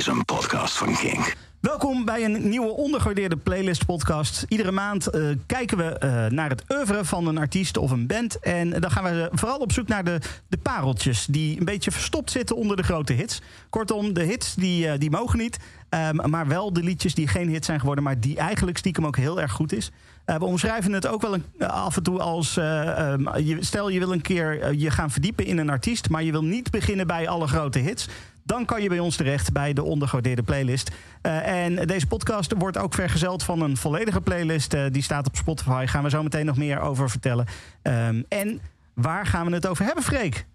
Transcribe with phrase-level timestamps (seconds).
[0.00, 1.36] is een podcast van Kink.
[1.60, 4.44] Welkom bij een nieuwe ondergewaardeerde playlist podcast.
[4.48, 8.38] Iedere maand eh, kijken we eh, naar het oeuvre van een artiest of een band.
[8.38, 12.30] En dan gaan we vooral op zoek naar de, de pareltjes die een beetje verstopt
[12.30, 13.40] zitten onder de grote hits.
[13.70, 15.58] Kortom, de hits die, eh, die mogen niet.
[15.88, 19.16] Ehm, maar wel de liedjes die geen hit zijn geworden, maar die eigenlijk stiekem ook
[19.16, 19.90] heel erg goed is.
[20.24, 22.56] we omschrijven het ook wel een, af en toe als...
[22.56, 26.08] Ehm, je, stel je wil een keer je gaan verdiepen in een artiest...
[26.08, 28.08] maar je wil niet beginnen bij alle grote hits
[28.50, 30.90] dan kan je bij ons terecht bij de ondergewaardeerde playlist.
[31.22, 34.74] Uh, en deze podcast wordt ook vergezeld van een volledige playlist.
[34.74, 35.84] Uh, die staat op Spotify.
[35.86, 37.46] Gaan we zo meteen nog meer over vertellen.
[37.82, 38.60] Um, en
[38.94, 40.46] waar gaan we het over hebben, Freek?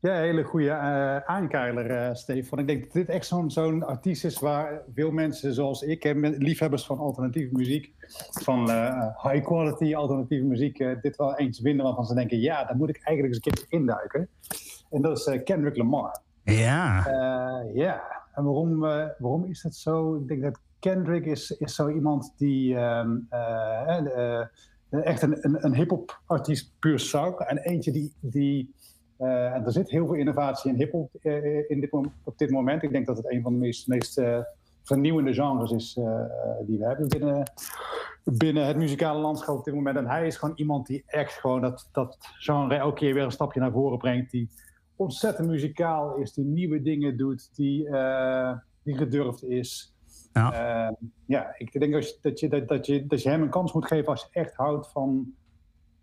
[0.00, 0.66] Ja, hele goede
[1.28, 2.58] uh, Stefan.
[2.58, 6.98] Ik denk dat dit echt zo'n artiest is waar veel mensen zoals ik, liefhebbers van
[6.98, 7.92] alternatieve muziek,
[8.30, 8.70] van
[9.22, 13.00] high quality alternatieve muziek, dit wel eens vinden waarvan ze denken, ja, daar moet ik
[13.04, 14.28] eigenlijk eens een keer induiken.
[14.90, 16.20] En dat is Kendrick Lamar.
[16.44, 17.06] Ja.
[17.06, 18.02] Uh, ja,
[18.34, 20.16] en waarom, uh, waarom is dat zo?
[20.16, 24.46] Ik denk dat Kendrick is, is zo iemand die um, uh,
[24.90, 27.40] echt een, een, een hip-hop artiest puur zak.
[27.40, 28.12] En eentje die.
[28.20, 28.74] die
[29.18, 31.14] en er zit heel veel innovatie in hip-hop
[31.68, 32.82] in op dit moment.
[32.82, 34.20] Ik denk dat het een van de meest, meest
[34.82, 35.94] vernieuwende genres is
[36.66, 37.52] die we hebben binnen,
[38.24, 39.96] binnen het muzikale landschap op dit moment.
[39.96, 43.32] En hij is gewoon iemand die echt gewoon dat, dat genre elke keer weer een
[43.32, 44.30] stapje naar voren brengt.
[44.30, 44.48] Die,
[44.96, 49.94] ontzettend muzikaal is, die nieuwe dingen doet, die, uh, die gedurfd is.
[50.32, 53.50] Ja, uh, ja ik denk dat je, dat, je, dat, je, dat je hem een
[53.50, 55.34] kans moet geven als je echt houdt van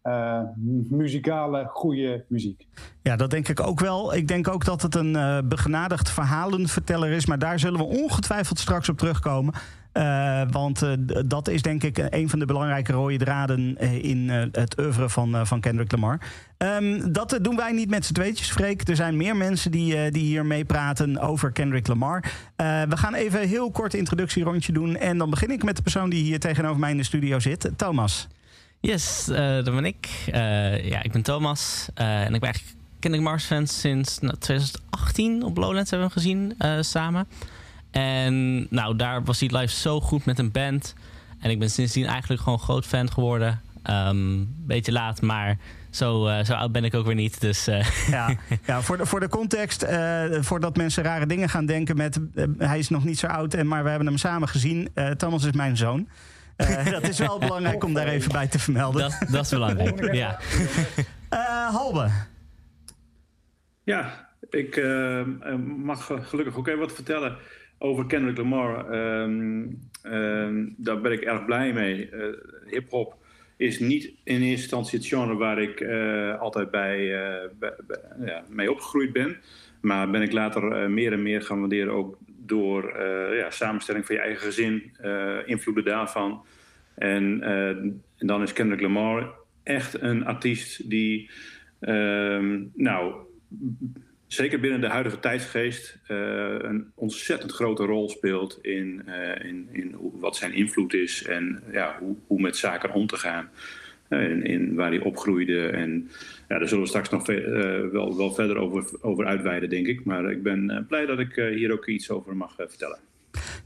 [0.04, 0.42] uh,
[0.90, 2.67] muzikale, goede muziek.
[3.02, 4.16] Ja, dat denk ik ook wel.
[4.16, 7.26] Ik denk ook dat het een uh, begenadigd verhalenverteller is.
[7.26, 9.54] Maar daar zullen we ongetwijfeld straks op terugkomen.
[9.94, 10.92] Uh, want uh,
[11.26, 15.59] dat is denk ik een van de belangrijke rode draden in het oeuvre van, van
[15.59, 16.20] Kendrick Lamar.
[16.58, 18.88] Um, dat doen wij niet met z'n tweetjes, Freek.
[18.88, 22.23] Er zijn meer mensen die, die hier meepraten over Kendrick Lamar.
[22.56, 24.95] we gaan even een heel kort introductierondje doen.
[24.95, 27.72] En dan begin ik met de persoon die hier tegenover mij in de studio zit,
[27.76, 28.28] Thomas.
[28.80, 30.08] Yes, dat ben ik.
[30.83, 31.89] Ja, ik ben Thomas.
[31.94, 36.23] En ik ben eigenlijk Kendrick Mars fan sinds nou, 2018 op Lowlands hebben we hem
[36.23, 37.27] gezien samen.
[37.92, 40.95] En nou, daar was hij live zo goed met een band.
[41.39, 43.61] En ik ben sindsdien eigenlijk gewoon groot fan geworden.
[43.89, 45.58] Um, beetje laat, maar
[45.89, 47.42] zo, zo oud ben ik ook weer niet.
[47.42, 47.66] Dus,
[48.08, 48.36] ja,
[48.66, 49.86] ja, voor, de, voor de context,
[50.32, 52.20] voordat mensen rare dingen gaan denken met...
[52.58, 54.89] hij is nog niet zo oud, en, maar we hebben hem samen gezien.
[55.17, 56.08] Thomas is mijn zoon.
[56.61, 59.02] Uh, dat is wel belangrijk om daar even bij te vermelden.
[59.02, 60.39] Dat, dat is belangrijk, ja.
[61.33, 62.10] Uh, Halbe.
[63.83, 65.26] Ja, ik uh,
[65.77, 67.38] mag gelukkig ook even wat vertellen
[67.80, 68.94] over Kendrick Lamar.
[69.22, 72.10] Um, um, daar ben ik erg blij mee.
[72.66, 73.16] Hip-hop
[73.58, 75.84] is niet in eerste instantie het genre waar ik
[76.39, 76.98] altijd bij,
[77.60, 77.73] bij,
[78.26, 79.38] ja, mee opgegroeid ben.
[79.82, 82.18] Maar ben ik later meer en meer gaan waarderen ook
[82.50, 86.45] door uh, ja, samenstelling van je eigen gezin, uh, invloeden daarvan.
[86.95, 91.30] En, uh, en, dan is Kendrick Lamar echt een artiest die,
[91.80, 93.16] ehm, nou,
[94.30, 99.04] zeker binnen de huidige tijdsgeest, een ontzettend grote rol speelt in,
[99.42, 103.50] in, in wat zijn invloed is en ja, hoe, hoe met zaken om te gaan.
[104.10, 105.68] In, in, waar hij opgroeide.
[105.68, 106.10] En
[106.48, 110.06] ja, daar zullen we straks nog uh, wel, wel verder over, over uitweiden, denk ik.
[110.06, 113.00] Maar ik ben uh, blij dat ik uh, hier ook iets over mag vertellen.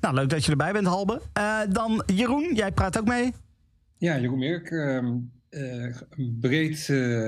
[0.01, 1.21] Nou, leuk dat je erbij bent, Halbe.
[1.69, 3.31] dan Jeroen, jij praat ook mee.
[3.97, 4.69] Ja, Jeroen Merk.
[5.53, 5.91] Ehm,
[6.39, 6.87] breed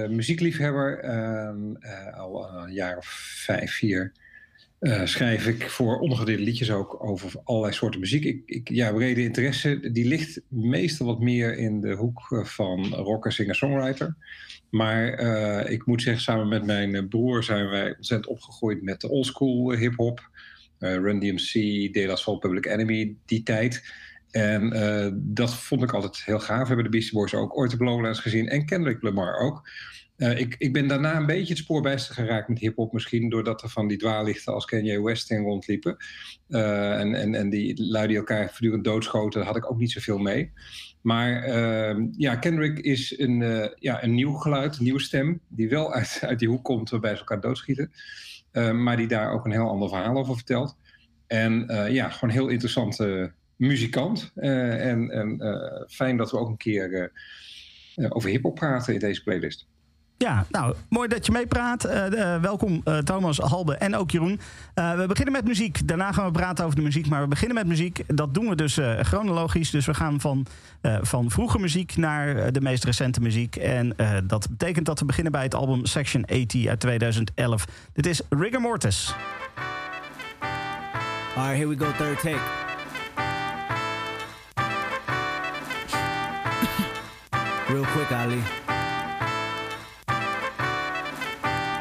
[0.09, 0.99] muziekliefhebber.
[0.99, 1.75] Ehm,
[2.15, 3.05] al een jaar of
[3.45, 4.11] vijf, vier
[5.03, 8.23] schrijf ik voor ondergedeelde liedjes ook over allerlei soorten muziek.
[8.23, 13.31] Ik, ik, ja, brede interesse, die ligt meestal wat meer in de hoek van rocker,
[13.31, 14.15] singer, songwriter.
[14.69, 15.19] Maar
[15.69, 20.29] ik moet zeggen, samen met mijn broer zijn wij ontzettend opgegroeid met de oldschool hip-hop.
[20.79, 21.53] Run DMC,
[21.93, 23.83] De La Soul, Public Enemy, die tijd.
[24.35, 26.61] En dat vond ik altijd heel gaaf.
[26.61, 29.69] We hebben de Beastie Boys ook ooit op Lowlands gezien en Kendrick Lamar ook.
[30.17, 32.93] Uh, ik, ik ben daarna een beetje het spoorbijster geraakt met hip-hop.
[32.93, 35.97] Misschien doordat er van die dwaallichten als Kanye West in rondliepen.
[36.49, 39.91] Uh, en, en, en die lui die elkaar voortdurend doodschoten, daar had ik ook niet
[39.91, 40.51] zoveel mee.
[41.01, 45.39] Maar uh, ja, Kendrick is een, ja, een nieuw geluid, een nieuwe stem.
[45.47, 47.91] Die wel uit, uit die hoek komt waarbij ze elkaar doodschieten.
[48.53, 50.77] maar die daar ook een heel ander verhaal over vertelt.
[51.27, 54.31] En ja, gewoon heel interessante muzikant.
[54.35, 57.11] en en fijn dat we ook een keer
[58.09, 59.67] over hip-hop praten in deze playlist.
[60.17, 61.85] Ja, nou, mooi dat je meepraat.
[61.85, 64.39] Uh, welkom uh, Thomas, Halbe en ook Jeroen.
[64.75, 65.87] Uh, we beginnen met muziek.
[65.87, 67.07] Daarna gaan we praten over de muziek.
[67.07, 68.03] Maar we beginnen met muziek.
[68.07, 69.69] Dat doen we dus chronologisch.
[69.69, 70.45] Dus we gaan van,
[71.01, 73.55] van vroege muziek naar de meest recente muziek.
[73.55, 77.65] En dat betekent dat we beginnen bij het album Section 80 uit 2011.
[77.93, 79.15] Dit is Rigor Mortis.
[81.35, 82.64] All right, here we go, third take.
[87.75, 88.41] Real quick, Ali.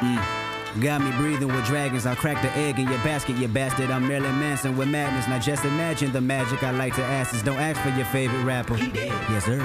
[0.01, 0.81] Mm.
[0.81, 2.05] Got me breathing with dragons.
[2.05, 3.89] I'll crack the egg in your basket, you bastard.
[3.89, 5.25] I'm Marilyn Manson with madness.
[5.29, 8.43] Now just imagine the magic I like to ask is don't ask for your favorite
[8.43, 8.75] rapper.
[8.75, 9.07] He did.
[9.07, 9.61] Yes, sir.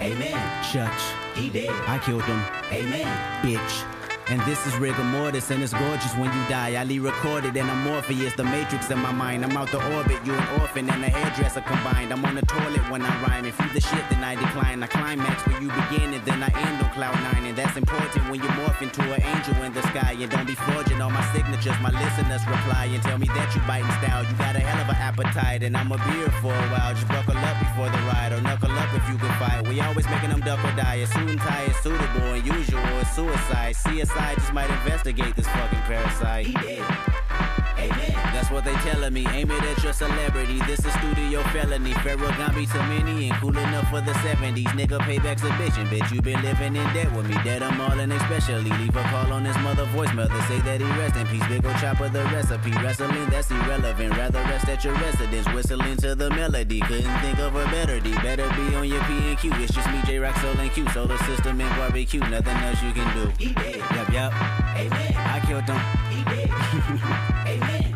[0.00, 0.64] Amen.
[0.72, 1.02] Church.
[1.34, 1.68] He did.
[1.68, 2.40] I killed him.
[2.72, 3.42] Amen.
[3.42, 3.93] Bitch.
[4.26, 6.80] And this is rigor mortis, and it's gorgeous when you die.
[6.80, 9.44] I recorded, and I'm Morpheus, the matrix in my mind.
[9.44, 12.10] I'm out the orbit, you an orphan and a hairdresser combined.
[12.10, 13.44] I'm on the toilet when I rhyme.
[13.44, 14.82] If you the shit, then I decline.
[14.82, 17.44] I climax where you begin, and then I end on cloud nine.
[17.44, 20.16] And that's important when you morph into an angel in the sky.
[20.18, 21.76] And don't be forging all my signatures.
[21.84, 24.24] My listeners reply and tell me that you biting style.
[24.24, 26.94] You got a hell of an appetite, and I'm a beer for a while.
[26.94, 29.68] Just buckle up before the ride, or knuckle up if you can fight.
[29.68, 31.04] We always making them duck or die.
[31.04, 33.76] A suit and tie is suitable, and usual is suicide.
[33.76, 36.46] CSI just might investigate this fucking parasite.
[36.46, 37.63] He did.
[37.88, 39.26] That's what they telling me.
[39.28, 40.58] Aim it at your celebrity.
[40.66, 41.92] This is studio felony.
[42.04, 44.64] Pharaoh Gambi to many and cool enough for the 70s.
[44.76, 45.78] Nigga, payback's a bitch.
[45.78, 47.34] And bitch, you been living in debt with me.
[47.44, 48.70] Dead I'm all in especially.
[48.70, 50.40] Leave a call on his mother voice mother.
[50.42, 51.46] Say that he rest in peace.
[51.48, 52.72] Big ol' chopper the recipe.
[52.82, 54.16] Wrestling, that's irrelevant.
[54.16, 55.46] Rather rest at your residence.
[55.54, 56.80] Whistling to the melody.
[56.80, 58.12] Couldn't think of a better D.
[58.16, 59.52] Better be on your P and Q.
[59.54, 60.88] It's just me, J Rock, Soul and Q.
[60.90, 62.20] Solar system and barbecue.
[62.20, 63.32] Nothing else you can do.
[63.38, 63.76] He did.
[63.76, 64.32] Yep, yep.
[64.76, 65.14] Amen.
[65.16, 65.80] I killed him.
[66.10, 67.40] He did.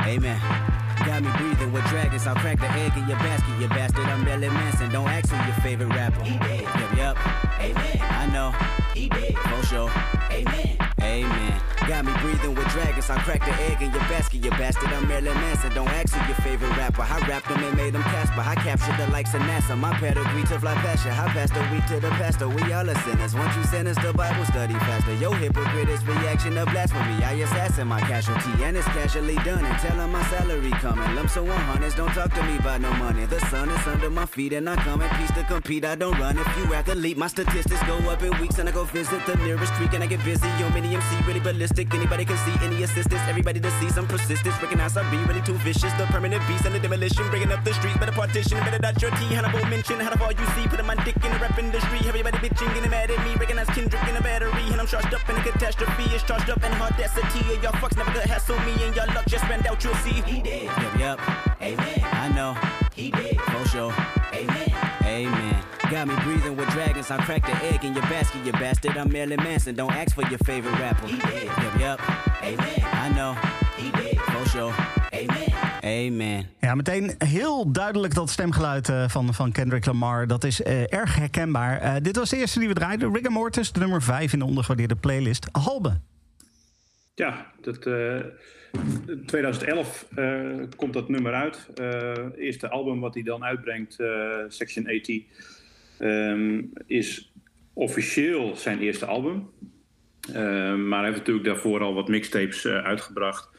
[0.09, 0.41] Amen.
[1.05, 2.27] Got me breathing with dragons.
[2.27, 4.07] I'll crack the egg in your basket, you bastard.
[4.07, 4.91] I'm Marilyn Manson.
[4.91, 6.23] Don't ask who your favorite rapper.
[6.25, 6.63] He did.
[6.63, 7.17] Yep, yep.
[7.61, 8.01] Amen.
[8.01, 8.55] I know.
[8.95, 9.37] He did.
[9.37, 9.91] For sure.
[10.31, 10.78] Amen.
[11.89, 13.09] Got me breathing with dragons.
[13.09, 14.91] I cracked the egg in your basket, you bastard.
[14.91, 15.73] I'm Marilyn Manson.
[15.73, 17.01] Don't ask who your favorite rapper.
[17.01, 18.43] I rapped them and made them Casper.
[18.45, 19.75] I captured the likes of NASA.
[19.75, 21.09] My pedigree to fly pasture.
[21.09, 22.47] I passed the week to the pastor.
[22.47, 23.35] We all are sinners.
[23.35, 25.15] Once you sentence the Bible study faster.
[25.15, 27.25] Yo, hypocrite is reaction to blasphemy.
[27.25, 29.65] I assassin my casualty, and it's casually done.
[29.65, 31.15] And tell my salary coming.
[31.15, 31.97] Lumps of 100s.
[31.97, 33.25] Don't talk to me about no money.
[33.25, 35.87] The sun is under my feet, and I come in peace to compete.
[35.87, 36.37] I don't run.
[36.37, 39.73] If you athlete, my statistics go up in weeks, and I go visit the nearest
[39.73, 40.49] creek, and I get busy.
[40.61, 41.78] Yo, mini MC, really ballistic.
[41.79, 43.23] Anybody can see any assistance.
[43.29, 44.61] Everybody to see some persistence.
[44.61, 45.93] Recognize I be really too vicious.
[45.95, 47.29] The permanent beast and the demolition.
[47.31, 48.59] Bringing up the streets, better partition.
[48.59, 49.25] Better dot your T.
[49.27, 50.01] Hannibal mention.
[50.01, 50.67] How all you see.
[50.67, 52.01] Putting my dick in the rap industry.
[52.05, 53.37] Everybody bitching, getting mad at me.
[53.37, 54.67] Recognize Kendrick in a battery.
[54.73, 56.05] And I'm charged up in a catastrophe.
[56.15, 57.55] It's charged up in audacity.
[57.55, 58.75] And y'all fucks never gonna hassle me.
[58.85, 60.21] And y'all luck just spend out, you'll see.
[60.23, 60.65] He did.
[60.65, 61.21] Yep, yep.
[61.63, 62.01] Amen.
[62.03, 62.57] I know.
[62.93, 63.41] He did.
[63.41, 63.95] For sure.
[64.35, 64.73] Amen.
[65.05, 65.48] Amen.
[65.91, 67.11] Got me breathing with dragons.
[67.11, 68.97] I'll crack the egg in your basket, you bastard.
[68.97, 69.75] I'm Marilyn Manson.
[69.75, 71.07] Don't ask for your favorite rapper.
[71.07, 71.45] He did.
[71.45, 72.01] Yep, yep.
[72.43, 72.81] Amen.
[72.93, 73.35] I know.
[73.77, 74.21] He did.
[74.21, 74.75] For sure.
[75.13, 75.53] Amen.
[75.83, 76.47] Amen.
[76.61, 80.27] Ja, meteen heel duidelijk dat stemgeluid eh, van, van Kendrick Lamar.
[80.27, 81.81] Dat is eh, erg herkenbaar.
[81.81, 83.15] Eh, dit was de eerste die we draaiden.
[83.15, 85.49] Rigor Mortis, de nummer 5 in de ondergewaardeerde playlist.
[85.53, 86.01] Halbe.
[87.15, 88.21] Ja, dat, eh,
[89.27, 91.69] 2011 eh, komt dat nummer uit.
[91.75, 94.09] Eh eerste album wat hij dan uitbrengt, eh,
[94.49, 95.25] Section 80,
[95.99, 97.33] ehm, is
[97.73, 99.49] officieel zijn eerste album.
[100.33, 103.51] Ehm, maar hij heeft natuurlijk daarvoor al wat mixtapes eh, uitgebracht.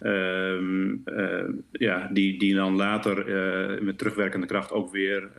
[0.00, 5.30] Ehm, eh, ja, die, die dan later eh, met terugwerkende kracht ook weer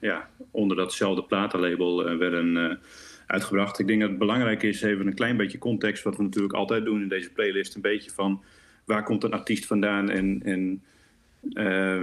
[0.00, 2.78] ja, onder datzelfde platenlabel werden
[3.26, 3.78] uitgebracht.
[3.78, 6.84] Ik denk dat het belangrijk is, even een klein beetje context, wat we natuurlijk altijd
[6.84, 7.74] doen in deze playlist.
[7.74, 8.42] Een beetje van
[8.84, 10.82] waar komt een artiest vandaan en, en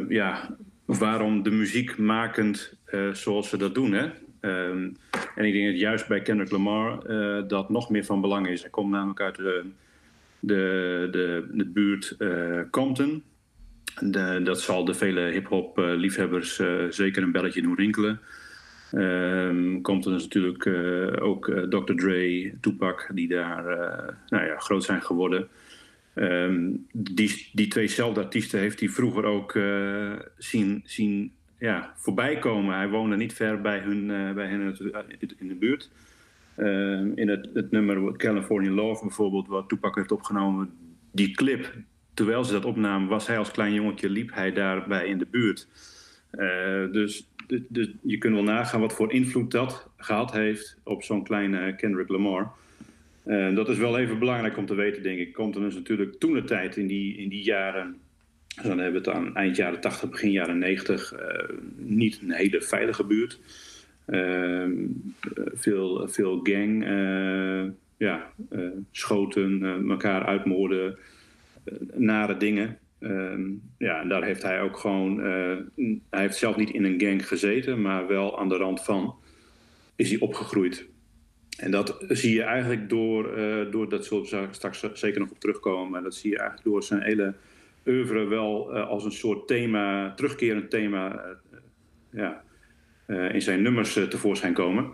[0.09, 0.55] ja,
[0.97, 3.91] waarom de muziek makend eh, zoals ze dat doen.
[3.91, 4.09] Hè?
[4.39, 4.89] Ehm,
[5.35, 8.61] en ik denk dat juist bij Kendrick Lamar eh, dat nog meer van belang is.
[8.61, 9.65] Hij komt namelijk uit de,
[10.39, 13.23] de, de, buurt eh, Compton.
[14.43, 18.19] Dat zal de vele hip-hop liefhebbers zeker een belletje doen rinkelen.
[18.91, 20.67] Ehm Compton is natuurlijk
[21.21, 21.93] ook Dr.
[21.93, 23.63] Dre, Tupac, die daar
[24.27, 25.47] nou ja, groot zijn geworden.
[26.13, 32.75] Ehm, die, die tweezelfde artiesten heeft hij vroeger ook eh, zien, zien ja, voorbij komen.
[32.75, 34.75] Hij woonde niet ver bij, hun, eh, bij hen
[35.19, 35.89] in- in de buurt.
[36.55, 40.69] Ehm, in het, het nummer California Love bijvoorbeeld, wat Tupac heeft opgenomen,
[41.11, 41.73] die clip,
[42.13, 45.67] terwijl ze dat opnamen, was hij als klein jongetje, liep hij daarbij in de buurt.
[46.31, 51.03] Eh, dus de, de- je kunt wel nagaan wat voor invloed dat gehad heeft op
[51.03, 52.51] zo'n kleine Kendrick Lamar.
[53.23, 55.33] Eh, dat is wel even belangrijk om te weten, denk ik.
[55.33, 57.97] Compton is natuurlijk toen de tijd in die, in die jaren,
[58.55, 62.31] dus dan hebben we het aan eind jaren 80, begin jaren 90, eh, niet een
[62.31, 63.39] hele veilige buurt.
[64.05, 64.71] Ehm,
[65.35, 67.63] eh, veel, veel gang, eh,
[67.97, 68.31] ja,
[68.91, 70.97] schoten, elkaar uitmoorden,
[71.93, 72.77] nare dingen.
[72.99, 73.41] Ehm,
[73.77, 75.19] ja, en daar heeft hij ook gewoon.
[76.09, 79.15] hij heeft zelf niet in een gang gezeten, maar wel aan de rand van
[79.95, 80.85] is hij opgegroeid.
[81.61, 85.39] En dat zie je eigenlijk door, eh, door dat zullen we straks zeker nog op
[85.39, 87.33] terugkomen, maar dat zie je eigenlijk door zijn hele
[87.85, 91.57] oeuvre wel eh, als een soort thema, terugkerend thema, eh,
[92.09, 92.43] ja,
[93.31, 94.91] in zijn nummers tevoorschijn komen.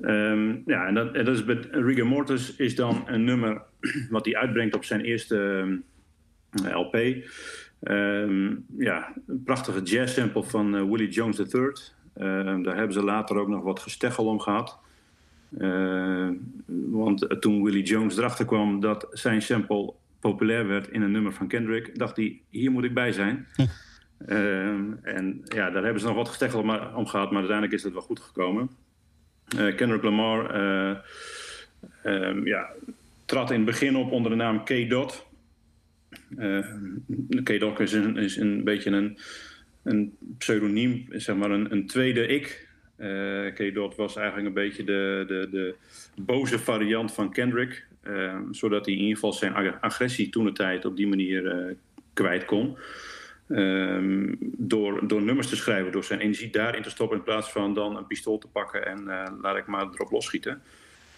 [0.00, 3.62] Ehm, ja, en dat, en dat is bij Rigor Mortis is dan een nummer
[4.10, 5.66] wat hij uitbrengt op zijn eerste
[6.72, 6.94] LP.
[7.82, 11.70] Ehm, ja, een prachtige jazz sample van Willie Jones III.
[12.14, 14.78] Ehm, daar hebben ze later ook nog wat gesteggel om gehad.
[15.58, 16.32] Ehm,
[16.90, 21.32] want eh, toen Willie Jones erachter kwam dat zijn sample populair werd in een nummer
[21.32, 23.46] van Kendrick, dacht hij: hier moet ik bij zijn.
[24.26, 26.60] Ehm, en ja, daar hebben ze nog wat gesteggel
[26.94, 28.70] om, gehad, maar uiteindelijk is het wel goed gekomen.
[29.56, 30.96] Eh, Kendrick Lamar eh,
[32.02, 32.70] ehm, ja,
[33.24, 35.26] trad in het begin op onder de naam K-Dot.
[36.38, 36.66] Uh,
[37.42, 39.18] K-Dot is een, is een beetje een,
[39.82, 42.68] een pseudoniem, zeg maar een, een tweede ik.
[43.00, 45.74] Eh K-Dot was eigenlijk een beetje de, de, de
[46.16, 47.86] boze variant van Kendrick.
[48.02, 51.46] eh, zodat hij in ieder geval zijn ag- agressie toen de tijd op die manier
[51.46, 51.74] eh,
[52.12, 52.76] kwijt kon.
[53.48, 57.74] Ehm, door, door nummers te schrijven, door zijn energie daarin te stoppen in plaats van
[57.74, 59.04] dan een pistool te pakken en
[59.42, 60.62] laat ik maar erop losschieten.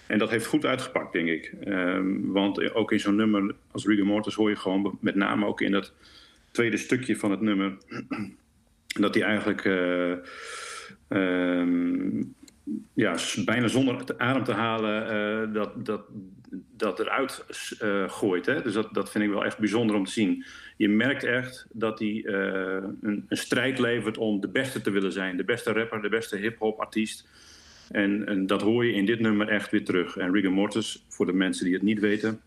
[0.07, 1.53] En dat heeft goed uitgepakt, denk ik.
[1.65, 5.61] Ehm, want ook in zo'n nummer als Rigor Mortis hoor je gewoon, met name ook
[5.61, 5.93] in dat
[6.51, 7.77] tweede stukje van het nummer,
[9.05, 9.65] dat hij eigenlijk
[12.95, 16.03] ja, s- bijna zonder adem te halen eh, dat, dat,
[16.77, 17.45] dat eruit
[17.79, 18.47] eh, gooit.
[18.47, 18.63] Hè?
[18.63, 20.45] Dus dat, dat vind ik wel echt bijzonder om te zien.
[20.77, 25.13] Je merkt echt dat hij eh, een, een strijd levert om de beste te willen
[25.13, 25.37] zijn.
[25.37, 27.29] De beste rapper, de beste hip-hop artiest.
[27.91, 30.17] En, en dat hoor je in dit nummer echt weer terug.
[30.17, 32.41] En Rigor Mortis, voor de mensen die het niet weten,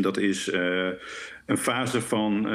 [0.00, 0.52] dat is
[1.46, 2.46] een fase van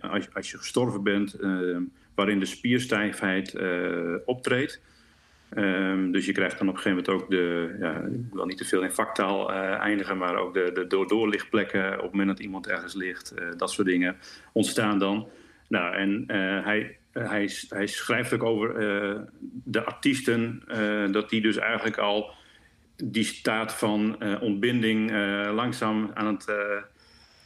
[0.00, 1.76] als, als je gestorven bent, eh,
[2.14, 4.80] waarin de spierstijfheid eh, optreedt.
[5.50, 8.56] Ehm, dus je krijgt dan op een gegeven moment ook de, ja, ik wil niet
[8.56, 12.28] te veel in vaktaal eh, eindigen, maar ook de, de door doorlichtplekken op het moment
[12.28, 14.16] dat iemand ergens ligt, eh, dat soort dingen
[14.52, 15.28] ontstaan dan.
[15.68, 16.24] Nou, en
[16.64, 18.74] hij, hij, hij schrijft ook over
[19.64, 20.62] de artiesten,
[21.12, 22.34] dat die dus eigenlijk al
[23.04, 25.10] die staat van ontbinding
[25.52, 26.44] langzaam aan het.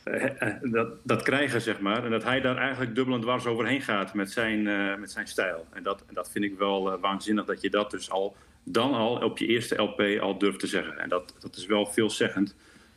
[0.04, 2.04] Eh, eh, dat, dat krijgen, zeg maar.
[2.04, 5.26] En dat hij daar eigenlijk dubbel en dwars overheen gaat met zijn, eh, met zijn
[5.26, 5.66] stijl.
[5.72, 9.38] En dat, dat vind ik wel waanzinnig dat je dat dus al dan al op
[9.38, 10.98] je eerste LP al durft te zeggen.
[10.98, 12.54] En dat, dat is wel veelzeggend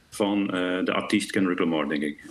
[0.10, 0.48] van
[0.84, 2.26] de artiest Kendrick Lamar, denk ik.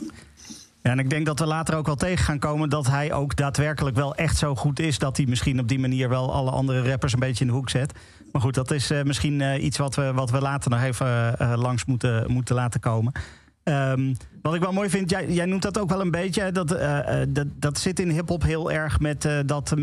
[0.83, 3.37] Ja, en ik denk dat we later ook wel tegen gaan komen dat hij ook
[3.37, 6.89] daadwerkelijk wel echt zo goed is dat hij misschien op die manier wel alle andere
[6.89, 7.93] rappers een beetje in de hoek zet.
[8.33, 12.33] Maar goed, dat is misschien iets wat we, wat we later nog even langs moeten,
[12.33, 13.13] moeten laten komen.
[13.67, 16.53] Ehm, wat ik wel mooi vind, jij, jij noemt dat ook wel een beetje.
[16.53, 19.75] Dat, eh, eh, dat, dat zit in hip-hop heel erg met eh, dat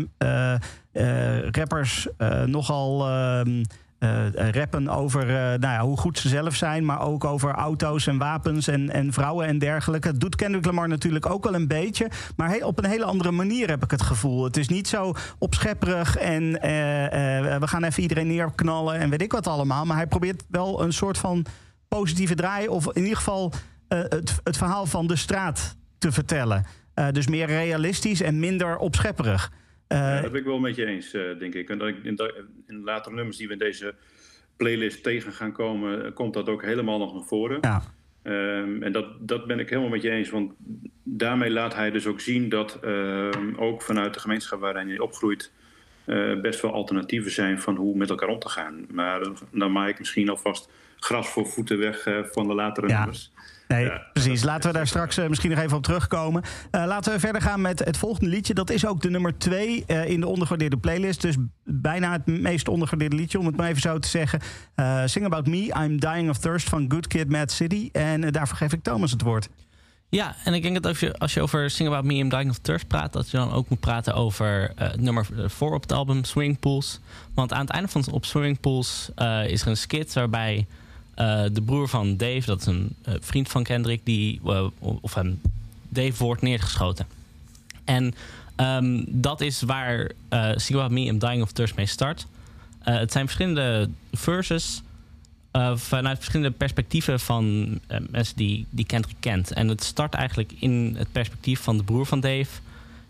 [1.50, 2.08] rappers
[2.46, 3.08] nogal.
[3.08, 3.62] ehm,
[3.98, 8.18] eh, rappen over nou ja, hoe goed ze zelf zijn, maar ook over auto's en
[8.18, 10.10] wapens en, en vrouwen en dergelijke.
[10.10, 13.30] Dat doet Kendrick Lamar natuurlijk ook wel een beetje, maar he- op een hele andere
[13.30, 14.44] manier heb ik het gevoel.
[14.44, 16.52] Het is niet zo opschepperig en
[17.60, 20.92] we gaan even iedereen neerknallen en weet ik wat allemaal, maar hij probeert wel een
[20.92, 21.46] soort van
[21.88, 23.52] positieve draai of in ieder geval
[23.96, 26.64] het, het verhaal van de straat te vertellen.
[26.94, 29.52] Eh, dus meer realistisch en minder opschepperig.
[29.86, 31.68] Eh, Ja, dat ben ik wel met je eens, eh, denk ik.
[31.70, 32.18] En dat ik in,
[32.66, 33.94] in latere nummers die we in deze
[34.56, 37.58] playlist tegen gaan komen, eh, komt dat ook helemaal nog naar voren.
[37.60, 37.82] ja.
[38.22, 40.30] Ehm, en dat, dat ben ik helemaal met je eens.
[40.30, 40.52] Want
[41.02, 45.52] daarmee laat hij dus ook zien dat ehm, ook vanuit de gemeenschap waarin hij opgroeit.
[46.04, 48.86] eh, best wel alternatieven zijn van hoe met elkaar om te gaan.
[48.92, 52.88] Maar eh, dan maak ik misschien alvast gras voor voeten weg eh, van de latere
[52.88, 52.96] Ja.
[52.98, 53.32] nummers.
[53.74, 54.02] Nee, Ja.
[54.12, 54.42] precies.
[54.42, 56.42] Laten we daar straks eh, misschien nog even op terugkomen.
[56.70, 58.54] Eh, laten we verder gaan met het volgende liedje.
[58.54, 61.20] Dat is ook de nummer twee eh, in de ondergewaardeerde playlist.
[61.20, 64.40] Dus bijna het meest ondergewaardeerde liedje, om het maar even zo te zeggen.
[64.74, 67.88] Eh, Sing About Me, I'm Dying of Thirst van Good Kid, Mad City.
[67.92, 69.48] En daarvoor geef ik Thomas het woord.
[70.08, 72.50] Ja, en ik denk dat als je, als je over Sing About Me and Dying
[72.50, 73.12] of Thirst praat...
[73.12, 76.58] dat je dan ook moet praten over eh, het nummer 4 op het album, Swimming
[76.60, 77.00] Pools.
[77.34, 80.66] Want aan het einde van op Swimming Pools eh, is er een skit waarbij
[81.14, 82.42] de broer van Dave...
[82.44, 85.40] dat is een eh, vriend van Kendrick, die, eh, of hem,
[85.88, 87.06] Dave wordt neergeschoten.
[87.84, 88.14] En
[88.56, 92.26] ehm, dat is waar eh About Me and Dying of Thirst mee start.
[92.82, 94.82] Eh, het zijn verschillende verses...
[95.56, 97.44] Uh, vanuit verschillende perspectieven van
[97.90, 99.52] uh, mensen die, die Kendrick kent.
[99.52, 102.46] En het start eigenlijk in het perspectief van de broer van Dave.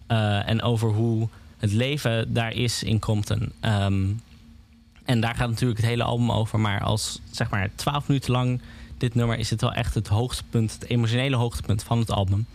[0.08, 3.52] Uh, en over hoe het leven daar is in Compton.
[3.60, 4.20] Um,
[5.04, 6.60] en daar gaat natuurlijk het hele album over.
[6.60, 8.60] Maar als zeg maar twaalf minuten lang
[8.98, 12.46] dit nummer is het wel echt het hoogtepunt, het emotionele hoogtepunt van het album.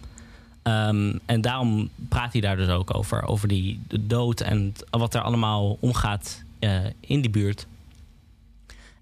[0.64, 3.24] Um, en daarom praat hij daar dus ook over.
[3.24, 7.68] Over die de dood en wat er allemaal omgaat uh, in die buurt.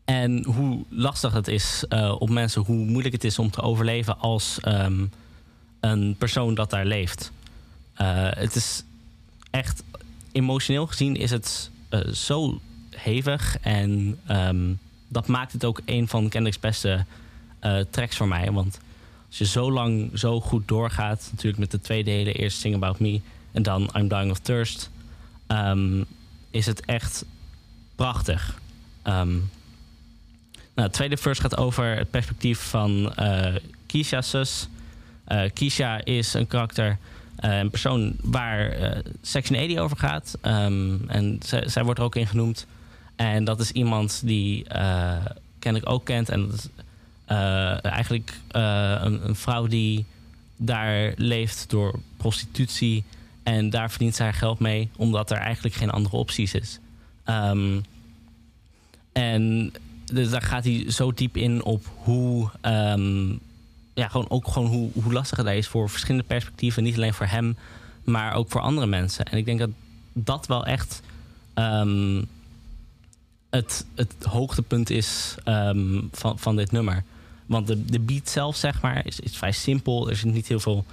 [0.05, 4.19] En hoe lastig het is uh, op mensen, hoe moeilijk het is om te overleven
[4.19, 4.85] als, uh,
[5.79, 7.31] een persoon dat daar leeft.
[7.93, 8.83] Eh, het is
[9.51, 9.83] echt
[10.31, 12.59] emotioneel gezien is het eh, zo
[12.99, 14.73] hevig en ehm,
[15.07, 17.05] dat maakt het ook een van Kendrick's beste
[17.59, 18.51] eh, tracks voor mij.
[18.51, 18.79] Want
[19.27, 22.99] als je zo lang zo goed doorgaat, natuurlijk met de twee delen, eerst Sing About
[22.99, 24.89] Me en dan I'm Dying of Thirst,
[25.47, 26.03] ehm,
[26.51, 27.25] is het echt
[27.95, 28.59] prachtig.
[29.01, 29.31] Ehm,
[30.73, 34.67] nou, het tweede verse gaat over het perspectief van eh Keisha's zus.
[35.25, 36.97] Eh Keisha is een karakter,
[37.35, 38.77] een persoon waar
[39.21, 40.37] Section 80 over gaat.
[40.41, 42.67] En zij wordt er ook in genoemd.
[43.17, 45.25] En dat is iemand die eh
[45.59, 46.29] ken ik ook kent.
[46.29, 46.67] En dat is
[47.25, 50.05] eh, eigenlijk eh, een, een vrouw die
[50.57, 53.03] daar leeft door prostitutie.
[53.43, 56.79] En daar verdient zij haar geld mee, omdat er eigenlijk geen andere opties is.
[57.23, 57.79] Ehm,
[59.11, 59.73] en
[60.05, 63.29] dus daar gaat hij zo diep in op hoe, ehm,
[63.93, 66.83] ja, gewoon ook gewoon hoe, hoe lastig het is voor verschillende perspectieven.
[66.83, 67.57] Niet alleen voor hem,
[68.03, 69.25] maar ook voor andere mensen.
[69.25, 69.69] En ik denk dat
[70.13, 71.01] dat wel echt
[71.53, 72.21] ehm,
[73.49, 77.03] het, het hoogtepunt is ehm, van, van dit nummer.
[77.45, 80.09] Want de, de beat zelf, zeg maar, is, is vrij simpel.
[80.09, 80.85] Er zit niet heel veel,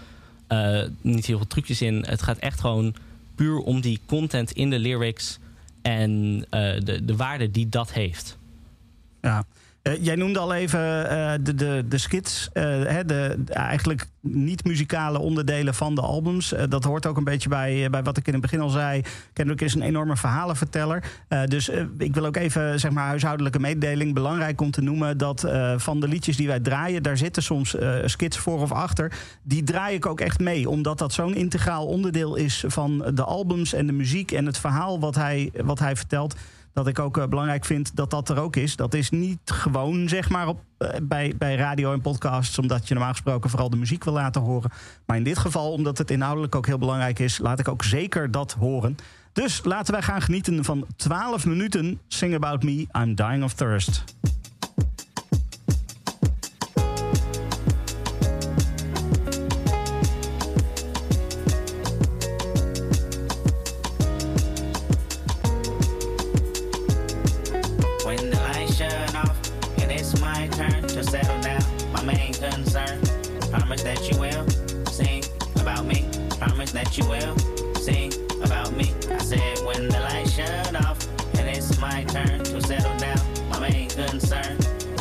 [0.46, 2.04] eh, niet heel veel trucjes in.
[2.06, 2.94] Het gaat echt gewoon
[3.34, 5.38] puur om die content in de lyrics
[5.82, 8.38] en eh, de, de waarde die dat heeft.
[9.20, 9.44] Ja.
[9.84, 15.18] Eh, jij noemde al even eh, de, de, de skits, eh, hè, de, eigenlijk niet-muzikale
[15.18, 16.54] onderdelen van de albums.
[16.68, 19.02] Dat hoort ook een beetje bij, bij wat ik in het begin al zei.
[19.32, 21.04] Kendrick is een enorme verhalenverteller.
[21.44, 24.14] Dus ik wil ook even, zeg maar, huishoudelijke mededeling.
[24.14, 28.38] Belangrijk om te noemen dat van de liedjes die wij draaien, daar zitten soms skits
[28.38, 29.12] voor of achter.
[29.42, 33.72] Die draai ik ook echt mee, omdat dat zo'n integraal onderdeel is van de albums
[33.72, 36.34] en de muziek en het verhaal wat hij, wat hij vertelt
[36.74, 38.76] dat ik ook eh, belangrijk vind dat dat er ook is.
[38.76, 42.58] Dat is niet gewoon, zeg maar, op, eh, bij, bij radio en podcasts...
[42.58, 44.70] omdat je normaal gesproken vooral de muziek wil laten horen.
[45.06, 47.38] Maar in dit geval, omdat het inhoudelijk ook heel belangrijk is...
[47.38, 48.96] laat ik ook zeker dat horen.
[49.32, 54.04] Dus laten wij gaan genieten van 12 minuten Sing About Me, I'm Dying of Thirst.
[76.94, 78.92] That you will sing about me.
[79.10, 80.98] I said when the lights shut off
[81.34, 83.18] and it's my turn to settle down,
[83.50, 84.58] my main concern.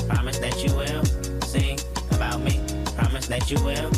[0.07, 1.03] Promise that you will
[1.45, 1.79] sing
[2.11, 2.61] about me.
[2.95, 3.91] Promise that you will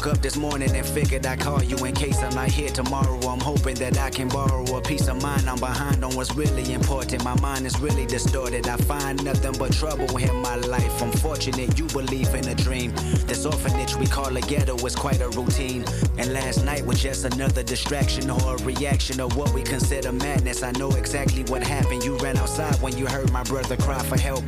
[0.00, 3.18] woke up this morning and figured I'd call you in case I'm not here tomorrow.
[3.28, 5.48] I'm hoping that I can borrow a piece of mind.
[5.48, 7.22] I'm behind on what's really important.
[7.22, 8.66] My mind is really distorted.
[8.66, 11.02] I find nothing but trouble in my life.
[11.02, 12.92] I'm fortunate you believe in a dream.
[13.26, 15.84] This orphanage we call a ghetto is quite a routine.
[16.16, 20.62] And last night was just another distraction or a reaction of what we consider madness.
[20.62, 22.04] I know exactly what happened.
[22.04, 24.44] You ran outside when you heard my brother cry for help.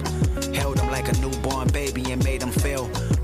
[0.54, 1.31] Held him like a newborn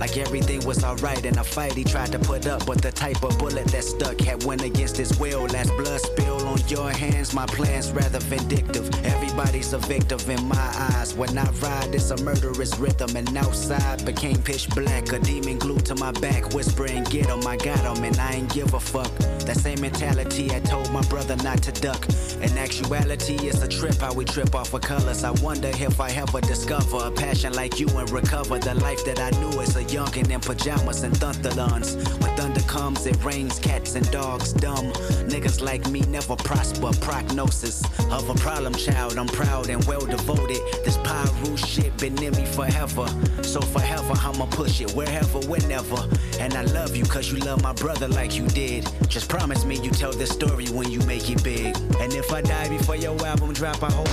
[0.08, 2.64] like everything was alright in a fight he tried to put up.
[2.66, 5.46] But the type of bullet that stuck had went against his will.
[5.46, 8.88] Last blood spill on your hands, my plan's rather vindictive.
[9.04, 11.14] Everybody's a victim in my eyes.
[11.14, 13.16] When I ride, it's a murderous rhythm.
[13.16, 15.12] And outside became pitch black.
[15.12, 18.52] A demon glued to my back, whispering, Get him, I got him, and I ain't
[18.52, 19.12] give a fuck.
[19.46, 22.06] That same mentality I told my brother not to duck.
[22.40, 25.24] In actuality, it's a trip how we trip off of colors.
[25.24, 29.20] I wonder if I ever discover a passion like you and recover the life that
[29.20, 31.96] I knew as a youngin' in pajamas and thunderlons.
[32.22, 34.92] When thunder comes, it rains cats and dogs dumb.
[35.32, 36.90] Niggas like me never prosper.
[37.00, 39.18] Prognosis of a problem child.
[39.18, 40.60] I'm proud and well devoted.
[40.84, 43.06] This Pyru shit been in me forever.
[43.42, 46.08] So forever, I'ma push it wherever, whenever.
[46.38, 48.88] And I love you cause you love my brother like you did.
[49.08, 51.76] Just promise me you tell this story when you make it big.
[52.00, 54.08] And if I die before your album drop, I hope.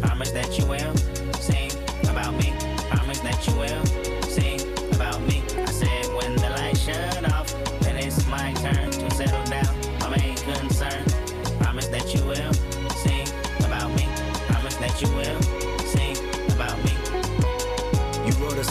[0.00, 0.96] Promise that you will
[1.40, 1.70] sing
[2.08, 2.52] about me.
[2.90, 3.93] Promise that you will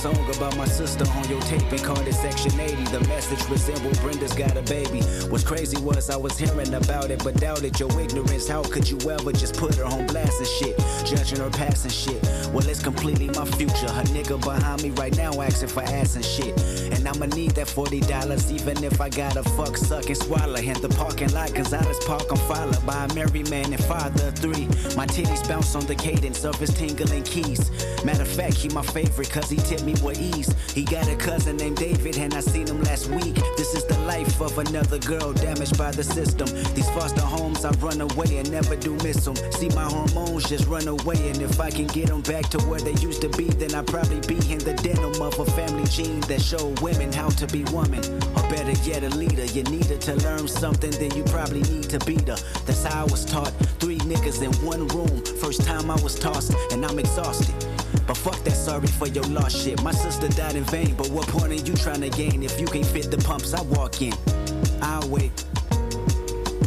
[0.04, 2.84] so about my sister on your tape and called it Section 80.
[2.86, 5.02] The message resembled Brenda's got a baby.
[5.30, 8.48] What's crazy was I was hearing about it, but doubted your ignorance.
[8.48, 10.78] How could you ever just put her on blast and shit?
[11.06, 12.22] Judging her past and shit.
[12.54, 13.90] Well, it's completely my future.
[13.90, 16.60] Her nigga behind me right now asking for ass and shit.
[16.92, 20.56] And I'ma need that $40 even if I gotta fuck, suck, and swallow.
[20.56, 24.36] In the parking lot, Gonzalez Park, I'm followed by a married man and father of
[24.36, 24.68] three.
[24.96, 27.72] My titties bounce on the cadence of his tingling keys.
[28.04, 30.54] Matter of fact, he my favorite cause he tipped me with ease.
[30.74, 33.36] He got a cousin named David and I seen him last week.
[33.58, 36.48] This is the life of another girl damaged by the system.
[36.74, 39.36] These foster homes, I run away and never do miss them.
[39.52, 42.80] See my hormones just run away and if I can get them back to where
[42.80, 46.22] they used to be, then I'd probably be in the denim of a family gene
[46.22, 48.04] that show women how to be woman.
[48.36, 49.46] Or better yet, a leader.
[49.46, 52.42] You needed to learn something, then you probably need to be the.
[52.66, 53.52] That's how I was taught.
[53.80, 55.24] Three niggas in one room.
[55.42, 57.73] First time I was tossed, and I'm exhausted.
[58.08, 59.82] But fuck that sorry for your lost shit.
[59.84, 62.68] My sister died in vain, but what point are you trying to gain if you
[62.68, 64.14] can't fit the pumps I walk in?
[64.82, 65.46] I'll wait.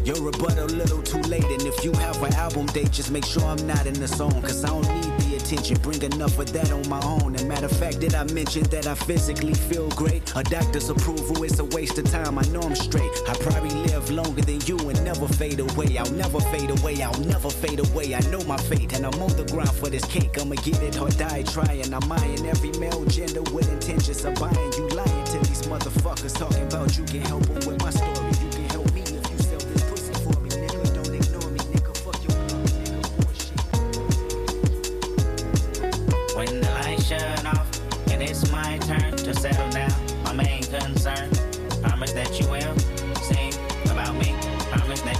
[0.04, 3.24] Your rebuttal a little too late, and if you have an album date, just make
[3.24, 5.78] sure I'm not in the song, cause I don't need attention.
[5.82, 7.36] Bring enough of that on my own.
[7.36, 10.22] And matter of fact, did I mention that I physically feel great?
[10.34, 12.38] A doctor's approval is a waste of time.
[12.38, 13.10] I know I'm straight.
[13.28, 15.98] I probably live longer than you and never fade away.
[15.98, 17.02] I'll never fade away.
[17.02, 18.14] I'll never fade away.
[18.14, 20.38] I know my fate, and I'm on the ground for this cake.
[20.40, 21.92] I'ma get it or die trying.
[21.94, 24.72] I'm eyeing every male gender with intentions of buying.
[24.76, 28.25] You lying to these motherfuckers talking about you can help them with my story.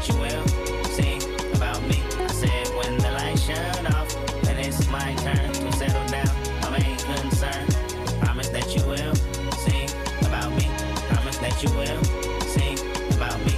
[0.08, 0.46] You will
[0.90, 1.20] sing
[1.54, 2.00] about me.
[2.18, 4.16] I said when the lights shut off
[4.66, 6.30] it's my turn to settle down,
[6.62, 7.66] my main concern.
[8.20, 9.14] Promise that you will
[9.64, 9.88] sing
[10.26, 10.68] about me.
[11.08, 12.02] Promise that you will
[12.46, 12.78] sing
[13.14, 13.54] about me.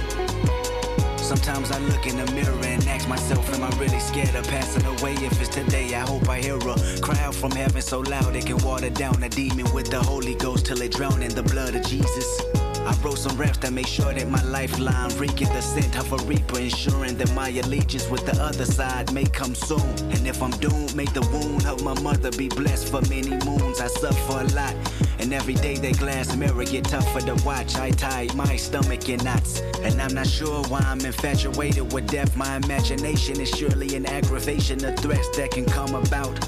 [1.17, 4.85] Sometimes I look in the mirror and ask myself, am I really scared of passing
[4.85, 5.13] away?
[5.13, 8.57] If it's today, I hope I hear a crowd from heaven so loud it can
[8.59, 11.85] water down a demon with the Holy Ghost till it drown in the blood of
[11.85, 12.48] Jesus.
[12.89, 16.17] I wrote some raps that make sure that my lifeline reeking the scent of a
[16.25, 19.93] reaper, ensuring that my allegiance with the other side may come soon.
[20.09, 23.79] And if I'm doomed, make the wound of my mother be blessed for many moons.
[23.79, 24.75] I suffer a lot,
[25.19, 27.75] and every day that glass mirror get tougher to watch.
[27.75, 32.35] I tie my stomach in knots, and I'm not sure why I'm infatuated with death.
[32.35, 36.39] My imagination is surely an aggravation of threats that can come about.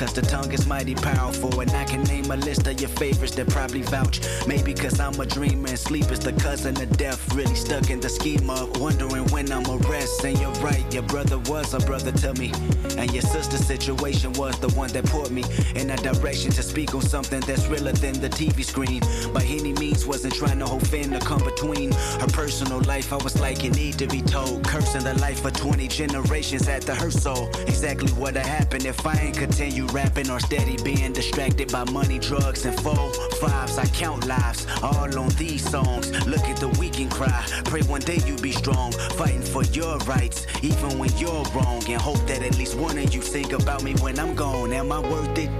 [0.00, 3.34] Cause the tongue is mighty powerful, and I can name a list of your favorites
[3.34, 4.22] that probably vouch.
[4.46, 7.20] Maybe cause I'm a dreamer and sleep is the cousin of death.
[7.34, 10.24] Really stuck in the schema, wondering when I'ma rest.
[10.24, 12.50] And you're right, your brother was a brother to me.
[12.96, 16.94] And your sister's situation was the one that put me in a direction to speak
[16.94, 19.02] on something that's realer than the TV screen.
[19.34, 23.12] By any means, wasn't trying to offend or come between her personal life.
[23.12, 24.66] I was like, it need to be told.
[24.66, 27.50] Cursing the life of 20 generations at the her soul.
[27.66, 32.64] Exactly what'd happen if I ain't continue rapping or steady being distracted by money, drugs,
[32.64, 33.78] and four fives.
[33.78, 36.10] I count lives all on these songs.
[36.26, 37.44] Look at the weak and cry.
[37.64, 41.82] Pray one day you be strong, fighting for your rights, even when you're wrong.
[41.88, 44.72] And hope that at least one of you think about me when I'm gone.
[44.72, 45.50] Am I worth it?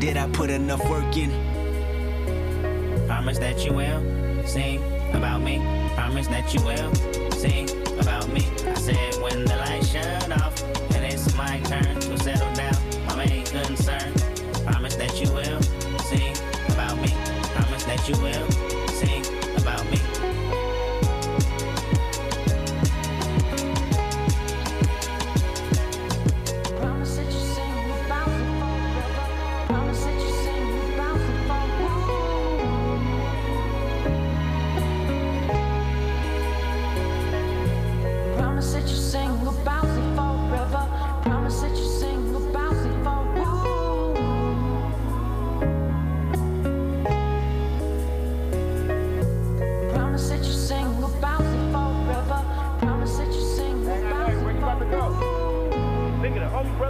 [0.00, 1.30] Did I put enough work in?
[3.06, 5.58] Promise that you will sing about me.
[5.94, 6.94] Promise that you will
[7.32, 8.46] sing about me.
[8.66, 10.62] I said when the lights shut off
[10.94, 12.05] and it's my turn
[18.08, 18.45] you ever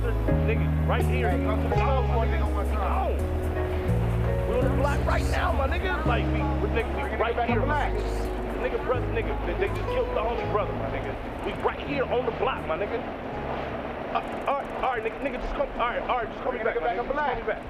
[0.00, 0.12] brother,
[0.44, 1.30] nigga, right here.
[1.30, 3.16] Hey, come to the club for a nigga one time.
[4.46, 6.04] We on the block right now, my nigga.
[6.04, 7.64] Like, we, we, nigga, we right here.
[7.64, 7.88] my
[8.60, 8.84] nigga.
[8.84, 11.16] Brother, nigga, they, they just killed the homie brother, my nigga.
[11.46, 13.00] We right here on the block, my nigga.
[14.12, 15.68] Uh, all right, all right, nigga, nigga, just come.
[15.72, 17.14] All right, all right, just call me back, my nigga.
[17.14, 17.62] Call me back.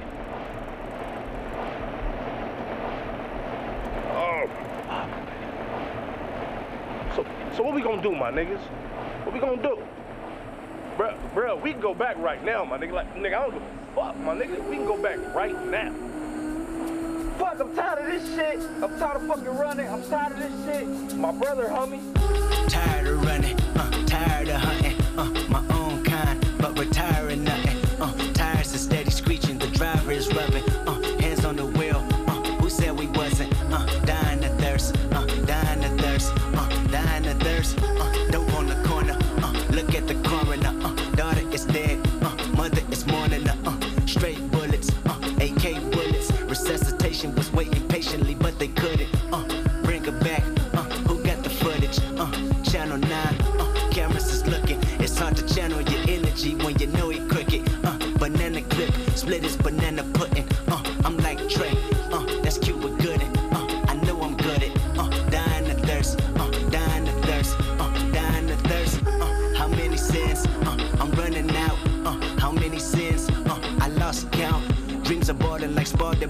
[4.18, 4.50] Oh.
[7.14, 7.24] So,
[7.56, 8.62] so what we gonna do, my niggas?
[9.22, 9.78] What we gonna do?
[10.96, 12.92] Bruh, bruh, we can go back right now, my nigga.
[12.92, 14.66] Like, nigga, I don't give a fuck, my nigga.
[14.68, 15.92] We can go back right now.
[17.38, 18.60] Fuck, I'm tired of this shit.
[18.82, 19.88] I'm tired of fucking running.
[19.88, 21.16] I'm tired of this shit.
[21.18, 22.00] My brother, homie.
[22.70, 27.76] Tired of running, uh, tired of hunting, uh, my own kind, but retiring nothing.
[28.00, 30.64] Uh, tires are steady screeching, the driver is rubbing,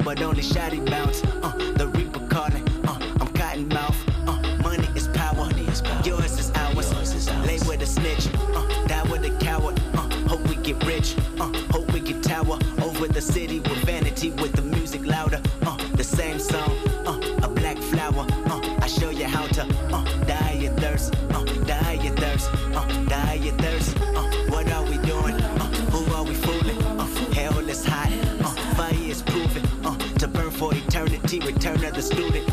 [0.07, 1.21] but only shoddy bounce.
[1.43, 2.63] Uh, the Reaper calling.
[2.87, 3.97] Uh, I'm cotton mouth.
[4.29, 5.51] Uh, money is power.
[6.05, 7.29] Yours is ours.
[7.45, 8.29] Lay with a snitch.
[8.55, 9.77] Uh, die with a coward.
[9.95, 11.17] Uh, hope we get rich.
[11.41, 13.59] Uh, hope we get tower over the city
[31.47, 32.46] Return of the student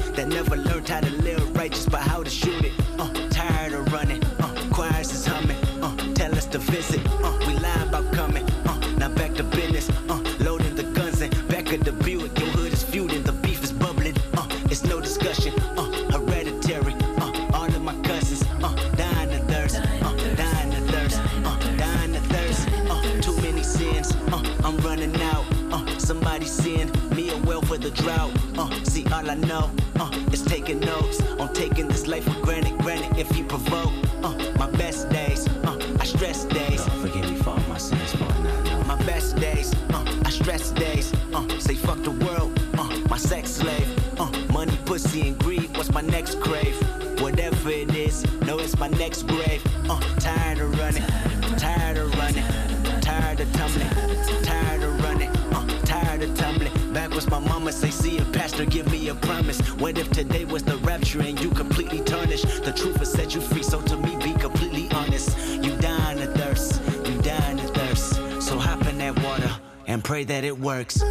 [70.23, 71.01] and pray that it works.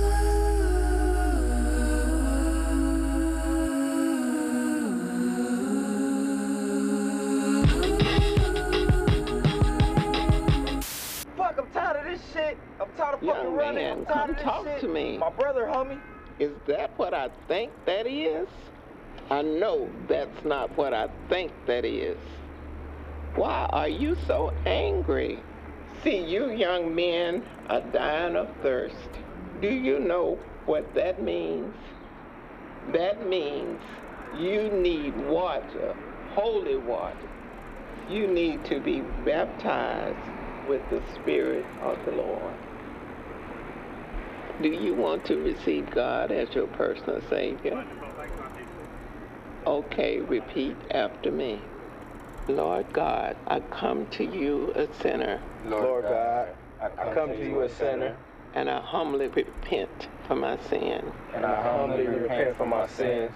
[11.36, 12.56] Fuck, I'm tired of this shit.
[12.80, 13.74] I'm tired of fucking Young running.
[13.74, 14.80] man, I'm tired come of this talk shit.
[14.82, 15.18] to me.
[15.18, 15.98] My brother, homie.
[16.38, 18.48] Is that what I think that is?
[19.30, 22.18] I know that's not what I think that is.
[23.34, 25.38] Why are you so angry?
[26.02, 29.08] See, you young men are dying of thirst.
[29.62, 31.74] Do you know what that means?
[32.92, 33.80] That means
[34.38, 35.96] you need water,
[36.34, 37.28] holy water.
[38.10, 40.18] You need to be baptized
[40.68, 42.54] with the Spirit of the Lord.
[44.60, 47.86] Do you want to receive God as your personal Savior?
[49.66, 51.58] Okay, repeat after me.
[52.48, 55.40] Lord God, I come to you a sinner.
[55.64, 56.48] Lord God,
[56.82, 58.16] I come to you a sinner,
[58.54, 61.12] And I humbly repent for my sin.
[61.32, 63.32] and I humbly repent for my sins.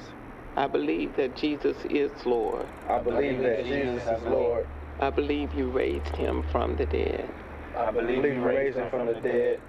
[0.57, 2.67] I believe that Jesus is Lord.
[2.89, 4.67] I believe that Jesus is Lord.
[4.99, 7.29] I believe you raised him from the dead.
[7.77, 9.61] I believe you raised him from the dead.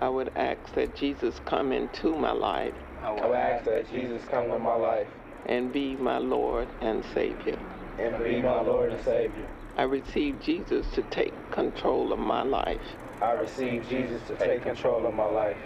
[0.00, 4.48] I would ask that Jesus come into my life I would ask that Jesus come
[4.50, 5.08] to my life
[5.46, 7.58] and be my Lord and Savior.
[7.98, 9.46] and be my Lord and Savior.
[9.76, 15.06] I receive Jesus to take control of my life I receive Jesus to take control
[15.06, 15.56] of my life,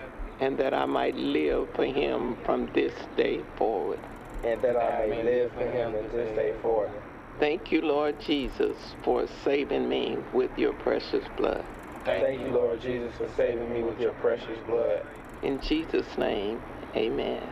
[0.41, 4.01] and that I might live for him from this day forward.
[4.45, 6.91] and that I may live for him from this day forward.
[7.39, 11.65] Thank you, Lord Jesus, for saving me with your precious blood.
[12.05, 15.03] Thank you, Lord Jesus, for saving me with your precious blood.
[15.43, 16.61] In Jesus' name,
[16.97, 17.43] amen.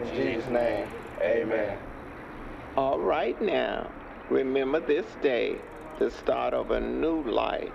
[0.00, 0.88] In Jesus' name,
[1.20, 1.78] amen.
[2.76, 3.90] All right now,
[4.28, 5.58] remember this day,
[6.00, 7.70] the start of a new life,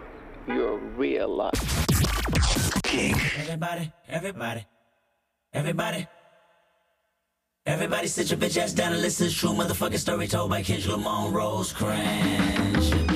[0.47, 1.53] your real life.
[3.39, 4.65] Everybody, everybody,
[5.53, 6.07] everybody.
[7.65, 10.95] Everybody sit your bitch ass down and listen to true motherfucking story told by Kendrick
[10.95, 12.91] Lamar Rosecrans.
[12.91, 13.06] Bitch.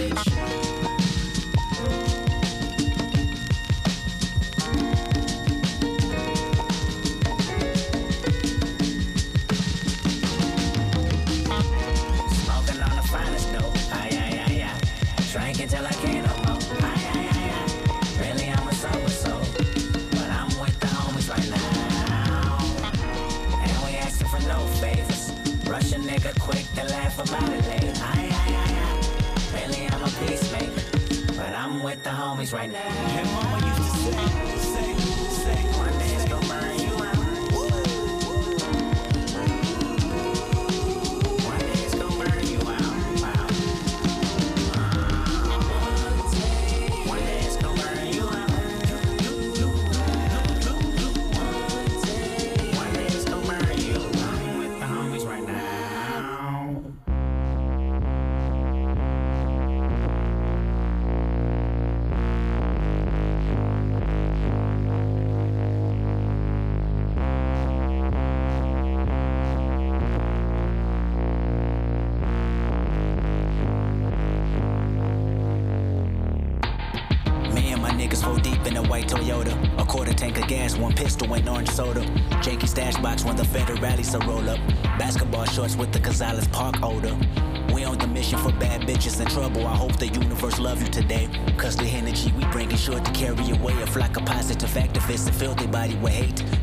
[26.82, 27.94] To laugh about it later.
[27.98, 29.68] Aye, aye, aye, aye.
[29.68, 31.34] Really, I'm a peacemaker.
[31.38, 33.31] But I'm with the homies right now.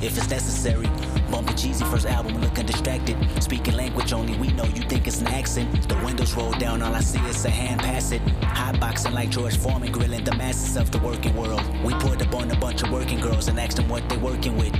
[0.09, 0.87] If it's necessary.
[1.31, 3.17] Bumping cheesy first album, looking distracted.
[3.43, 5.89] Speaking language only we know you think it's an accent.
[5.89, 8.23] The windows roll down, all I see is a hand pass it.
[8.43, 11.63] Hot boxing like George Foreman, grilling the masses of the working world.
[11.85, 14.57] We pulled up on a bunch of working girls and asked them what they working
[14.57, 14.75] with.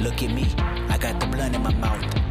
[0.00, 2.25] Look at me, I got the blunt in my mouth.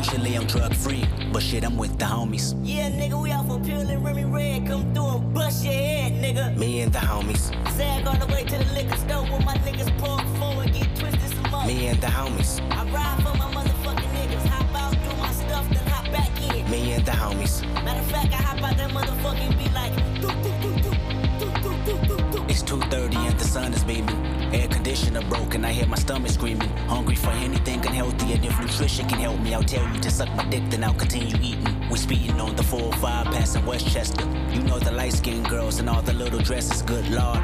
[0.00, 2.58] Usually I'm drug free, but shit, I'm with the homies.
[2.62, 4.66] Yeah, nigga, we out for pure and Remy Red.
[4.66, 6.56] Come through and bust your head, nigga.
[6.56, 7.52] Me and the homies.
[7.72, 11.20] Sag all the way to the liquor store with my niggas park forward, get twisted
[11.20, 11.66] some more.
[11.66, 12.62] Me and the homies.
[12.72, 14.46] I ride for my motherfucking niggas.
[14.46, 16.70] Hop out, do my stuff, then hop back in.
[16.70, 17.62] Me and the homies.
[17.84, 20.94] Matter of fact, I hop out that motherfucking be like, doo doo doo doo
[21.38, 22.29] doo doo doo doo.
[22.60, 24.54] It's 2.30 and the sun is beaming.
[24.54, 26.68] Air conditioner broken, I hear my stomach screaming.
[26.88, 30.28] Hungry for anything unhealthy, and if nutrition can help me, I'll tell you to suck
[30.36, 31.88] my dick, then I'll continue eating.
[31.88, 34.26] We speeding on the 405 passing Westchester.
[34.52, 37.40] You know the light skinned girls and all the little dresses, good lord.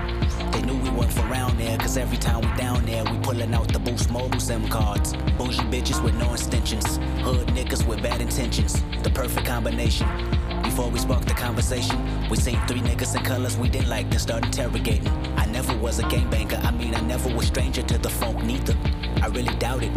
[0.53, 3.55] They knew we weren't from around there, cause every time we down there, we pulling
[3.55, 5.15] out the Boost Mobile SIM cards.
[5.39, 8.83] Bougie bitches with no extensions, hood niggas with bad intentions.
[9.03, 10.36] The perfect combination.
[10.77, 14.19] Before we sparked the conversation, we seen three niggas in colors we didn't like, then
[14.19, 15.09] start interrogating.
[15.39, 18.77] I never was a gangbanger, I mean, I never was stranger to the funk, neither.
[19.23, 19.91] I really doubt it.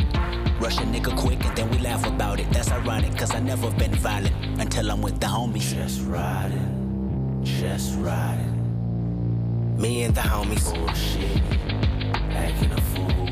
[0.57, 2.49] Rush a nigga quick and then we laugh about it.
[2.51, 5.75] That's ironic, cause I never been violent until I'm with the homies.
[5.75, 8.55] Just riding, just riding.
[9.77, 10.73] Me and the homies.
[10.73, 11.41] Bullshit,
[12.31, 13.27] acting a fool.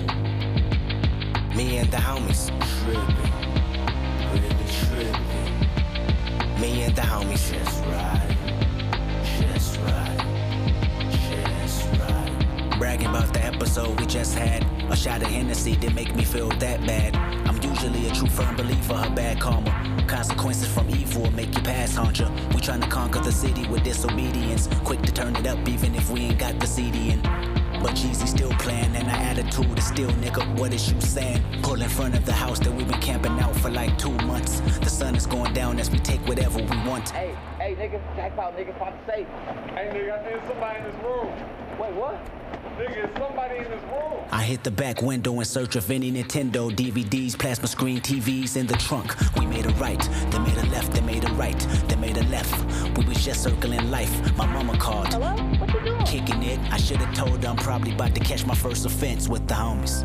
[1.55, 2.49] Me and the homies.
[2.83, 3.15] Tripping,
[4.33, 4.65] really
[5.13, 5.26] tripping.
[6.59, 7.53] Me and the homies.
[7.53, 8.37] Just riding,
[9.39, 12.79] just riding, just riding.
[12.79, 14.63] Bragging about the episode we just had.
[14.91, 17.15] A shot of Hennessy didn't make me feel that bad.
[17.47, 20.05] I'm usually a true firm believer of bad karma.
[20.07, 22.31] Consequences from evil will make you pass hunter.
[22.55, 24.67] We trying to conquer the city with disobedience.
[24.83, 27.46] Quick to turn it up even if we ain't got the CD in.
[27.87, 31.41] But Jeezy still playing and our attitude is still nigga, what is you saying?
[31.63, 34.59] Pull in front of the house that we've been camping out for like two months.
[34.59, 37.11] The sun is going down as we take whatever we want.
[37.11, 39.27] Hey, hey, nigga, jackpot, nigga, pop the safe.
[39.69, 41.31] Hey, nigga, I think somebody in this room.
[41.79, 42.19] Wait, what?
[42.77, 44.21] Nigga, is somebody in this room.
[44.31, 48.67] I hit the back window in search of any Nintendo DVDs, plasma screen TVs in
[48.67, 49.15] the trunk.
[49.37, 52.23] We made a right, they made a left, they made a right, they made a
[52.25, 52.97] left.
[52.97, 54.35] We was just circling life.
[54.35, 55.13] My mama called.
[55.13, 55.56] Hello?
[56.07, 56.39] What you doing?
[56.39, 59.27] Kicking it, I should have told her I'm probably about to catch my first offense
[59.27, 60.03] with the homies.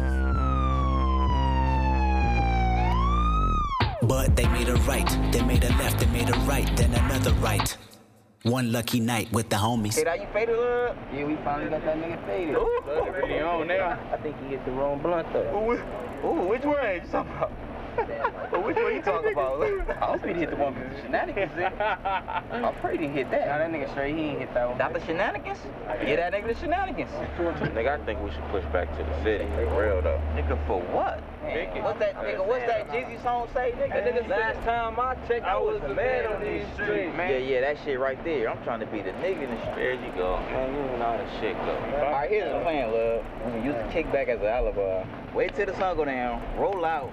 [4.02, 7.32] But they made a right, they made a left, they made a right, then another
[7.34, 7.76] right.
[8.42, 9.94] One lucky night with the homies.
[9.94, 10.96] Hey, that you faded up?
[11.14, 12.56] Yeah, we finally got that nigga faded.
[12.56, 14.00] Ooh, really on now.
[14.12, 15.54] I think he hit the wrong blunt though.
[15.54, 17.52] Ooh, ooh which one you talking about?
[18.52, 19.62] Well, which one you talking about?
[20.02, 22.64] I was pretty hit the one with the shenanigans in.
[22.64, 23.48] I'm pretty hit that.
[23.48, 24.78] Nah, that nigga straight, he ain't hit that one.
[24.78, 25.58] Not the shenanigans?
[26.06, 27.10] Yeah, that nigga the shenanigans.
[27.10, 29.44] Nigga, I think we should push back to the city.
[29.54, 30.20] For real though.
[30.34, 31.20] Nigga, for what?
[31.42, 32.46] What's that nigga?
[32.46, 34.06] What's that Jeezy song say, nigga?
[34.06, 37.30] nigga last time I checked, I was the man on these streets, man.
[37.30, 38.48] Yeah, yeah, that shit right there.
[38.48, 39.74] I'm trying to be the nigga in the street.
[39.74, 40.38] There you go.
[40.38, 41.72] Man, you know how the shit go.
[41.96, 43.24] All right, here's the plan, love.
[43.44, 45.04] We can use the kickback as an alibi.
[45.34, 47.12] Wait till the sun go down, roll out,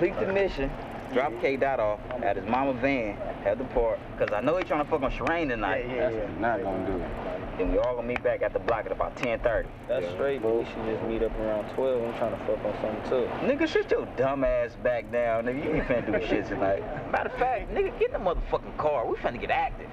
[0.00, 0.70] complete the mission,
[1.12, 3.98] drop K Dot off at his mama van at the park.
[4.18, 5.84] Cause I know he trying to fuck on Sherane tonight.
[5.88, 6.40] Yeah, yeah, yeah.
[6.40, 7.10] Not gonna do it.
[7.58, 9.66] Then we all gonna meet back at the block at about 10:30.
[9.88, 12.02] That's straight, but we should just meet up around 12.
[12.02, 13.28] I'm trying to fuck on something too.
[13.46, 15.64] Nigga, shut your dumb ass back down, nigga.
[15.64, 16.82] You ain't finna do shit tonight.
[17.12, 19.06] Matter of fact, nigga, get in the motherfucking car.
[19.06, 19.90] We finna get active.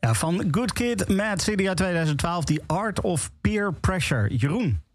[0.00, 4.30] Ja, van Good Kid, Mad City uit 2012, The Art of Peer Pressure.
[4.30, 4.86] Jeroen.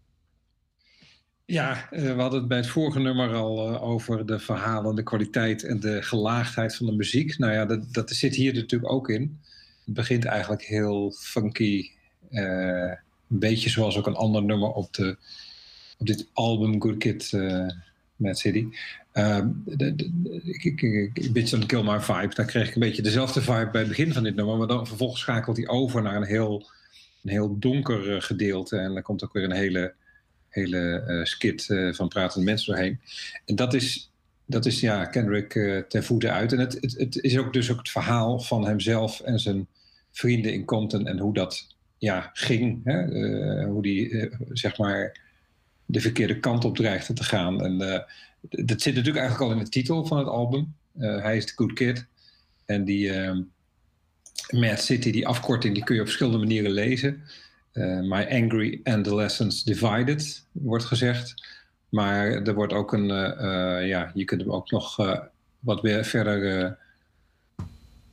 [1.46, 5.02] Ja, eh, we hadden het bij het vorige nummer al eh, over de verhalen, de
[5.02, 7.38] kwaliteit en de gelaagdheid van de muziek.
[7.38, 9.40] Nou ja, dat, dat zit hier natuurlijk ook in.
[9.84, 11.90] Het begint eigenlijk heel funky.
[12.30, 12.92] eh,
[13.28, 15.16] een beetje zoals ook een ander nummer op, de,
[15.98, 17.68] op dit album Good Kid eh
[18.16, 18.66] Mad City.
[19.12, 19.94] Ehm, de,
[21.50, 22.34] Don't Kill My Vibe.
[22.34, 24.56] Daar kreeg ik een beetje dezelfde vibe bij het begin van dit nummer.
[24.56, 26.70] Maar dan vervolgens schakelt hij over naar een heel,
[27.22, 28.76] een heel donker gedeelte.
[28.76, 29.94] En dan komt ook weer een hele
[30.54, 33.00] hele eh, skit eh, van pratende mensen doorheen.
[33.44, 34.12] En dat is,
[34.46, 36.52] dat is ja, Kendrick eh ten voeten uit.
[36.52, 39.66] En het, het, het is ook dus ook het verhaal van hemzelf en zijn
[40.10, 41.66] vrienden in Compton en hoe dat
[41.98, 42.80] ja, ging.
[42.84, 43.04] Hè?
[43.64, 45.20] Hoe die zeg maar
[45.86, 47.64] de verkeerde kant op dreigde te gaan.
[47.64, 47.78] En
[48.40, 50.74] dat zit natuurlijk eigenlijk al in de titel van het album.
[50.98, 52.06] Hij is de good kid.
[52.64, 53.12] En die
[54.50, 57.22] Mad City, die afkorting, die kun je op verschillende manieren lezen.
[57.74, 61.34] Eh, my angry adolescents divided, wordt gezegd.
[61.88, 64.96] Maar er wordt ook een, eh, eh, ja, je kunt hem ook nog
[65.58, 66.76] wat weer verder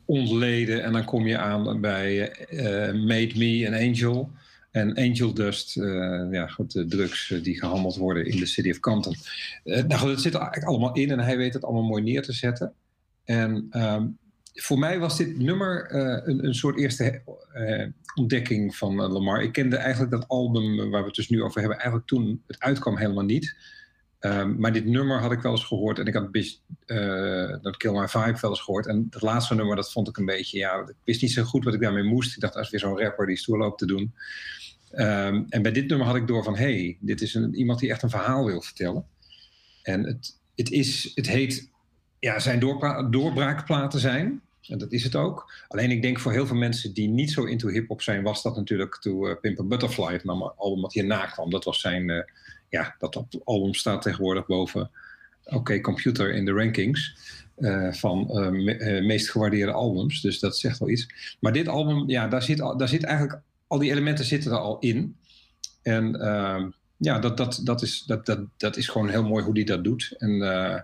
[0.05, 0.84] ontleden.
[0.84, 2.36] En dan kom je aan bij
[2.93, 4.32] Made Me an Angel.
[4.72, 5.74] En Angel Dust,
[6.32, 9.16] ja, goed, de drugs die gehandeld worden in de City of Compton.
[9.64, 12.03] Eh, nou goed, het zit er eigenlijk allemaal in en hij weet het allemaal mooi
[12.03, 12.74] neer te zetten.
[13.24, 14.07] En ehm,
[14.54, 17.22] voor mij was dit nummer eh, een, een soort eerste
[17.54, 19.43] eh, ontdekking van eh, Lamar.
[19.43, 22.60] Ik kende eigenlijk dat album waar we het dus nu over hebben, eigenlijk toen het
[22.60, 23.56] uitkwam helemaal niet.
[24.20, 26.34] Ehm, maar dit nummer had ik wel eens gehoord en ik had
[27.64, 28.88] dat Kill My Vibe wel eens gehoord.
[28.88, 31.64] En dat laatste nummer, dat vond ik een beetje, ja, ik wist niet zo goed
[31.64, 32.36] wat ik daarmee moest.
[32.36, 34.14] Ik dacht, is weer zo'n rapper die stoer loopt te doen.
[34.91, 37.89] Ehm, en bij dit nummer had ik door van, hé, hey, dit is iemand die
[37.89, 39.06] echt een verhaal wil vertellen.
[39.84, 41.70] En het, het, is, het heet,
[42.22, 42.59] ja, zijn
[43.09, 44.41] doorbraakplaten zijn.
[44.67, 45.53] En dat is het ook.
[45.67, 48.55] Alleen ik denk voor heel veel mensen die niet zo into hip-hop zijn, was dat
[48.55, 51.49] natuurlijk toen uh, Pimp a Butterfly, het album wat hierna kwam.
[51.49, 52.24] Dat was zijn, eh,
[52.69, 54.89] ja, dat album staat tegenwoordig boven
[55.45, 57.15] Oké Computer in de rankings
[57.55, 60.22] eh, van eh, me- eh, meest gewaardeerde albums.
[60.22, 61.36] Dus dat zegt wel iets.
[61.39, 64.80] Maar dit album, ja, daar zit, daar zit eigenlijk, al die elementen zitten er al
[64.80, 65.15] in.
[65.82, 69.53] En ehm, ja, dat, dat, dat, is, dat, dat, dat is gewoon heel mooi hoe
[69.53, 70.15] hij dat doet.
[70.17, 70.82] En eh,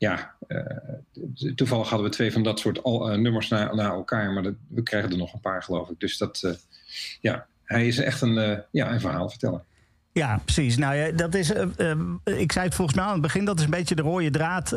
[0.00, 4.32] ja, eh, toevallig hadden we twee van dat soort al, eh, nummers na, na elkaar,
[4.32, 6.00] maar dat, we krijgen er nog een paar, geloof ik.
[6.00, 6.52] Dus dat, eh,
[7.20, 9.64] ja, hij is echt een, ja, een verhaal vertellen.
[10.12, 10.76] Ja, precies.
[10.76, 11.50] Nou ja, dat is.
[12.24, 13.44] ik zei het volgens mij aan het begin.
[13.44, 14.70] Dat is een beetje de rode draad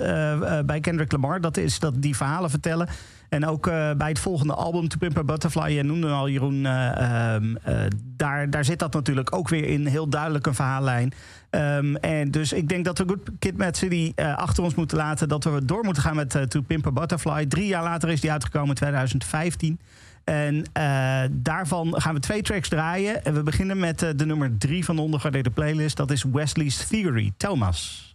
[0.65, 1.41] bij Kendrick Lamar.
[1.41, 2.87] Dat is dat die verhalen vertellen.
[3.33, 3.65] En ook
[3.97, 7.85] bij het volgende album, To Pimp a Butterfly, je noemde al Jeroen, eh, ehm, eh,
[8.03, 11.13] daar, daar zit dat natuurlijk ook weer in, heel duidelijk een verhaallijn.
[11.53, 14.97] Ehm, en dus ik denk dat we Good Kid Mad City eh, achter ons moeten
[14.97, 15.27] laten.
[15.27, 17.45] Dat we door moeten gaan met eh, To Pimp a Butterfly.
[17.45, 19.79] Drie jaar later is die uitgekomen in 2015.
[20.23, 23.25] En eh, daarvan gaan we twee tracks draaien.
[23.25, 25.97] En we beginnen met eh, de nummer drie van de ondergewaardeerde playlist.
[25.97, 27.33] Dat is Wesley's Theory.
[27.37, 28.13] Thomas.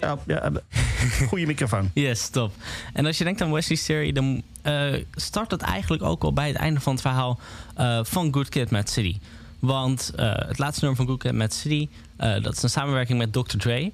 [0.00, 1.90] Ja, ja, eh, goede microfoon.
[2.04, 2.52] Yes, top.
[2.92, 6.48] En als je denkt aan Wesley's Theory, dan eh, start het eigenlijk ook al bij
[6.48, 7.38] het einde van het verhaal
[7.76, 9.18] eh, van Good Kid, Mad City.
[9.64, 13.18] Want eh, het laatste nummer van Good Kid, Mad City, eh, dat is een samenwerking
[13.18, 13.56] met Dr.
[13.56, 13.92] Dre.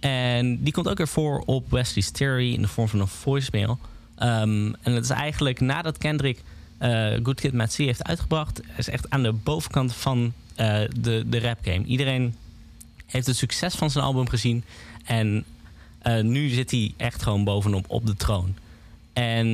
[0.00, 3.78] En die komt ook weer voor op Wesley's Theory in de vorm van een voicemail.
[4.16, 6.42] Ehm, en het is eigenlijk nadat Kendrick
[6.78, 10.32] eh, Good Kid, Mad City heeft uitgebracht, is echt aan de bovenkant van
[10.90, 11.84] de, de rap game.
[11.84, 12.34] Iedereen
[13.06, 14.64] heeft het succes van zijn album gezien.
[15.04, 15.44] En
[16.22, 18.54] nu zit hij echt gewoon bovenop op de troon.
[19.12, 19.46] En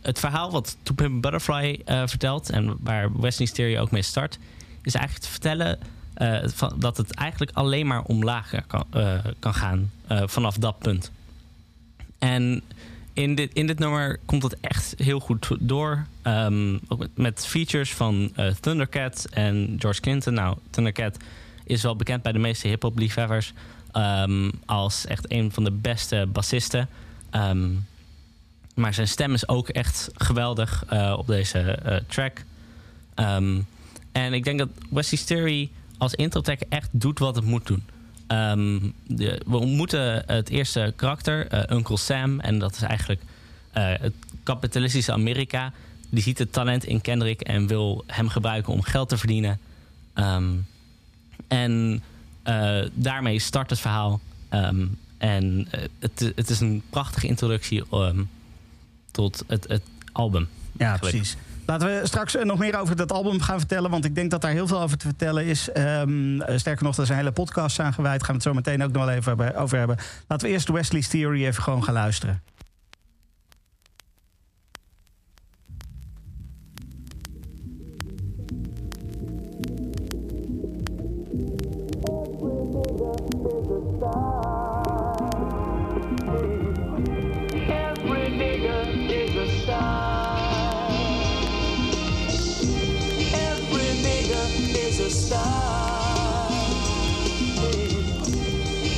[0.00, 2.50] het verhaal wat To Butterfly vertelt...
[2.50, 4.38] en waar Wesley's Theory ook mee start...
[4.82, 5.78] is eigenlijk te vertellen
[6.14, 9.90] eh, van, dat het eigenlijk alleen maar omlaag kan, eh, kan gaan...
[10.06, 11.10] eh, vanaf dat punt.
[12.18, 12.62] En
[13.12, 16.06] in dit, in dit nummer komt het echt heel goed door.
[16.22, 16.78] Ehm,
[17.14, 20.34] met, features van eh, Thundercat en George Clinton.
[20.34, 21.16] Nou, Thundercat
[21.64, 23.52] is wel bekend bij de meeste hip-hop liefhebbers
[23.92, 26.88] ehm, als echt een van de beste bassisten.
[27.30, 27.70] Ehm,
[28.74, 32.44] maar zijn stem is ook echt geweldig eh, op deze eh, track.
[34.12, 37.84] En ik denk dat Wesley's Theory als intro track echt doet wat het moet doen.
[38.26, 42.40] Ehm, de, we ontmoeten het eerste karakter, eh, Uncle Sam.
[42.40, 43.22] En dat is eigenlijk
[43.72, 45.72] eh, het kapitalistische Amerika.
[46.10, 49.58] Die ziet het talent in Kendrick en wil hem gebruiken om geld te verdienen.
[50.14, 50.50] Ehm,
[51.48, 52.02] en
[52.42, 54.20] eh, daarmee start het verhaal.
[54.48, 54.86] Ehm,
[55.18, 57.82] en het, het is een prachtige introductie
[59.10, 59.82] tot het, het
[60.12, 60.48] album.
[60.72, 61.16] Ja, eigenlijk.
[61.16, 61.36] precies.
[61.66, 63.90] Laten we straks eh, nog meer over dat album gaan vertellen.
[63.90, 65.70] Want ik denk dat daar heel veel over te vertellen is.
[65.70, 68.20] Ehm, eh, sterker nog, er zijn hele podcasts aan gewijd.
[68.20, 69.96] Gaan we het zo meteen ook nog wel even over hebben.
[70.28, 72.42] Laten we eerst Wesley's Theory even gewoon gaan luisteren.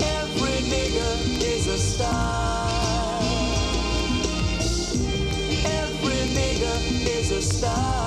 [0.03, 0.59] Every
[1.43, 3.21] is a star.
[5.65, 6.75] Every nigga
[7.09, 8.04] is a star.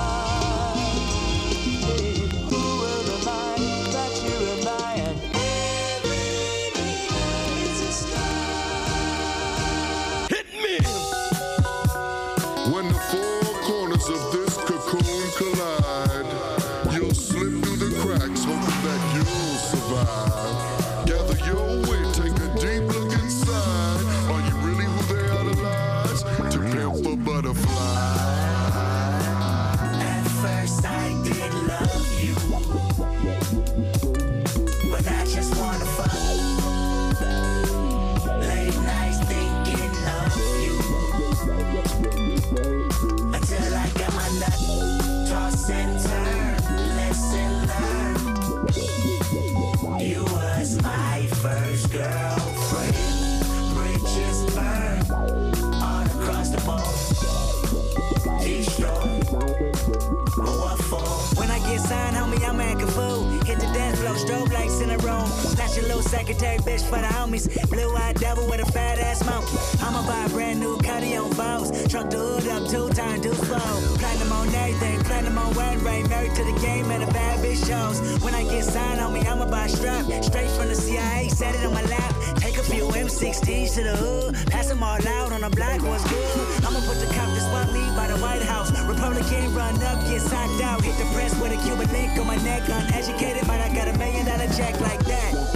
[60.38, 63.24] When I get signed, homie, I'm acting fool.
[63.44, 65.28] Hit the dance floor, strobe lights in a room.
[65.56, 67.48] Pass your little secretary bitch for the homies.
[67.68, 69.56] Blue eyed devil with a fat ass monkey.
[69.82, 71.70] I'ma buy a brand new cutty on balls.
[71.88, 73.96] Truck the hood up two times, do flow.
[73.98, 76.08] Platinum on everything, platinum on one ring.
[76.08, 77.98] Married to the game and the bad bitch shows.
[78.22, 80.04] When I get signed, homie, I'ma buy a strap.
[80.22, 82.14] Straight from the CIA, set it on my lap.
[82.36, 84.34] Take a few M16s to the hood.
[84.50, 86.64] Pass them all out on the block, what's good?
[86.64, 87.28] I'ma put the cop
[87.98, 88.70] by the White House.
[88.86, 90.80] Republican run up, get signed out.
[90.82, 92.62] Hit the press with a Cuban link on my neck.
[92.68, 95.47] Uneducated, but I got a million dollar check like that.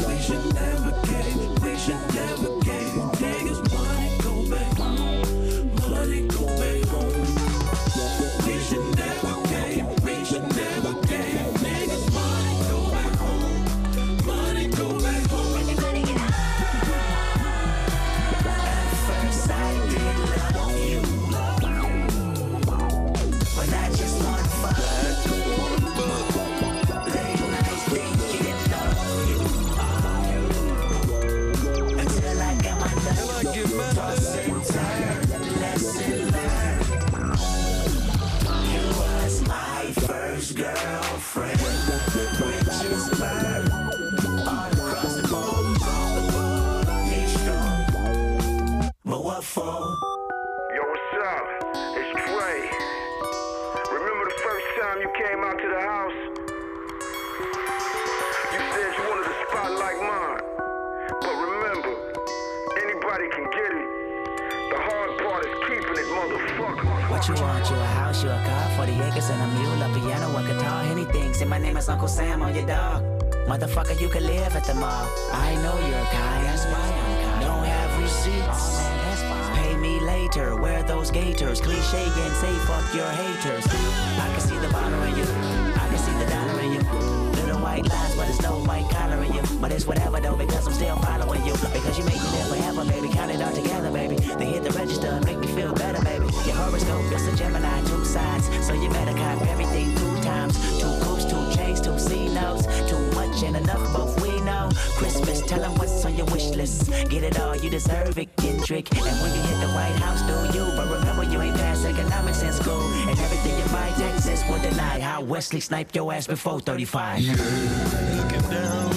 [115.62, 117.24] Snipe your ass before 35.
[118.50, 118.91] Down.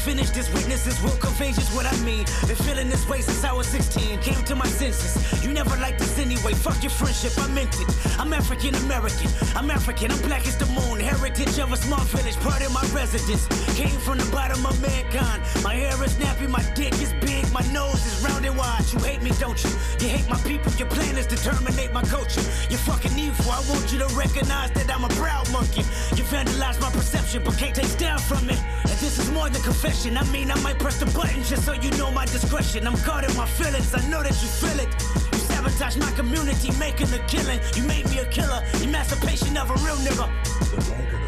[0.00, 2.24] Finish this, witnesses will convey just what I mean.
[2.46, 4.18] Been feeling this way since I was 16.
[4.20, 5.12] Came to my senses.
[5.44, 6.54] You never liked this anyway.
[6.54, 7.88] Fuck your friendship, I meant it.
[8.18, 9.30] I'm African American.
[9.54, 10.10] I'm African.
[10.10, 11.00] I'm black as the moon.
[11.00, 13.46] Heritage of a small village, part of my residence.
[13.76, 15.42] Came from the bottom of mankind.
[15.62, 18.84] My hair is nappy, my dick is big, my nose is round and wide.
[18.92, 19.70] You hate me, don't you?
[20.00, 20.72] You hate my people.
[20.80, 22.44] Your plan is to terminate my culture.
[22.70, 23.50] You're fucking evil.
[23.50, 25.82] I want you to recognize that I'm a proud monkey.
[26.16, 28.60] You vandalized my perception, but can't take down from it.
[28.88, 30.16] And this is more than confession.
[30.16, 32.86] I mean, I might press the button just so you know my discretion.
[32.86, 33.94] I'm in my feelings.
[33.94, 34.88] I know that you feel it.
[35.32, 37.60] You sabotage my community, making a killing.
[37.74, 38.62] You made me a killer.
[38.82, 41.19] Emancipation of a real nigga.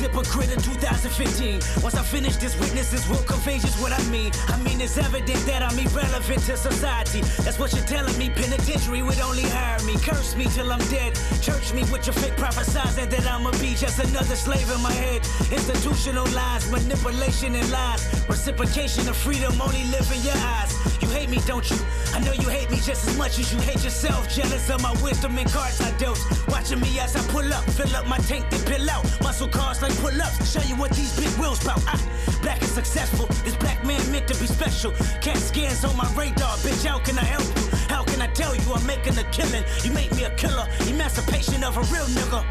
[0.00, 1.60] Hypocrite in 2015.
[1.82, 4.32] Once I finish this, witnesses will convey just what I mean.
[4.48, 7.20] I mean, it's evident that I'm irrelevant to society.
[7.44, 8.30] That's what you're telling me.
[8.30, 9.94] Penitentiary would only hire me.
[10.00, 11.14] Curse me till I'm dead.
[11.42, 15.20] Church me with your fake prophesizing that I'ma be just another slave in my head.
[15.52, 18.00] Institutional lies, manipulation and lies.
[18.28, 20.72] Reciprocation of freedom only live in your eyes.
[21.02, 21.76] You hate me, don't you?
[22.14, 24.28] I know you hate me just as much as you hate yourself.
[24.34, 26.20] Jealous of my wisdom and cards I dealt.
[26.48, 29.04] Watching me as I pull up, fill up my tank, then pill out.
[29.20, 30.50] Muscle cars like pull ups.
[30.50, 31.82] Show you what these big wheels bout.
[31.86, 31.98] I,
[32.42, 33.26] black and successful.
[33.44, 34.92] This black man meant to be special.
[35.20, 36.56] Cat scans on my radar.
[36.58, 37.78] Bitch, how can I help you?
[37.88, 39.64] How can I tell you I'm making a killing?
[39.82, 40.66] You make me a killer.
[40.88, 42.44] Emancipation of a real nigga.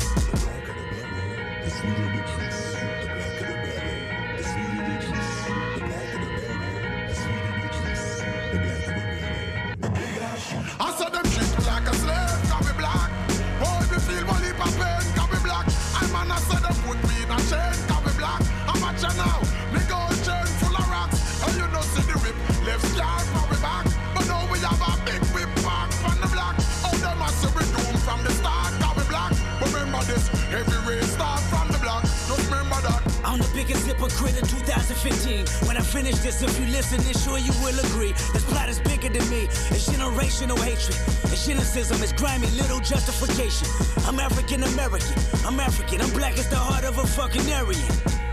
[17.50, 17.89] Jackson.
[33.70, 35.46] Biggest hypocrite in 2015.
[35.68, 38.14] When I finish this, if you listen, then sure you will agree.
[38.34, 39.44] This plot is bigger than me.
[39.70, 40.98] It's generational hatred.
[41.32, 42.02] It's cynicism.
[42.02, 43.68] It's grimy little justification.
[44.08, 45.14] I'm African American.
[45.46, 46.02] I'm African.
[46.02, 48.29] I'm black as the heart of a fucking Aryan.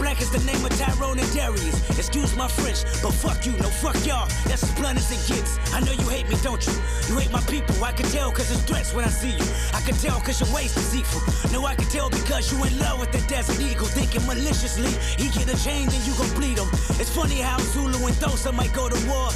[0.00, 1.76] Black as the name of Tyrone and Darius.
[1.98, 4.26] Excuse my French, but fuck you, no fuck y'all.
[4.48, 5.58] That's as blunt as it gets.
[5.74, 6.72] I know you hate me, don't you?
[7.08, 7.84] You hate my people.
[7.84, 9.46] I can tell cause it's threats when I see you.
[9.74, 11.20] I can tell cause your waist deceitful.
[11.52, 13.86] No, I can tell because you in love with the desert eagle.
[13.86, 14.90] Thinking maliciously,
[15.22, 16.68] he get a chain, then you gon' bleed him.
[16.96, 19.28] It's funny how Zulu and Thosa might go to war.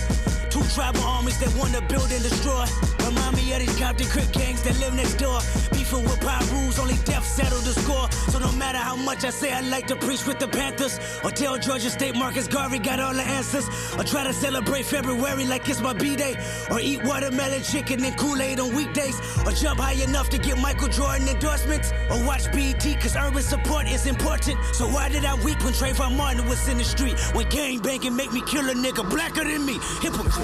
[0.55, 2.65] Two tribal armies that wanna build and destroy.
[3.05, 5.41] Remind me of these Compton Crip gangs that live next door.
[5.73, 8.09] Beefing with power rules, only death settled the score.
[8.31, 11.33] So no matter how much I say I like to preach with the Panthers, or
[11.33, 13.67] tell Georgia State Marcus Garvey got all the answers,
[13.99, 16.37] or try to celebrate February like it's my B-Day,
[16.71, 20.87] or eat watermelon chicken and Kool-Aid on weekdays, or jump high enough to get Michael
[20.87, 24.57] Jordan endorsements, or watch BET cause urban support is important.
[24.73, 27.19] So why did I weep when Trayvon Martin was in the street?
[27.35, 29.81] When gang banging make me kill a nigga blacker than me?
[30.01, 30.44] Hypocrite.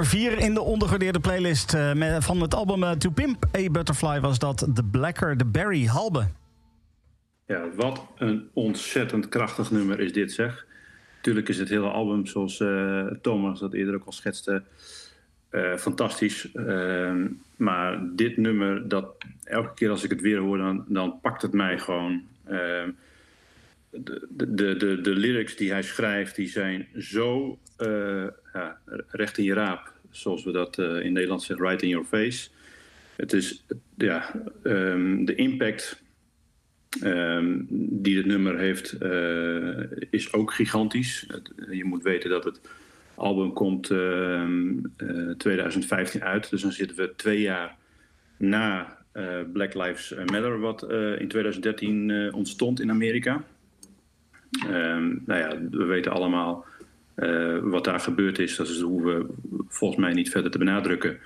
[0.00, 4.20] Nummer 4 in de ondergewaardeerde playlist eh, van het album eh, To Pimp a Butterfly
[4.20, 6.26] was dat The Blacker the Berry Halbe.
[7.46, 10.66] Ja, wat een ontzettend krachtig nummer is dit, zeg.
[11.20, 14.62] Tuurlijk is het hele album, zoals eh, Thomas dat eerder ook al schetste,
[15.78, 16.52] fantastisch.
[16.52, 17.26] Ehm,
[17.56, 19.06] maar dit nummer, dat
[19.44, 22.22] elke keer als ik het weer hoor, dan, dan pakt het mij gewoon.
[22.44, 22.90] Ehm,
[23.90, 27.58] de, de, de, de, lyrics die hij schrijft, die zijn zo
[28.52, 28.78] ja,
[29.10, 29.89] recht in je raap.
[30.10, 32.48] Zoals we dat eh, in Nederland zeggen, right in your face.
[33.16, 33.64] het is
[33.96, 34.32] ja,
[34.62, 36.02] ehm, de impact
[37.02, 37.58] ehm,
[37.90, 41.24] die het nummer heeft, eh, is ook gigantisch.
[41.28, 42.60] Het- je moet weten dat het
[43.14, 46.50] album komt ehm, eh, 2015 uit.
[46.50, 47.76] Dus dan zitten we twee jaar
[48.36, 53.44] na eh, Black Lives Matter, wat eh, in 2013 eh, ontstond in Amerika.
[54.68, 56.64] Ehm, nou ja, we weten allemaal
[57.20, 58.56] eh, wat daar gebeurd is.
[58.56, 59.26] Dat is hoeven we
[59.68, 61.18] volgens mij niet verder te benadrukken.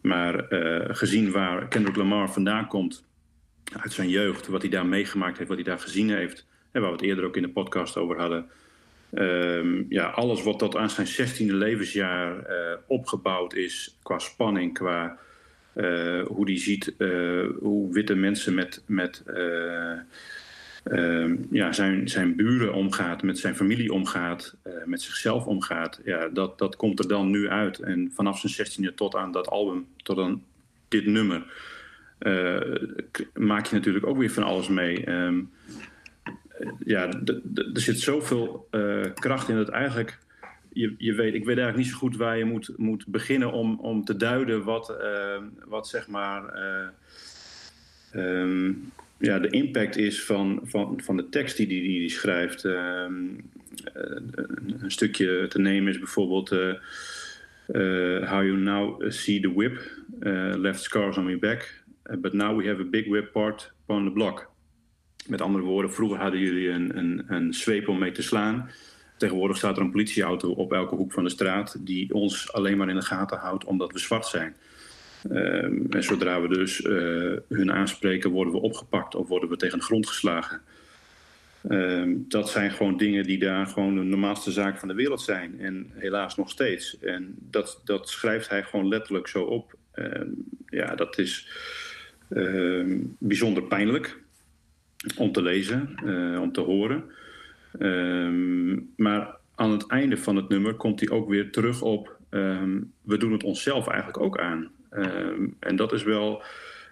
[0.00, 3.04] Maar eh, gezien waar Kendrick Lamar vandaan komt,
[3.80, 6.90] uit zijn jeugd, wat hij daar meegemaakt heeft, wat hij daar gezien heeft, en waar
[6.90, 8.46] we het eerder ook in de podcast over hadden.
[9.14, 15.18] Ehm, ja, alles wat tot aan zijn 16e levensjaar eh, opgebouwd is, qua spanning, qua
[16.26, 16.94] hoe hij ziet
[17.60, 19.22] hoe witte mensen met, met
[20.82, 26.00] eh, ehm, ja, zijn, zijn buren omgaat, met zijn familie omgaat, eh, met zichzelf omgaat.
[26.04, 27.78] Ja, dat, dat komt er dan nu uit.
[27.78, 30.42] En vanaf zijn 16e tot aan dat album, tot aan
[30.88, 31.42] dit nummer,
[32.18, 32.60] eh,
[33.34, 35.04] maak je natuurlijk ook weer van alles mee.
[35.04, 35.40] Ehm,
[36.52, 37.08] eh, ja,
[37.74, 38.68] er zit zoveel
[39.14, 40.18] kracht in dat eigenlijk.
[40.72, 43.78] Je, je weet, ik weet eigenlijk niet zo goed waar je moet, moet beginnen om,
[43.80, 46.54] om te duiden wat, eh, wat zeg maar.
[48.12, 48.72] ehm,
[49.22, 52.64] ja, de impact is van, van, van de tekst die hij die, die schrijft.
[52.64, 53.14] Ehm,
[53.94, 54.02] eh,
[54.80, 56.52] een, stukje te nemen is bijvoorbeeld.
[56.52, 56.68] eh,
[57.66, 59.80] eh, how you now see the whip
[60.58, 61.82] left scars on my back,
[62.18, 64.50] but now we have a big whip part on the block.
[65.26, 68.70] Met andere woorden, vroeger hadden jullie een, een, een zweep om mee te slaan.
[69.16, 72.88] Tegenwoordig staat er een politieauto op elke hoek van de straat die ons alleen maar
[72.88, 74.56] in de gaten houdt omdat we zwart zijn.
[75.30, 79.78] Ehm, en zodra we dus eh, hun aanspreken, worden we opgepakt of worden we tegen
[79.78, 80.60] de grond geslagen.
[81.68, 85.60] Ehm, dat zijn gewoon dingen die daar gewoon de normaalste zaak van de wereld zijn.
[85.60, 86.98] En helaas nog steeds.
[86.98, 89.74] En dat, dat schrijft hij gewoon letterlijk zo op.
[89.92, 90.28] Ehm,
[90.66, 91.48] ja, dat is
[93.18, 94.20] bijzonder pijnlijk
[95.16, 97.04] om te lezen, eh, om te horen.
[98.96, 102.16] Maar aan het einde van het nummer komt hij ook weer terug op...
[103.02, 104.70] we doen het onszelf eigenlijk ook aan.
[104.92, 106.42] Ehm, en dat is wel,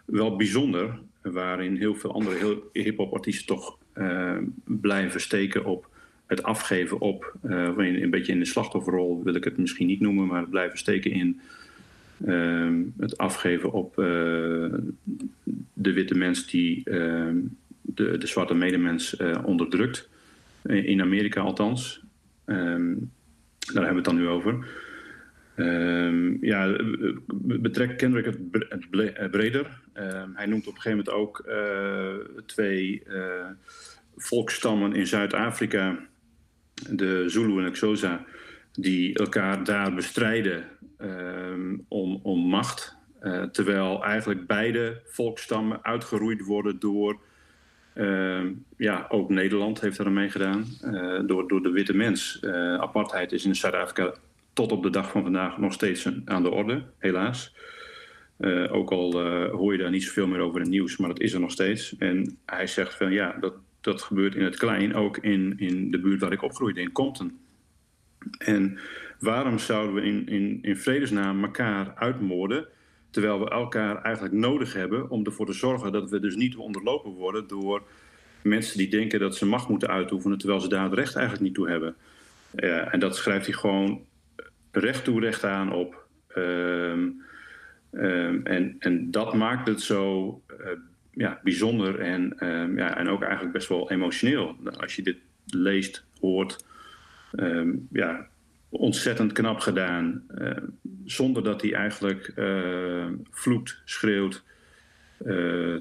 [0.05, 5.88] wel bijzonder, waarin heel veel andere hip-hop artiesten toch ehm, blijven steken op
[6.26, 10.26] het afgeven op, in- een beetje in de slachtofferrol wil ik het misschien niet noemen,
[10.26, 11.40] maar blijven steken in
[12.26, 14.05] ehm, het afgeven op eh,
[15.72, 16.82] de witte mens die
[17.82, 20.09] de, de zwarte medemens eh, onderdrukt.
[20.62, 22.01] In Amerika althans.
[22.44, 22.57] Daar
[23.84, 24.66] hebben we het dan nu over.
[25.61, 27.17] Ehm, ja, eh,
[27.61, 28.39] betrekt Kendrick het,
[28.69, 29.81] het eh, breder.
[29.93, 32.15] Ehm, hij noemt op een gegeven moment ook eh,
[32.47, 33.03] twee
[34.17, 35.99] volkstammen in Zuid-Afrika,
[36.91, 38.25] de Zulu en Xhosa,
[38.73, 40.65] die elkaar daar bestrijden
[40.99, 42.99] ehm, om, om macht.
[43.53, 47.21] Terwijl eigenlijk beide volkstammen uitgeroeid worden door
[48.77, 50.65] ja, ook Nederland heeft er mee gedaan.
[50.81, 52.45] eh, door, door de witte mens.
[52.79, 54.15] Apartheid is in Zuid-Afrika
[54.53, 57.55] tot op de dag van vandaag nog steeds aan de orde, helaas.
[58.40, 61.09] Eh, ook al eh, hoor je daar niet zoveel meer over in het nieuws, maar
[61.09, 61.96] dat is er nog steeds.
[61.98, 66.01] En hij zegt van ja, dat, dat gebeurt in het klein, ook in, in de
[66.01, 67.38] buurt waar ik opgroeide, in Compton.
[68.38, 68.78] En
[69.18, 72.66] waarom zouden we in, in, in vredesnaam elkaar uitmoorden,
[73.11, 77.11] terwijl we elkaar eigenlijk nodig hebben om ervoor te zorgen dat we dus niet onderlopen
[77.11, 77.82] worden door
[78.42, 81.55] mensen die denken dat ze macht moeten uitoefenen, terwijl ze daar het recht eigenlijk niet
[81.55, 81.94] toe hebben.
[82.90, 84.05] En dat schrijft hij gewoon
[84.73, 86.07] recht toe, recht aan op.
[86.29, 87.09] Ehm,
[87.91, 90.71] ehm, en, en dat maakt het zo eh,
[91.11, 94.57] ja, bijzonder en, ehm, ja, en ook eigenlijk best wel emotioneel.
[94.77, 95.16] Als je dit
[95.47, 96.64] leest, hoort,
[97.93, 98.27] ja,
[98.68, 100.27] ontzettend knap gedaan.
[101.05, 102.33] zonder dat hij eigenlijk
[103.31, 104.45] vloekt, schreeuwt.
[105.25, 105.77] eh,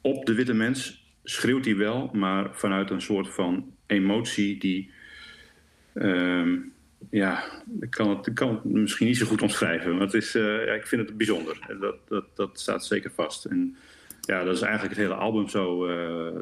[0.00, 4.90] op de witte mens schreeuwt hij wel, maar vanuit een soort van emotie die.
[7.10, 7.44] Ja,
[7.80, 10.72] ik kan, het, ik kan misschien niet zo goed omschrijven, maar het is, eh, ja,
[10.72, 11.76] ik vind het bijzonder.
[11.80, 13.44] Dat, dat, dat staat zeker vast.
[13.44, 13.76] En
[14.20, 16.40] ja, dat is eigenlijk het hele album zo, eh,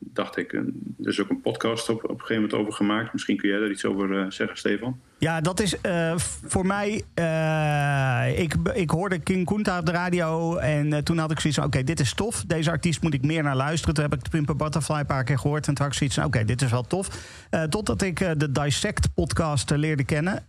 [0.00, 0.52] dacht ik.
[0.52, 0.64] Er
[0.98, 3.12] is ook een podcast op, op een gegeven moment over gemaakt.
[3.12, 5.00] Misschien kun jij daar iets over eh, zeggen, Stefan?
[5.18, 6.12] Ja, dat is eh,
[6.46, 7.02] voor mij.
[7.14, 10.56] eh, ik, ik hoorde King Kunta op de radio.
[10.56, 12.44] En toen had ik zoiets van: oké, dit is tof.
[12.46, 13.94] Deze artiest moet ik meer naar luisteren.
[13.94, 15.66] Toen heb ik de Pimper Butterfly een paar keer gehoord.
[15.66, 17.08] En toen had ik zoiets van: oké, dit is wel tof.
[17.68, 20.44] Totdat ik de Dissect podcast leerde kennen.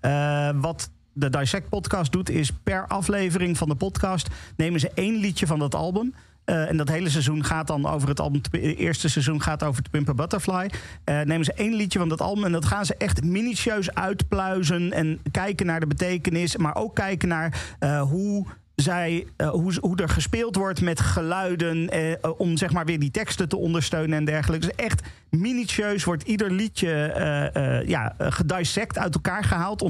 [0.62, 5.48] Wat de Dissect podcast doet, is per aflevering van de podcast nemen ze één liedje
[5.48, 6.14] van dat album.
[6.50, 8.42] Eh, en dat hele seizoen gaat dan over het album.
[8.52, 10.70] Het eerste seizoen gaat over The Pimper Butterfly.
[11.04, 12.44] Eh, nemen ze één liedje van dat album.
[12.44, 14.92] En dat gaan ze echt minutieus uitpluizen.
[14.94, 16.58] En kijken naar de betekenis.
[16.58, 18.46] Maar ook kijken naar eh, hoe
[18.76, 21.90] zij, eh, hoe, hoe er gespeeld wordt met geluiden.
[21.90, 24.66] eh, om zeg maar weer die teksten te ondersteunen en dergelijke.
[24.68, 29.82] Dus echt minutieus wordt ieder liedje eh, eh, ja, eh, gedissect uit elkaar gehaald.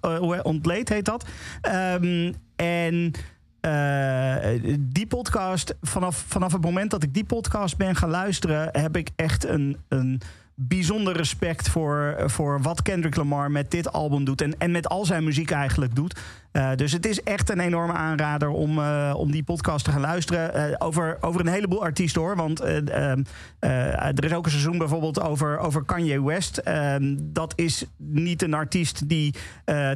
[0.00, 1.24] Eh, ontleed heet dat.
[1.60, 3.12] Ehm, en
[3.60, 8.96] eh, die podcast, vanaf, vanaf het moment dat ik die podcast ben gaan luisteren, heb
[8.96, 10.20] ik echt een, een
[10.60, 14.40] bijzonder respect voor, voor wat Kendrick Lamar met dit album doet.
[14.40, 16.20] En, en met al zijn muziek eigenlijk doet.
[16.52, 20.00] Eh, dus het is echt een enorme aanrader om, eh, om die podcast te gaan
[20.00, 20.54] luisteren.
[20.54, 22.36] Eh, over, over een heleboel artiesten hoor.
[22.36, 23.22] Want eh, ehm,
[23.58, 26.56] eh, er is ook een seizoen bijvoorbeeld over, over Kanye West.
[26.58, 29.34] Ehm, dat is niet een artiest die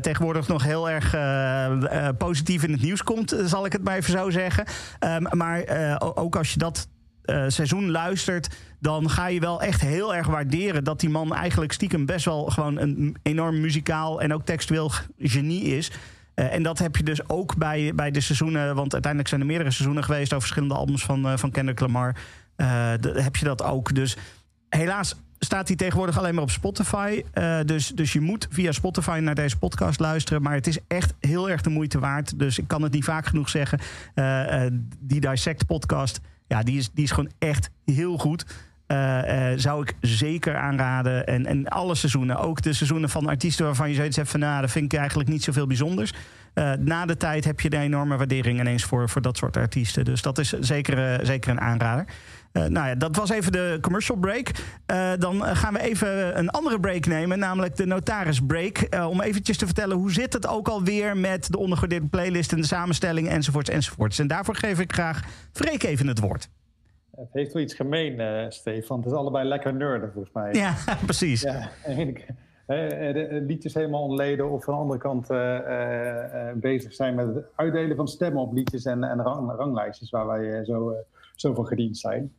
[0.01, 1.17] tegenwoordig nog heel erg
[2.17, 4.65] positief in het nieuws komt, zal ik het maar even zo zeggen.
[4.99, 5.65] Ehm, maar
[6.15, 6.89] ook als je dat
[7.23, 8.49] eh, seizoen luistert,
[8.81, 12.45] dan ga je wel echt heel erg waarderen dat die man eigenlijk stiekem best wel
[12.45, 15.91] gewoon een enorm muzikaal en ook textueel genie is.
[16.35, 19.47] Eh, en dat heb je dus ook bij, bij de seizoenen, want uiteindelijk zijn er
[19.47, 22.17] meerdere seizoenen geweest over verschillende albums van, eh, van Kendrick Lamar.
[23.03, 23.95] Heb je dat ook.
[23.95, 24.17] Dus
[24.69, 27.23] helaas staat hij tegenwoordig alleen maar op Spotify.
[27.65, 30.43] Dus, dus je moet via Spotify naar deze podcast luisteren.
[30.43, 32.39] Maar het is echt heel erg de moeite waard.
[32.39, 33.81] Dus ik kan het niet vaak genoeg zeggen.
[35.01, 38.45] Die Dissect podcast, ja, die is, die is gewoon echt heel goed.
[38.93, 41.27] Eh, eh, zou ik zeker aanraden.
[41.27, 44.41] En, en alle seizoenen, ook de seizoenen van artiesten waarvan je zoiets hebt van...
[44.41, 46.13] nou, dat vind ik eigenlijk niet zoveel bijzonders.
[46.55, 50.05] Eh, na de tijd heb je een enorme waardering ineens voor, voor dat soort artiesten.
[50.05, 52.05] Dus dat is zeker, zeker een aanrader.
[52.53, 54.51] Eh, nou ja, dat was even de commercial break.
[54.87, 58.79] Eh, dan gaan we even een andere break nemen, namelijk de notaris break.
[58.79, 62.61] Eh, om eventjes te vertellen hoe zit het ook alweer met de ondergewaardeerde playlist en
[62.61, 64.19] de samenstelling enzovoorts enzovoorts.
[64.19, 65.23] En daarvoor geef ik graag
[65.53, 66.49] Freek even het woord.
[67.17, 68.97] Het heeft wel iets gemeen, Stefan.
[68.99, 70.53] Het is allebei lekker nerden, volgens mij.
[70.53, 70.75] Ja,
[71.05, 71.41] precies.
[71.41, 71.71] Ja,
[73.47, 75.27] liedjes helemaal ontleden of van de andere kant
[76.61, 80.65] bezig zijn met het uitdelen van stemmen op liedjes en, en rang, ranglijstjes waar wij
[80.65, 80.95] zo,
[81.35, 82.33] zo van gediend zijn.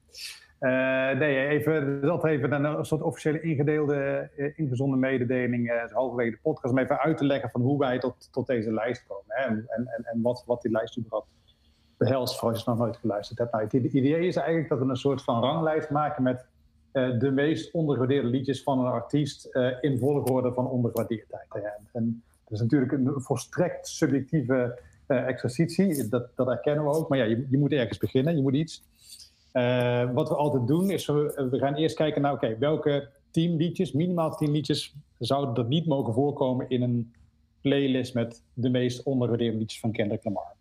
[0.64, 6.38] Eh, nee, even, altijd even een, soort officiële ingedeelde, eh, ingezonden mededeling, eh, halverwege de
[6.42, 9.24] podcast, om even uit te leggen van hoe wij tot, tot deze lijst komen.
[9.28, 11.28] Hè, en, en, en- wat, wat die lijst überhaupt
[11.98, 13.52] behelst, voor als je nog nooit geluisterd hebt.
[13.52, 16.46] Nou, het idee is eigenlijk dat we een soort van ranglijst maken met
[16.92, 19.50] de meest ondergewaardeerde liedjes van een artiest
[19.82, 21.56] in volgorde van ondergewaardeerdheid.
[21.56, 24.80] En, en dat is natuurlijk een volstrekt subjectieve
[25.16, 27.10] exercitie, dat, dat erkennen we ook.
[27.10, 28.84] Maar ja, je, je moet ergens beginnen, je moet iets.
[29.52, 33.56] Eh, wat we altijd doen is, we, we gaan eerst kijken naar, oké, welke tien
[33.56, 37.14] liedjes, minimaal tien liedjes, zouden er niet mogen voorkomen in een
[37.62, 40.54] playlist met de meest ondergewaardeerde liedjes van Kendrick Lamar.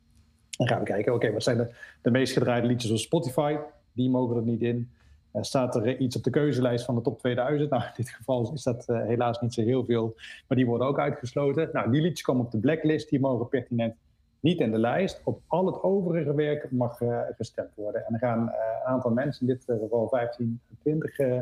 [0.51, 3.57] Dan gaan we kijken, oké, wat zijn de, de meest gedraaide liedjes op Spotify?
[3.93, 4.91] Die mogen er niet in.
[5.33, 7.71] Eh, staat er eh, iets op de keuzelijst van de top 2000?
[7.71, 10.15] Nou, in dit geval is dat eh, helaas niet zo heel veel,
[10.49, 11.71] maar die worden ook uitgesloten.
[11.73, 13.95] Nou, die liedjes komen op de blacklist, die mogen pertinent
[14.43, 15.21] niet in de lijst.
[15.25, 18.07] Op al het overige werk mag eh, gestemd worden.
[18.07, 21.41] En dan gaan eh, een aantal mensen, in dit eh, geval 15, 20 eh,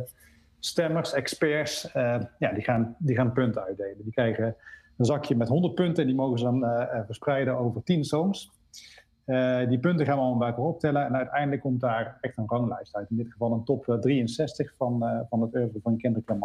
[0.59, 4.03] stemmers, experts, eh, ja, die, gaan, die gaan punten uitdelen.
[4.03, 4.57] Die krijgen
[4.97, 8.05] een zakje met 100 punten en die mogen ze dan eh, eh, verspreiden over 10
[8.05, 8.51] songs.
[9.31, 11.05] Eh, die punten gaan we allemaal bij elkaar optellen.
[11.07, 13.11] En uiteindelijk komt daar echt een ranglijst uit.
[13.11, 16.29] In dit geval een top eh, 63 van, eh, van het oeuvre van Kendrick.
[16.29, 16.39] Het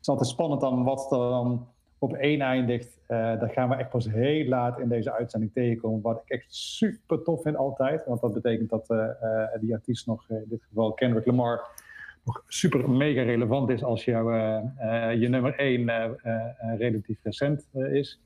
[0.00, 1.66] is altijd spannend dan wat er dan
[2.02, 3.00] op één eindigt.
[3.06, 6.00] Dat gaan we echt pas heel laat in deze uitzending tegenkomen.
[6.00, 8.04] Wat ik echt super tof vind altijd.
[8.04, 11.60] Want dat betekent dat eh, eh, die artiest nog, in dit geval Kendrick Lamar...
[12.24, 15.90] nog super mega relevant is als jouw, eh, je nummer één
[16.78, 18.20] relatief recent is.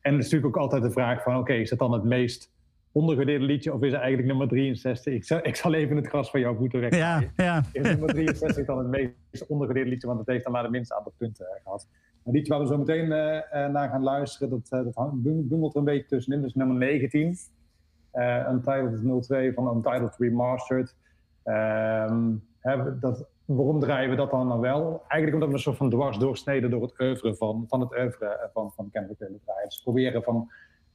[0.00, 1.36] En het is natuurlijk ook altijd de vraag van...
[1.36, 2.54] oké, is het dan het meest
[2.96, 5.14] ondergewaardeerde liedje of is het eigenlijk nummer 63?
[5.14, 6.98] Ik zal, ik zal even het gras van jouw voeten rekken.
[6.98, 7.64] Ja, ja.
[7.72, 10.94] Is nummer 63 dan het meest ondergewaardeerde liedje, want het heeft dan maar de minste
[10.94, 11.88] aantal punten eh, gehad.
[12.26, 14.94] Een waar we zo meteen eh, eh, naar gaan luisteren, dat, eh, dat
[15.74, 16.42] er een beetje tussenin.
[16.42, 17.36] Dus nummer 19,
[18.10, 20.94] eh Untitled 02 van Untitled Remastered.
[21.42, 22.32] Ehm,
[23.00, 25.04] dat, waarom draaien we dat dan nou wel?
[25.08, 28.50] Eigenlijk omdat we een soort van dwars doorsneden door het oeuvre van, van het oeuvre
[28.52, 29.40] van, van Kendrick willen.
[29.64, 30.50] Dus proberen van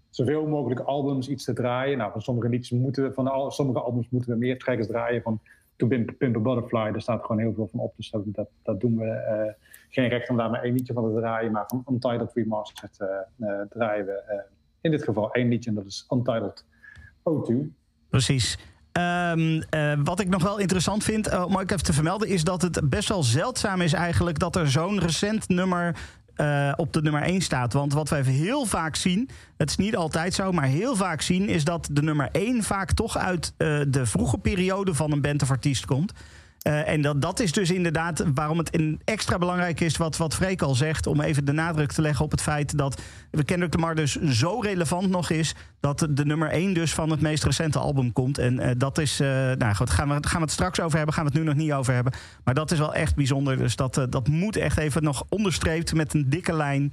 [0.10, 1.98] zoveel mogelijk albums iets te draaien.
[1.98, 5.22] Nou, van sommige liedjes moeten van sommige albums moeten we meer trackers draaien.
[5.22, 5.42] Van
[5.82, 7.94] To Pimp, Butterfly, daar staat gewoon heel veel van op.
[7.96, 9.54] Dus dat, dat, dat doen we eh,
[9.90, 11.52] geen recht om daar maar één liedje van te draaien.
[11.52, 13.08] Maar van Untitled Remastered eh,
[13.50, 14.44] eh, draaien we
[14.82, 15.70] in dit geval één liedje.
[15.70, 16.66] En dat is Untitled
[17.30, 17.54] O2.
[18.10, 18.58] Precies.
[18.92, 22.44] Ehm, eh, wat ik nog wel interessant vind, eh, om ook even te vermelden, is
[22.44, 25.96] dat het best wel zeldzaam is eigenlijk dat er zo'n recent nummer
[26.42, 27.74] eh, op de nummer 1 staat.
[27.74, 31.50] Want wat even heel vaak zien, het is niet altijd zo, maar heel vaak zien,
[31.50, 35.42] is dat de nummer 1 vaak toch uit eh, de vroege periode van een band
[35.42, 36.14] of artiest komt.
[36.62, 40.36] Eh, en dat, dat is dus inderdaad waarom het in extra belangrijk is, wat, wat
[40.36, 43.02] Freek al zegt, om even de nadruk te leggen op het feit dat
[43.46, 47.44] Kendrick Lamar dus zo relevant nog is, dat de nummer 1 dus van het meest
[47.44, 48.38] recente album komt.
[48.38, 51.16] En eh, dat is, eh, nou goed, gaan we, gaan we het straks over hebben,
[51.16, 52.14] gaan we het nu nog niet over hebben.
[52.44, 56.14] Maar dat is wel echt bijzonder, dus dat, dat moet echt even nog onderstreept met
[56.14, 56.92] een dikke lijn,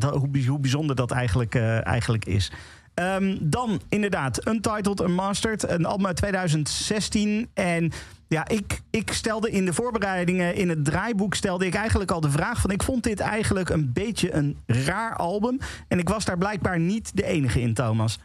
[0.00, 2.52] hoe, hoe bijzonder dat eigenlijk, eigenlijk is.
[2.96, 7.48] Ehm, dan inderdaad, Untitled Unmastered, een album uit 2016.
[7.54, 7.92] En
[8.28, 12.30] ja, ik, ik stelde in de voorbereidingen, in het draaiboek, stelde ik eigenlijk al de
[12.30, 12.70] vraag van...
[12.70, 15.58] ik vond dit eigenlijk een beetje een raar album.
[15.88, 18.18] En ik was daar blijkbaar niet de enige in, Thomas.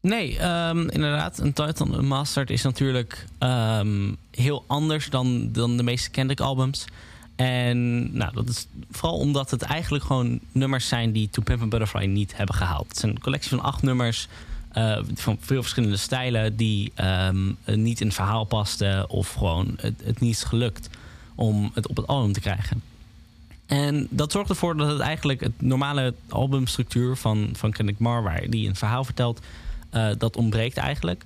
[0.00, 1.38] Nee, ehm, inderdaad.
[1.38, 6.84] Een Titan Unmastered is natuurlijk ehm, heel anders dan, dan de meeste Kendrick-albums.
[7.36, 12.04] En nou, dat is vooral omdat het eigenlijk gewoon nummers zijn die To Pimp Butterfly
[12.04, 12.88] niet hebben gehaald.
[12.88, 14.28] Het is een collectie van acht nummers
[14.72, 20.02] eh, van veel verschillende stijlen die ehm, niet in het verhaal pasten of gewoon het,
[20.04, 20.88] het niet is gelukt
[21.34, 22.82] om het op het album te krijgen.
[23.66, 28.50] En dat zorgt ervoor dat het eigenlijk het normale albumstructuur van, van Kendrick Lamar, waar
[28.50, 29.40] die een verhaal vertelt,
[29.90, 31.24] eh, dat ontbreekt eigenlijk.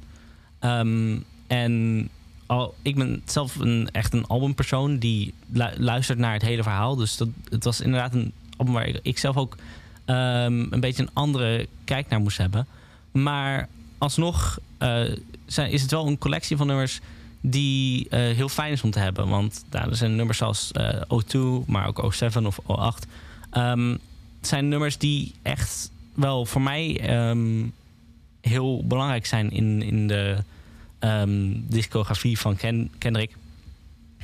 [0.58, 2.08] Ehm, en
[2.46, 6.96] al, ik ben zelf een, echt een albumpersoon die lu- luistert naar het hele verhaal.
[6.96, 9.56] Dus dat, het was inderdaad een album waar ik, zelf ook
[10.04, 12.66] ehm, een beetje een andere kijk naar moest hebben.
[13.12, 13.68] Maar
[13.98, 15.04] alsnog eh,
[15.68, 17.00] is het wel een collectie van nummers
[17.40, 19.28] die eh, heel fijn is om te hebben.
[19.28, 23.08] Want nou, er zijn nummers zoals eh, O2, maar ook O7 of O8.
[23.50, 23.90] Ehm,
[24.38, 27.64] het zijn nummers die echt wel voor mij ehm,
[28.40, 30.36] heel belangrijk zijn in, in de
[31.06, 33.36] ehm, discografie van Ken, Kendrick.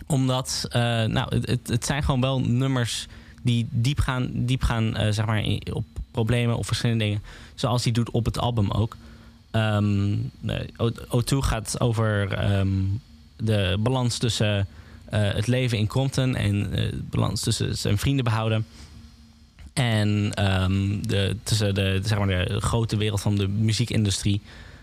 [0.07, 3.07] Omdat, eh, nou, het- het, zijn gewoon wel nummers
[3.43, 7.23] die diep gaan, diep gaan eh, zeg maar, op problemen of verschillende dingen.
[7.55, 8.97] Zoals hij doet op het album ook.
[9.51, 10.11] Ehm,
[10.41, 12.69] nee, O- O2 gaat over ehm,
[13.37, 14.67] de balans tussen
[15.05, 18.67] eh, het leven in Compton en eh, de balans tussen zijn vrienden behouden.
[19.73, 24.41] En ehm, de, tussen de, zeg maar de grote wereld van de muziekindustrie.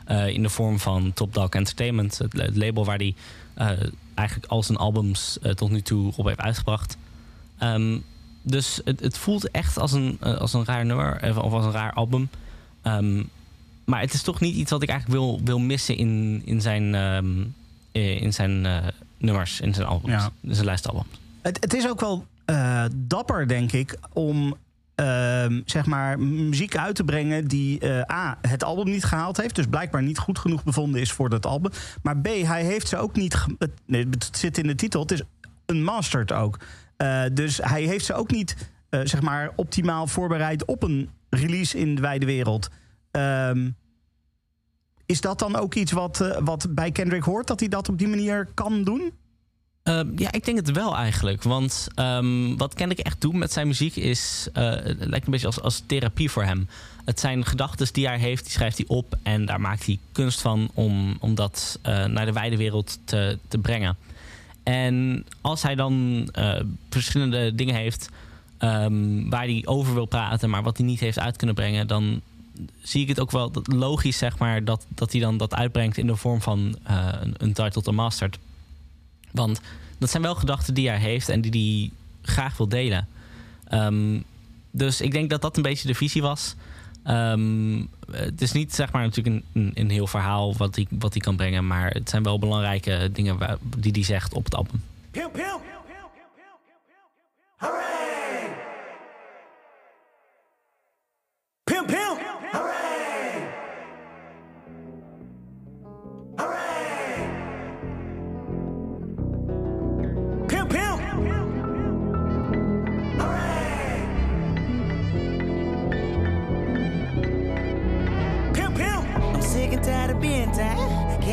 [0.09, 2.17] Eh, in de vorm van Top Dog Entertainment.
[2.17, 3.15] Het, het label waar hij
[3.53, 3.67] eh,
[4.13, 6.97] eigenlijk al zijn albums eh, tot nu toe op heeft uitgebracht.
[7.57, 7.97] Ehm,
[8.41, 11.37] dus het, het voelt echt als een, als een raar nummer.
[11.43, 12.29] Of als een raar album.
[12.81, 13.23] Ehm,
[13.85, 16.95] maar het is toch niet iets wat ik eigenlijk wil, wil missen in, in zijn,
[16.95, 17.43] ehm,
[17.91, 18.67] eh, in zijn
[19.17, 20.13] nummers, in zijn albums.
[20.13, 20.31] Ja.
[20.41, 21.07] In zijn lijstalbums.
[21.41, 22.25] Het, het is ook wel
[22.91, 24.55] dapper, denk ik, om
[25.65, 29.55] zeg maar muziek uit te brengen die eh, A, het album niet gehaald heeft.
[29.55, 31.71] Dus blijkbaar niet goed genoeg bevonden is voor dat album.
[32.03, 33.45] Maar B, hij heeft ze ook niet.
[33.57, 35.01] Het, nee, het zit in de titel.
[35.01, 35.21] Het is
[35.65, 36.59] een mastered ook.
[36.97, 41.77] Eh, dus hij heeft ze ook niet eh, zeg maar optimaal voorbereid op een release
[41.77, 42.69] in de wijde wereld.
[43.11, 43.69] Ehm,
[45.05, 47.47] is dat dan ook iets wat, wat bij Kendrick hoort?
[47.47, 49.11] Dat hij dat op die manier kan doen?
[49.83, 51.43] Ehm, ja, ik denk het wel eigenlijk.
[51.43, 54.47] Want ehm, wat Kendrick echt doet met zijn muziek is...
[54.53, 56.67] eh, het lijkt een beetje als, als therapie voor hem.
[57.05, 59.17] Het zijn gedachten die hij heeft, die schrijft hij op...
[59.23, 63.37] en daar maakt hij kunst van om, om dat eh, naar de wijde wereld te,
[63.47, 63.97] te brengen.
[64.63, 66.59] En als hij dan eh,
[66.89, 68.09] verschillende dingen heeft...
[68.57, 70.49] ehm, waar hij over wil praten...
[70.49, 71.87] maar wat hij niet heeft uit kunnen brengen...
[71.87, 72.21] dan
[72.81, 74.63] zie ik het ook wel logisch, zeg maar...
[74.63, 78.37] dat, dat hij dan dat uitbrengt in de vorm van eh, een Untitled Unmastered...
[79.31, 79.61] Want
[79.97, 81.91] dat zijn wel gedachten die hij heeft en die hij
[82.33, 83.07] graag wil delen.
[83.67, 84.19] Ehm,
[84.71, 86.55] dus ik denk dat dat een beetje de visie was.
[87.03, 91.35] Ehm, het is niet zeg maar natuurlijk een, een, heel verhaal wat hij, wat kan
[91.35, 94.81] brengen, maar het zijn wel belangrijke dingen waar- die hij zegt op het album.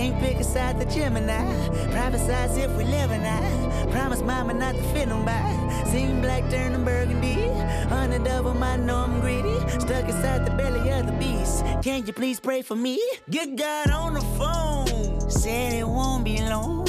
[0.06, 1.42] Can't pick a side the Gemini.
[1.90, 3.90] Prophesize if we live or not.
[3.90, 5.90] Promise mama not to fit nobody.
[5.90, 7.48] Seen black turning burgundy.
[7.90, 9.58] Under double my know I'm greedy.
[9.80, 11.64] Stuck inside the belly of the beast.
[11.82, 13.02] Can you please pray for me?
[13.30, 15.28] Get God on the phone.
[15.28, 16.86] Said it won't be long.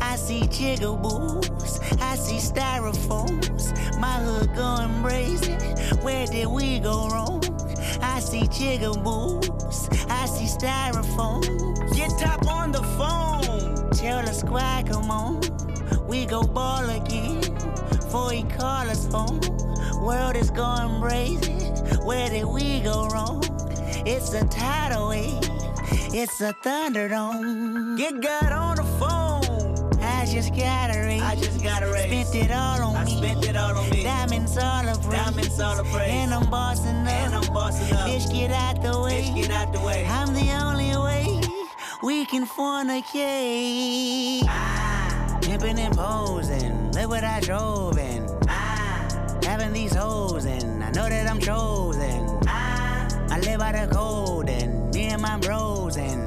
[0.00, 2.00] I see jigaboos.
[2.00, 3.98] I see styrofoams.
[3.98, 5.54] My hood going crazy.
[6.02, 7.51] Where did we go wrong?
[8.02, 9.88] I see jigaboos.
[10.10, 11.42] I see styrofoam.
[11.94, 13.90] Get top on the phone.
[13.92, 15.40] Tell the squad, come on.
[16.08, 17.40] We go ball again.
[17.90, 19.40] Before he call us home.
[20.02, 21.52] World is going crazy.
[22.04, 23.42] Where did we go wrong?
[24.04, 25.38] It's a tidal wave.
[26.12, 27.96] It's a thunderdome.
[27.96, 29.11] Get God on the phone.
[30.32, 31.20] Just got a raise.
[31.20, 32.26] I just got a raise.
[32.26, 33.18] Spent it all on I me.
[33.18, 34.02] spent it all on me.
[34.02, 35.20] Diamonds all praise.
[35.20, 36.10] Diamonds all a praise.
[36.10, 37.08] And I'm bossing up.
[37.08, 38.08] And I'm bossing up.
[38.08, 39.24] Bitch, get out the way.
[39.24, 40.06] Bitch, get out the way.
[40.06, 41.38] I'm the only way
[42.02, 44.44] we can fornicate.
[44.48, 45.38] Ah.
[45.42, 46.92] Pimping and posing.
[46.92, 48.26] Look what I drove in.
[48.48, 49.38] Ah.
[49.42, 52.40] Having these hoes and I know that I'm chosen.
[52.46, 53.06] Ah.
[53.28, 56.26] I live by the code and me and my bros and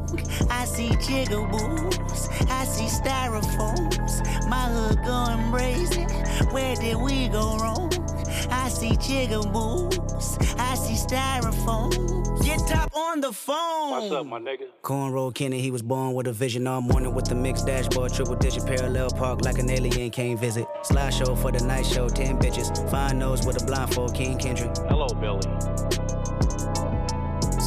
[0.49, 2.49] I see jigaboos.
[2.49, 4.47] I see styrofoams.
[4.47, 6.09] My hood going brazen.
[6.51, 7.91] Where did we go wrong?
[8.49, 10.59] I see jigaboos.
[10.59, 12.43] I see styrofoams.
[12.43, 13.91] Get top on the phone.
[13.91, 14.65] What's up, my nigga?
[14.81, 18.35] Cornrow Kenny, he was born with a vision all morning with the mixed dashboard, triple
[18.35, 20.67] digit parallel park like an alien came visit.
[20.83, 22.89] Slideshow for the night show, 10 bitches.
[22.89, 24.75] Fine nose with a blindfold, King Kendrick.
[24.89, 26.00] Hello, Billy.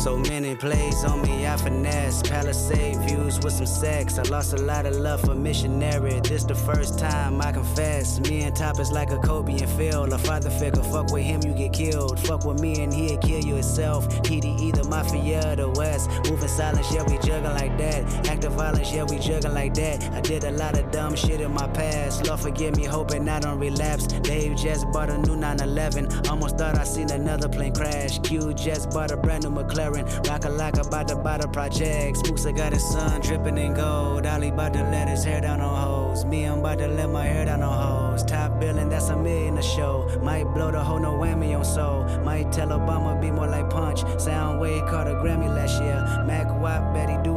[0.04, 2.22] So many plays on me, I finesse.
[2.22, 4.18] Palisade views with some sex.
[4.18, 6.20] I lost a lot of love for missionary.
[6.20, 8.20] This the first time I confess.
[8.20, 10.12] Me and Top is like a Kobe and Phil.
[10.12, 12.20] A father figure, fuck with him, you get killed.
[12.20, 14.06] Fuck with me and he'll kill you himself.
[14.24, 16.10] PD either Mafia or the West.
[16.28, 18.28] Moving silence, yeah, we jugging like that.
[18.28, 20.04] Active violence, yeah, we jugging like that.
[20.12, 22.26] I did a lot of dumb shit in my past.
[22.26, 24.06] Lord forgive me, hoping I don't relapse.
[24.06, 26.28] Dave just bought a new 911.
[26.28, 28.18] Almost thought I seen another plane crash.
[28.18, 29.93] Q just bought a brand new McLaren.
[30.02, 32.18] Rock a like about the project.
[32.18, 34.26] Spooks, I got his son dripping in gold.
[34.26, 36.24] Ollie about to let his hair down on hoes.
[36.24, 38.24] Me, I'm about to let my hair down on hoes.
[38.24, 40.08] Top billing, that's a million a show.
[40.22, 42.04] Might blow the whole no whammy on soul.
[42.24, 44.00] Might tell Obama be more like punch.
[44.02, 46.24] Soundwave caught a Grammy last year.
[46.26, 47.33] Mac Wap, bet he do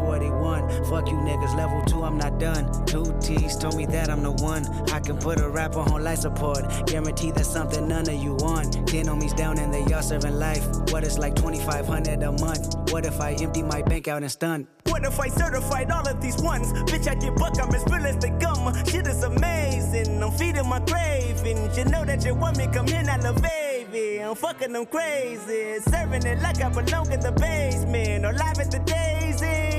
[0.48, 0.88] want.
[0.88, 2.64] Fuck you niggas, level two, I'm not done.
[2.86, 4.64] Two T's told me that I'm the one.
[4.92, 6.64] I can put a rapper on life support.
[6.88, 8.74] Guarantee that's something none of you want.
[8.88, 10.66] Ten homies down and they all serving life.
[10.92, 12.92] What it's like 2500 a month.
[12.92, 14.68] What if I empty my bank out and stun?
[14.86, 16.72] What if I certified all of these ones?
[16.90, 18.74] Bitch, I get buck, I'm as real as they come.
[18.86, 21.78] Shit is amazing, I'm feeding my cravings.
[21.78, 24.20] You know that you want me, come here, now, lil' baby.
[24.20, 25.80] I'm fucking them crazy.
[25.92, 28.26] Serving it like I belong in the basement.
[28.26, 29.77] Or live at the daisy.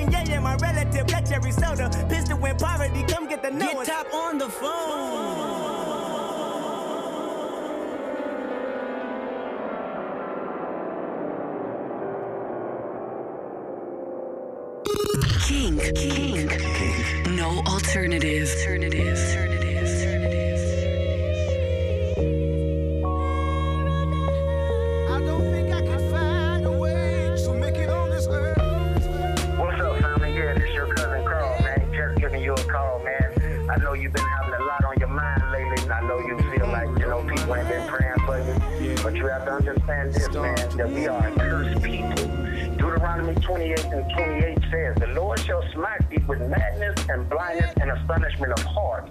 [0.48, 1.90] My relative, black cherry soda.
[2.08, 3.84] Pistol in poverty, come get the note.
[3.84, 5.68] Get top on the phone.
[15.46, 15.78] King.
[15.94, 16.48] King.
[16.48, 17.36] King.
[17.36, 18.48] No alternative.
[18.48, 19.67] Alternative.
[39.88, 42.26] Understand this, man, that we are a cursed people.
[42.76, 47.90] Deuteronomy 28 and 28 says, The Lord shall smite thee with madness and blindness and
[47.90, 49.08] astonishment of heart.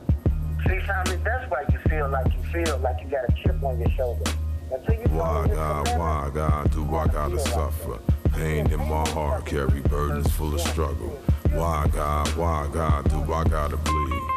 [0.68, 3.80] See, family, that's why you feel like you feel like you got a chip on
[3.80, 4.32] your shoulder.
[4.72, 8.00] Until you Why, God, why, God, do I gotta suffer?
[8.34, 11.20] Pain in my heart, carry burdens full of struggle.
[11.52, 14.37] Why, God, why, God, do I gotta bleed?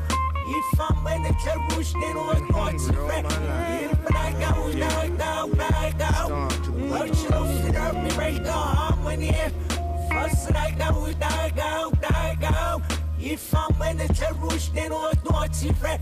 [0.51, 2.29] ifam I'm pójść, nie no
[2.63, 3.25] ojcówek
[4.09, 6.27] Braga, uda, uda, braga
[7.01, 9.51] Ojców zrobi mojego harmonię
[10.09, 12.77] Fosraga, uda, uda, uda
[13.19, 16.01] Ifam będę chciał pójść, nie no ojcówek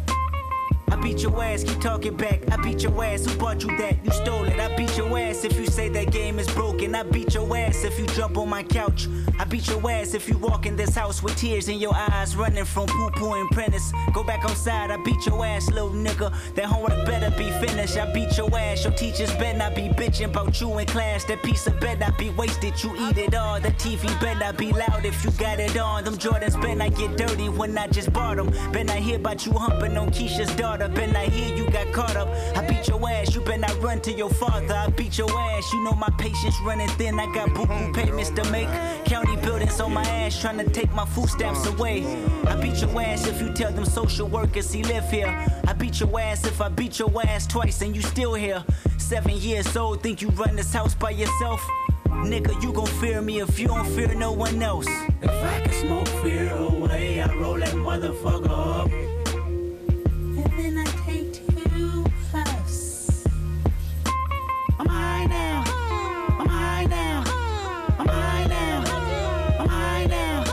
[0.91, 2.41] I beat your ass, keep talking back.
[2.51, 4.03] I beat your ass, who bought you that?
[4.03, 4.59] You stole it.
[4.59, 6.95] I beat your ass if you say that game is broken.
[6.95, 9.07] I beat your ass if you jump on my couch.
[9.37, 12.35] I beat your ass if you walk in this house with tears in your eyes,
[12.35, 13.91] running from poo poo and prentice.
[14.13, 16.33] Go back outside, I beat your ass, little nigga.
[16.55, 17.97] That homework better be finished.
[17.97, 21.23] I beat your ass, your teachers better not be bitching about you in class.
[21.25, 23.59] That piece of better not be wasted, you eat it all.
[23.59, 26.03] The TV better not be loud if you got it on.
[26.03, 28.49] Them Jordans better not get dirty when I just bought them.
[28.71, 30.78] Better not hear about you humping on Keisha's daughter.
[30.87, 32.29] Better not hear you got caught up.
[32.55, 35.31] I beat your ass, you better not run run to your father, I beat your
[35.31, 35.73] ass.
[35.73, 37.19] You know my patience running thin.
[37.19, 38.69] I got boo boo payments to make.
[39.05, 42.05] County buildings on my ass, trying to take my food stamps away.
[42.45, 45.31] I beat your ass if you tell them social workers he live here.
[45.67, 48.63] I beat your ass if I beat your ass twice and you still here.
[48.97, 51.61] Seven years old, think you run this house by yourself?
[52.31, 54.87] Nigga, you gon' fear me if you don't fear no one else.
[55.21, 59.08] If I can smoke fear away, I roll that motherfucker up.
[60.39, 63.25] And then I take two puffs.
[64.79, 65.63] I'm high now.
[66.39, 67.23] I'm high now.
[67.99, 68.83] I'm high now.
[69.59, 70.45] I'm high now.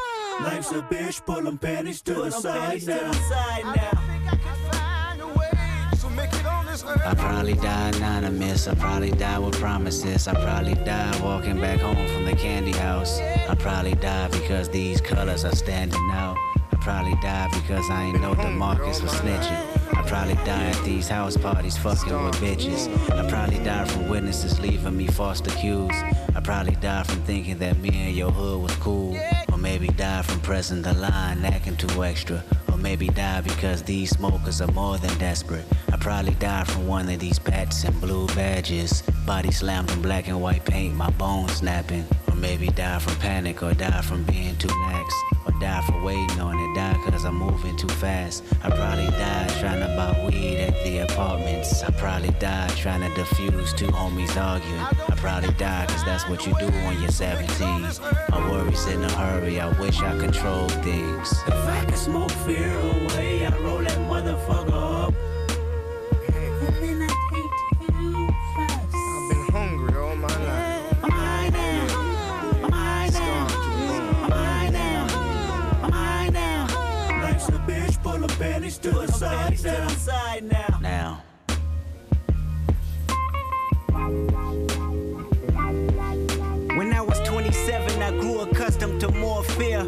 [0.43, 3.13] Life's a bitch, pull them panties to the side panties to the now.
[3.13, 4.07] side now.
[7.05, 8.67] I probably die anonymous.
[8.67, 10.27] I probably die with promises.
[10.27, 13.21] I probably die walking back home from the candy house.
[13.21, 16.37] I probably die because these colors are standing out.
[16.73, 19.76] I probably die because I ain't know the DeMarcus was snitching.
[20.07, 22.87] I probably die at these house parties fucking with bitches.
[23.11, 25.97] I probably die from witnesses leaving me false accused.
[26.33, 29.19] I probably die from thinking that me and your hood was cool.
[29.51, 32.45] Or maybe die from pressing the line, acting too extra.
[32.70, 35.65] Or maybe die because these smokers are more than desperate.
[35.93, 39.03] I probably die from one of these pats and blue badges.
[39.27, 42.07] Body slammed in black and white paint, my bones snapping.
[42.28, 45.12] Or maybe die from panic, or die from being too lax.
[45.61, 48.45] Die for waiting on it, die cause I'm moving too fast.
[48.62, 51.83] I probably died trying to buy weed at the apartments.
[51.83, 54.81] I probably died trying to defuse two homies arguing.
[54.81, 57.89] I probably died cause that's what you do when you're 17.
[58.28, 61.33] My worries in a hurry, I wish I controlled things.
[61.47, 64.65] If I could smoke fear away, I roll that motherfucker
[78.87, 79.89] to the side Panties to now.
[79.89, 80.79] the side now.
[80.81, 81.23] Now.
[86.77, 89.85] When I was 27, I grew accustomed to more fear.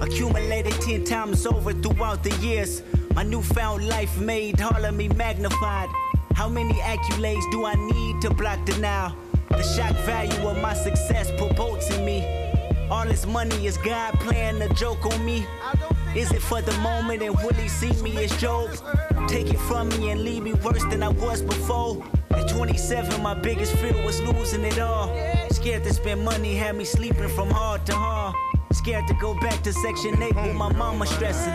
[0.00, 2.82] Accumulated 10 times over throughout the years.
[3.14, 5.90] My newfound life made all of me magnified.
[6.34, 9.14] How many accolades do I need to block denial?
[9.50, 12.24] The shock value of my success promotes in me.
[12.90, 15.44] All this money is God playing a joke on me.
[16.16, 18.70] Is it for the moment and will he see me as Job?
[19.28, 22.04] Take it from me and leave me worse than I was before.
[22.30, 25.14] At 27, my biggest fear was losing it all.
[25.50, 28.34] Scared to spend money, had me sleeping from hard to hard.
[28.72, 31.52] Scared to go back to Section 8 with my mama stressing.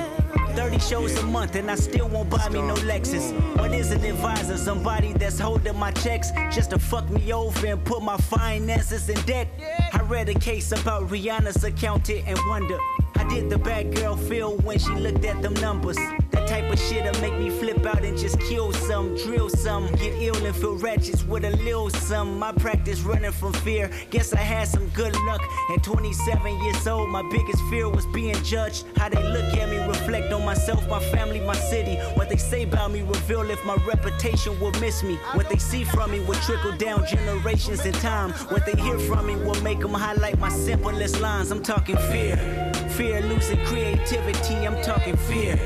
[0.55, 3.33] 30 shows a month and I still won't buy me no Lexus.
[3.57, 4.57] What is an advisor?
[4.57, 9.19] Somebody that's holding my checks just to fuck me over and put my finances in
[9.25, 9.47] debt.
[9.93, 12.77] I read a case about Rihanna's accountant and wonder.
[13.23, 15.95] How did the bad girl feel when she looked at them numbers?
[16.31, 20.21] That type of shit'll make me flip out and just kill some, drill some, get
[20.21, 22.37] ill and feel ratchets with a little some.
[22.37, 23.89] My practice running from fear.
[24.09, 25.41] Guess I had some good luck.
[25.73, 28.83] At 27 years old, my biggest fear was being judged.
[28.97, 31.95] How they look at me, reflect on myself, my family, my city.
[32.15, 35.15] What they say about me reveal if my reputation will miss me.
[35.31, 38.31] What they see from me will trickle down generations in time.
[38.51, 41.51] What they hear from me will make them highlight my simplest lines.
[41.51, 42.72] I'm talking fear.
[42.97, 45.57] Fear losing creativity, I'm talking fear.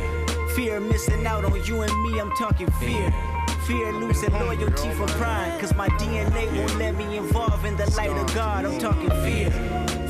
[0.56, 3.14] Fear missing out on you and me, I'm talking fear.
[3.66, 8.12] Fear losing loyalty for pride, cause my DNA won't let me involve in the light
[8.12, 9.52] of God, I'm talking fear.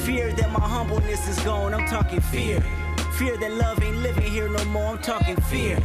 [0.05, 2.61] Fear that my humbleness is gone, I'm talking fear.
[3.17, 5.79] Fear that love ain't living here no more, I'm talking fear.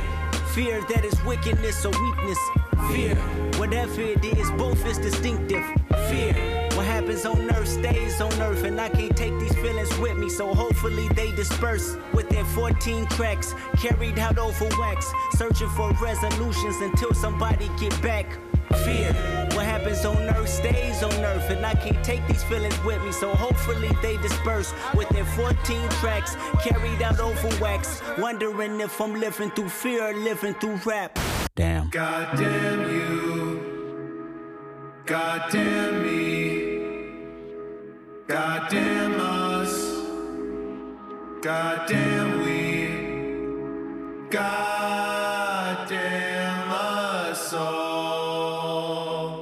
[0.55, 2.39] Fear that is wickedness or weakness.
[2.91, 3.15] Fear,
[3.57, 5.65] whatever it is, both is distinctive.
[6.11, 6.35] Fear,
[7.12, 10.55] happens on earth stays on earth, and I can't take these feelings with me, so
[10.55, 17.68] hopefully they disperse within 14 tracks, carried out over wax, searching for resolutions until somebody
[17.78, 18.26] get back.
[18.84, 19.12] Fear,
[19.52, 23.12] what happens on earth stays on earth, and I can't take these feelings with me,
[23.12, 26.34] so hopefully they disperse within 14 tracks,
[26.64, 31.18] carried out over wax, wondering if I'm living through fear or living through rap.
[31.55, 31.90] Damn.
[31.90, 33.60] God damn you.
[35.05, 36.32] God damn me.
[38.33, 39.73] God damn us.
[41.43, 42.89] God damn we.
[44.31, 47.51] God damn us.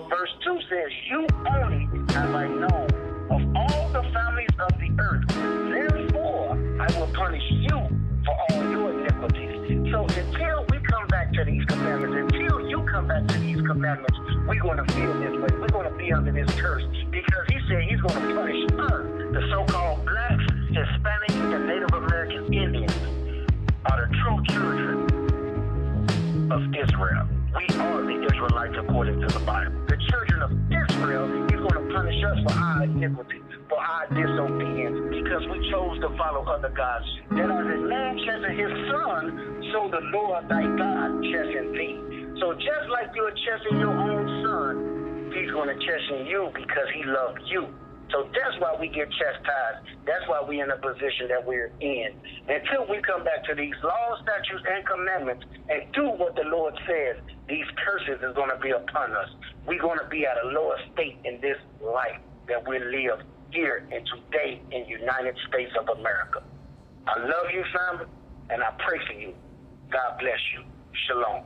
[0.09, 2.91] Verse 2 says, You only have I known
[3.31, 5.23] of all the families of the earth.
[5.71, 7.79] Therefore, I will punish you
[8.27, 9.93] for all your iniquities.
[9.93, 14.19] So until we come back to these commandments, until you come back to these commandments,
[14.49, 15.57] we're going to feel this way.
[15.61, 19.07] We're going to be under this curse because he said he's going to punish us,
[19.31, 20.45] the so-called blacks,
[20.75, 22.93] Hispanics, and Native American Indians
[23.87, 25.07] are the true children
[26.51, 27.29] of Israel.
[27.55, 29.87] We are the Israelites according to the Bible.
[29.87, 34.99] The children of Israel, he's going to punish us for our iniquity, for our disobedience,
[35.23, 37.07] because we chose to follow other gods.
[37.31, 42.01] That as a man chasing his son, so the Lord thy God chasing thee.
[42.41, 44.90] So just like you're chasing your own son,
[45.33, 47.69] he's going to chasten you because he loved you.
[48.11, 49.87] So that's why we get chastised.
[50.05, 52.19] That's why we're in the position that we're in.
[52.49, 56.75] Until we come back to these laws, statutes, and commandments and do what the Lord
[56.87, 59.31] says, these curses is going to be upon us.
[59.67, 63.87] We're going to be at a lower state in this life that we live here
[63.93, 66.43] and today in United States of America.
[67.07, 68.07] I love you, family,
[68.51, 69.35] and I pray for you.
[69.91, 70.65] God bless you.
[71.07, 71.45] Shalom.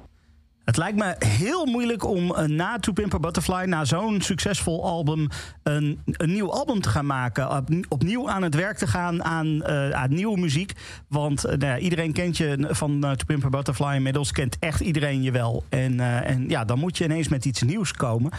[0.65, 4.85] Het lijkt me heel moeilijk om eh, na To Pimp a Butterfly, na zo'n succesvol
[4.85, 5.28] album,
[5.62, 7.57] een, een nieuw album te gaan maken.
[7.57, 10.73] Op, opnieuw aan het werk te gaan aan, eh, aan nieuwe muziek.
[11.09, 14.57] Want eh, nou ja, iedereen kent je van uh, To Pimp a Butterfly inmiddels, kent
[14.59, 15.65] echt iedereen je wel.
[15.69, 18.32] En, en ja, dan moet je ineens met iets nieuws komen.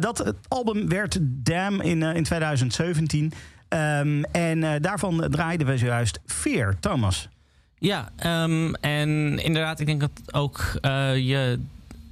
[0.00, 3.32] Dat album werd Damn in, in 2017.
[3.68, 7.28] Ehm, en daarvan draaiden we zojuist Fear, Thomas.
[7.78, 11.58] Ja, ehm, en inderdaad, ik denk dat ook eh, je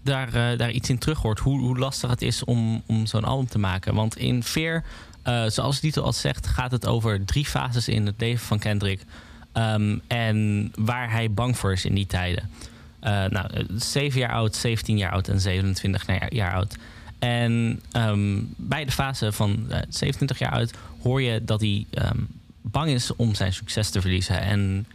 [0.05, 1.39] daar, eh, daar iets in terug hoort.
[1.39, 3.95] Hoe, hoe lastig het is om, om zo'n album te maken.
[3.95, 4.85] Want in Fear,
[5.23, 8.59] eh, zoals de titel al zegt, gaat het over drie fases in het leven van
[8.59, 9.05] Kendrick.
[9.53, 12.51] Ehm, en waar hij bang voor is in die tijden.
[13.01, 16.77] Nou, eh, 7 jaar oud, 17 jaar oud en 27 jaar, oud.
[17.19, 20.73] En ehm, bij de fase van eh, 27 jaar oud
[21.03, 21.87] hoor je dat hij
[22.61, 24.41] bang is om zijn succes te verliezen.
[24.41, 24.87] En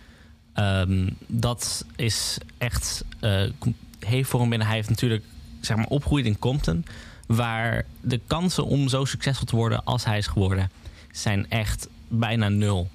[0.60, 4.68] ehm, dat is echt eh, com- heeft voor hem binnen.
[4.68, 5.24] Hij heeft natuurlijk
[5.62, 6.86] zeg maar, opgegroeid in Compton,
[7.28, 10.72] waar de kansen om zo succesvol te worden als hij is geworden,
[11.12, 12.90] zijn echt bijna nul.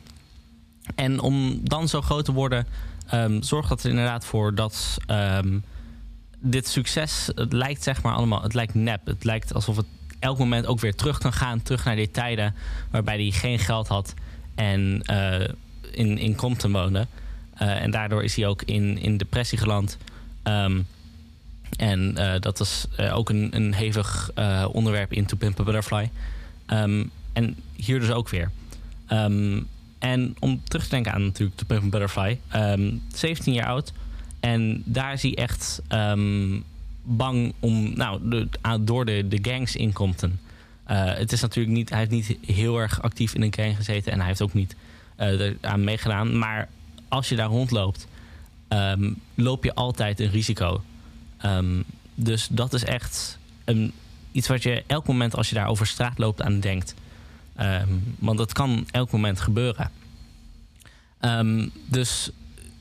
[0.94, 2.66] En om dan zo groot te worden,
[3.06, 5.58] ehm, zorgt dat er inderdaad voor dat ehm,
[6.38, 9.06] dit succes, het lijkt zeg maar allemaal, het lijkt nep.
[9.06, 9.86] Het lijkt alsof het
[10.18, 12.54] elk moment ook weer terug kan gaan, terug naar die tijden
[12.90, 14.14] waarbij hij geen geld had
[14.54, 15.48] en eh,
[15.90, 17.06] in, in Compton woonde.
[17.54, 19.98] Eh, en daardoor is hij ook in, in depressie geland.
[20.42, 20.80] Ehm,
[21.76, 24.30] en eh, dat was eh, ook een, een hevig
[24.72, 26.10] onderwerp in To Pimp Butterfly.
[26.66, 28.50] Ehm, en hier dus ook weer.
[29.06, 29.60] Ehm,
[29.98, 32.40] en om terug te denken aan natuurlijk To Pimp Butterfly.
[32.48, 33.92] ehm, 17 jaar oud.
[34.40, 35.82] En daar is hij echt
[37.02, 38.46] bang om, nou,
[38.80, 40.38] door de, de gangs in Compton.
[40.84, 44.12] Eh, het is natuurlijk niet, hij heeft niet heel erg actief in een gang gezeten.
[44.12, 44.76] En hij heeft ook niet
[45.16, 46.38] er aan meegedaan.
[46.38, 46.68] Maar
[47.08, 48.06] als je daar rondloopt,
[48.68, 50.82] ehm, loop je altijd een risico.
[51.38, 51.82] Ehm,
[52.14, 53.92] dus dat is echt een,
[54.32, 56.94] iets wat je elk moment als je daar over straat loopt aan denkt.
[57.56, 59.90] Ehm, want dat kan elk moment gebeuren.
[61.86, 62.30] Dus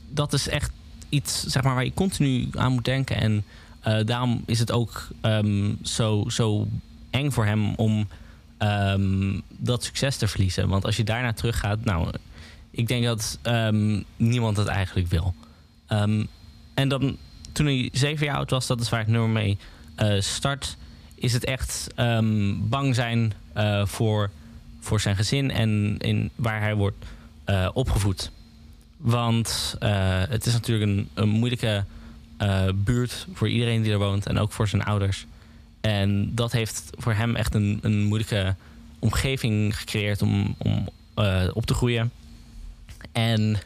[0.10, 0.72] dat is echt
[1.10, 3.16] iets zeg maar, waar je continu aan moet denken.
[3.16, 3.44] En
[3.80, 5.08] eh, daarom is het ook
[5.84, 6.68] zo, zo
[7.10, 8.08] eng voor hem om
[9.50, 10.68] dat succes te verliezen.
[10.68, 12.12] Want als je daarna teruggaat, nou,
[12.76, 15.34] ik denk dat ehm, niemand het eigenlijk wil.
[15.88, 16.24] Ehm,
[16.74, 17.18] en dan,
[17.52, 19.58] toen hij zeven jaar oud was, dat is waar ik nummer mee
[19.96, 20.78] eh, start,
[21.16, 24.30] is het echt ehm, bang zijn eh, voor,
[24.80, 27.06] voor zijn gezin en in waar hij wordt
[27.44, 28.32] eh, opgevoed.
[28.98, 29.76] Want
[30.30, 31.84] het is natuurlijk een, een moeilijke
[32.76, 35.26] buurt voor iedereen die er woont en ook voor zijn ouders.
[35.82, 38.56] En dat heeft voor hem echt een, een moeilijke
[39.00, 40.90] omgeving gecreëerd om, om
[41.54, 42.12] op te groeien.
[43.14, 43.58] En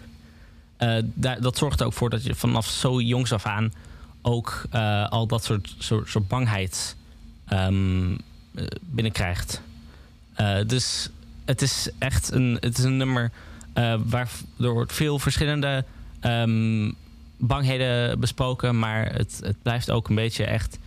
[0.78, 3.74] eh, daar, dat zorgt er ook voor dat je vanaf zo jongs af aan
[4.22, 6.96] ook eh, al dat soort, soort, soort bangheid
[7.48, 8.12] ehm,
[8.56, 9.62] eh, binnenkrijgt.
[10.68, 11.10] Dus
[11.46, 13.32] het is echt een, het is een nummer
[14.06, 15.86] waar wordt veel verschillende
[16.20, 16.92] ehm,
[17.38, 20.80] bangheden besproken, maar het, het blijft ook een beetje echt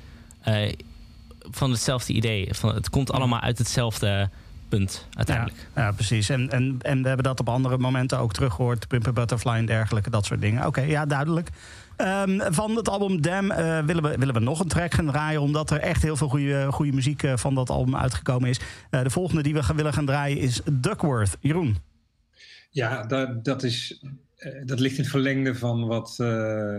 [1.51, 2.49] van hetzelfde idee.
[2.55, 4.31] Van, het komt allemaal uit hetzelfde
[4.70, 5.68] punt uiteindelijk.
[5.74, 6.28] Ja, ja, precies.
[6.28, 8.88] En, en, en we hebben dat op andere momenten ook teruggehoord.
[8.88, 10.66] Pimp a Butterfly en dergelijke, dat soort dingen.
[10.66, 11.48] Oké, ja, duidelijk.
[11.97, 15.40] Ehm, van het album Damn eh, willen, we, willen we nog een track gaan draaien...
[15.40, 18.60] omdat er echt heel veel goede, goede muziek eh, van dat album uitgekomen is.
[18.90, 21.36] Eh, de volgende die we gaan, willen gaan draaien is Duckworth.
[21.40, 21.76] Jeroen.
[22.70, 24.02] Ja, dat, dat, is,
[24.36, 26.78] eh, dat ligt in het verlengde van wat, eh,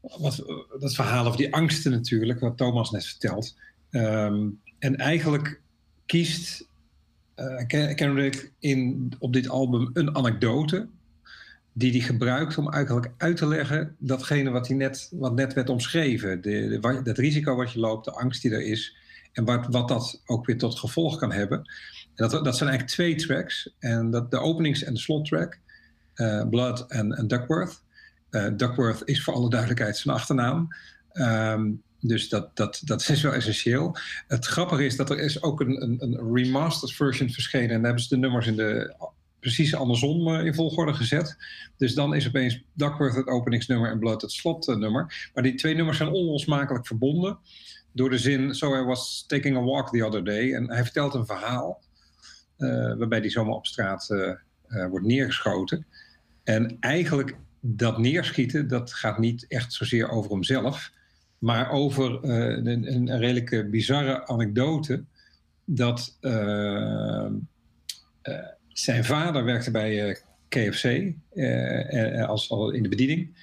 [0.00, 0.44] wat,
[0.80, 3.56] dat verhaal over die angsten natuurlijk, wat Thomas net vertelt.
[3.90, 4.48] Ehm,
[4.78, 5.60] en eigenlijk
[6.06, 6.68] kiest
[7.36, 10.88] eh, Ken- Kendrick in, op dit album een anekdote
[11.72, 15.68] die hij gebruikt om eigenlijk uit te leggen datgene wat, hij net, wat net werd
[15.68, 16.40] omschreven.
[16.40, 18.96] De, dat risico wat je loopt, de angst die er is
[19.32, 21.58] en wat, wat dat ook weer tot gevolg kan hebben.
[21.58, 23.74] En dat, dat zijn eigenlijk twee tracks.
[23.78, 25.58] En dat, de openings- en de slottrack,
[26.14, 27.82] eh, Blood en, en Duckworth.
[28.30, 30.68] Eh, Duckworth is voor alle duidelijkheid zijn achternaam.
[31.12, 31.70] Ehm,
[32.06, 33.96] Dus dat, dat, dat is wel essentieel.
[34.28, 37.70] Het grappige is dat er is ook een, een, een remastered version verschenen.
[37.70, 38.94] En daar hebben ze de nummers in de
[39.40, 41.36] precies andersom eh, in volgorde gezet.
[41.76, 45.30] Dus dan is opeens Duckworth het openingsnummer en Blood het slotnummer.
[45.34, 47.38] Maar die twee nummers zijn onlosmakelijk verbonden.
[47.92, 50.54] Door de zin, so I was taking a walk the other day.
[50.54, 51.84] En hij vertelt een verhaal.
[52.56, 55.86] eh, waarbij hij zomaar op straat eh, wordt neergeschoten.
[56.44, 60.90] En eigenlijk dat neerschieten, dat gaat niet echt zozeer over hemzelf.
[61.38, 62.30] Maar over eh,
[62.72, 65.04] een, een, redelijke bizarre anekdote.
[65.64, 67.24] Dat eh,
[68.22, 68.34] eh,
[68.68, 70.16] zijn vader werkte bij eh,
[70.48, 73.36] KFC eh, eh, als, al in de bediening.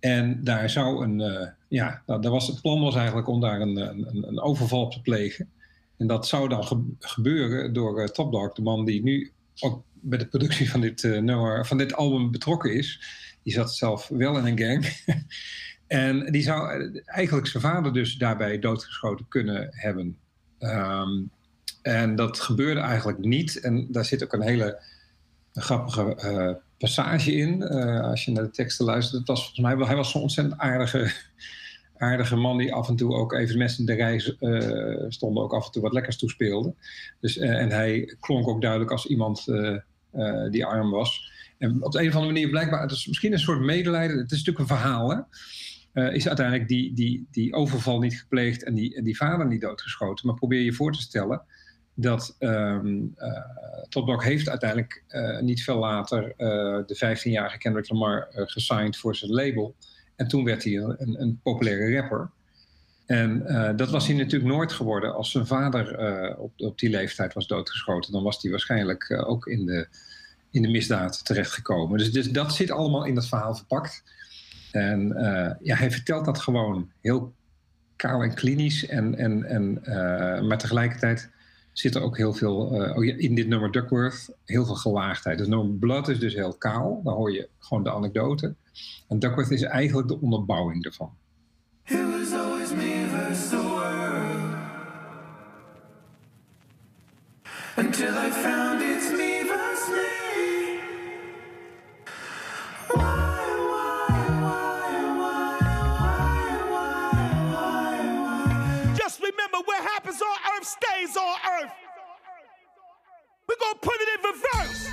[0.00, 3.76] En daar zou een, eh, ja, daar was, het plan was eigenlijk om daar een,
[3.76, 5.50] een, een overval op te plegen.
[5.96, 9.82] En dat zou dan ge- gebeuren door eh, Top Dog, de man die nu ook
[9.92, 13.00] bij de productie van dit, eh, nummer, van dit album betrokken is.
[13.42, 14.86] Die zat zelf wel in een gang.
[15.88, 20.16] en die zou eigenlijk zijn vader dus daarbij doodgeschoten kunnen hebben.
[20.58, 21.22] Ehm,
[21.82, 23.60] en dat gebeurde eigenlijk niet.
[23.60, 24.82] En daar zit ook een hele
[25.52, 27.62] grappige eh, passage in.
[27.62, 29.18] eh, als je naar de teksten luistert.
[29.18, 31.12] Het was volgens mij, hij was zo'n ontzettend aardige,
[31.96, 35.54] aardige man die af en toe ook even mensen in de reis eh, stonden, ook
[35.54, 36.74] af en toe wat lekkers toespeelde.
[37.20, 39.44] Dus, en hij klonk ook duidelijk als iemand
[40.50, 41.32] die arm was.
[41.58, 44.18] En op de een of andere manier blijkbaar, het is misschien een soort medelijden.
[44.18, 45.16] Het is natuurlijk een verhaal, hè?
[45.98, 49.60] Eh, is uiteindelijk die, die, die overval niet gepleegd en die, en die vader niet
[49.60, 50.26] doodgeschoten.
[50.26, 51.42] Maar probeer je voor te stellen
[51.94, 52.36] dat
[53.88, 56.34] Top Dog heeft uiteindelijk eh, niet veel later
[56.86, 59.74] de 15-jarige Kendrick Lamar gesigned voor zijn label.
[60.16, 62.30] En toen werd hij een, een populaire rapper.
[63.06, 63.44] En
[63.76, 65.98] dat was hij natuurlijk nooit geworden als zijn vader
[66.38, 68.12] op, op die leeftijd was doodgeschoten.
[68.12, 69.88] Dan was hij waarschijnlijk ook in de,
[70.50, 71.98] in de misdaad terechtgekomen.
[71.98, 74.02] Dus, dus dat zit allemaal in dat verhaal verpakt.
[74.72, 77.34] En eh, ja, hij vertelt dat gewoon heel
[77.96, 78.86] kaal en klinisch.
[78.86, 81.30] En, en, en, eh, maar tegelijkertijd
[81.72, 85.38] zit er ook heel veel, ja, in dit nummer Duckworth, heel veel gelaagdheid.
[85.38, 87.00] Het nummer Blood is dus heel kaal.
[87.04, 88.54] Dan hoor je gewoon de anekdote.
[89.08, 91.16] En Duckworth is eigenlijk de onderbouwing ervan.
[97.78, 98.30] Until I
[110.58, 111.72] earth stays on earth.
[113.48, 114.88] We're gonna put it in reverse.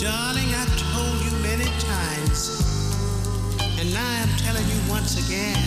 [0.00, 2.38] Darling, I've told you many times,
[3.78, 5.62] and now I'm telling you once again.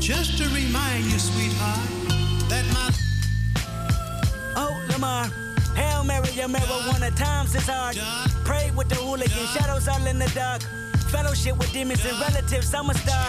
[0.00, 1.88] Just to remind you, sweetheart,
[2.48, 2.90] that my
[4.56, 5.30] Oh, Lamar.
[5.74, 7.96] Hail Mary, your marijuana times is hard.
[8.44, 10.60] Pray with the hooligan, shadows all in the dark.
[11.12, 13.26] Fellowship with demons and relatives, I'm a star.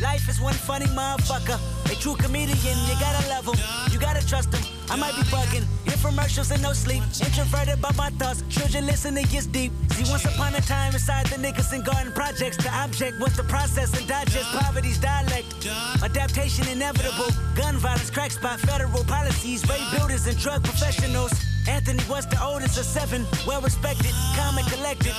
[0.00, 1.58] Life is one funny motherfucker.
[1.90, 3.58] A true comedian, you gotta love him.
[3.92, 4.62] You gotta trust him.
[4.88, 5.64] I might be bugging.
[5.84, 7.02] Infomercials and no sleep.
[7.20, 8.44] Introverted by my thoughts.
[8.48, 9.72] Children listen, it gets deep.
[9.90, 13.90] See, once upon a time inside the Nicholson Garden projects, the object was to process
[13.98, 15.66] and digest poverty's dialect.
[16.04, 17.30] Adaptation inevitable.
[17.56, 21.32] Gun violence, crack spot, federal policies, rape builders and drug professionals.
[21.66, 25.14] Anthony was the oldest of seven, well respected, calm and collected.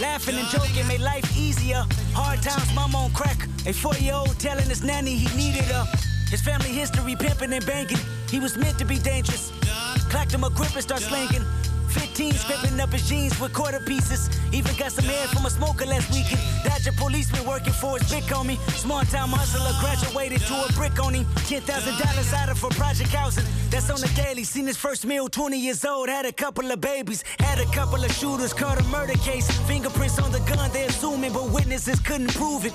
[0.00, 1.84] Laughing and joking made life easier.
[2.14, 3.48] Hard times, mama on crack.
[3.66, 5.84] A four-year-old telling his nanny he needed her.
[6.30, 7.98] His family history pimping and banking.
[8.28, 9.52] He was meant to be dangerous.
[10.10, 11.44] Clacked him a grip and start slanking.
[11.92, 14.28] 15 scraping up his jeans with quarter pieces.
[14.52, 16.40] Even got some hair from a smoker last weekend.
[16.64, 18.56] Dodger policeman working for his big me.
[18.76, 21.24] Small town hustler graduated to a brick on him.
[21.46, 23.44] $10,000 out of for project housing.
[23.70, 24.44] That's on the daily.
[24.44, 26.08] Seen his first meal, 20 years old.
[26.08, 27.24] Had a couple of babies.
[27.38, 28.52] Had a couple of shooters.
[28.52, 29.50] Caught a murder case.
[29.68, 32.72] Fingerprints on the gun, They're assuming, but witnesses couldn't prove it.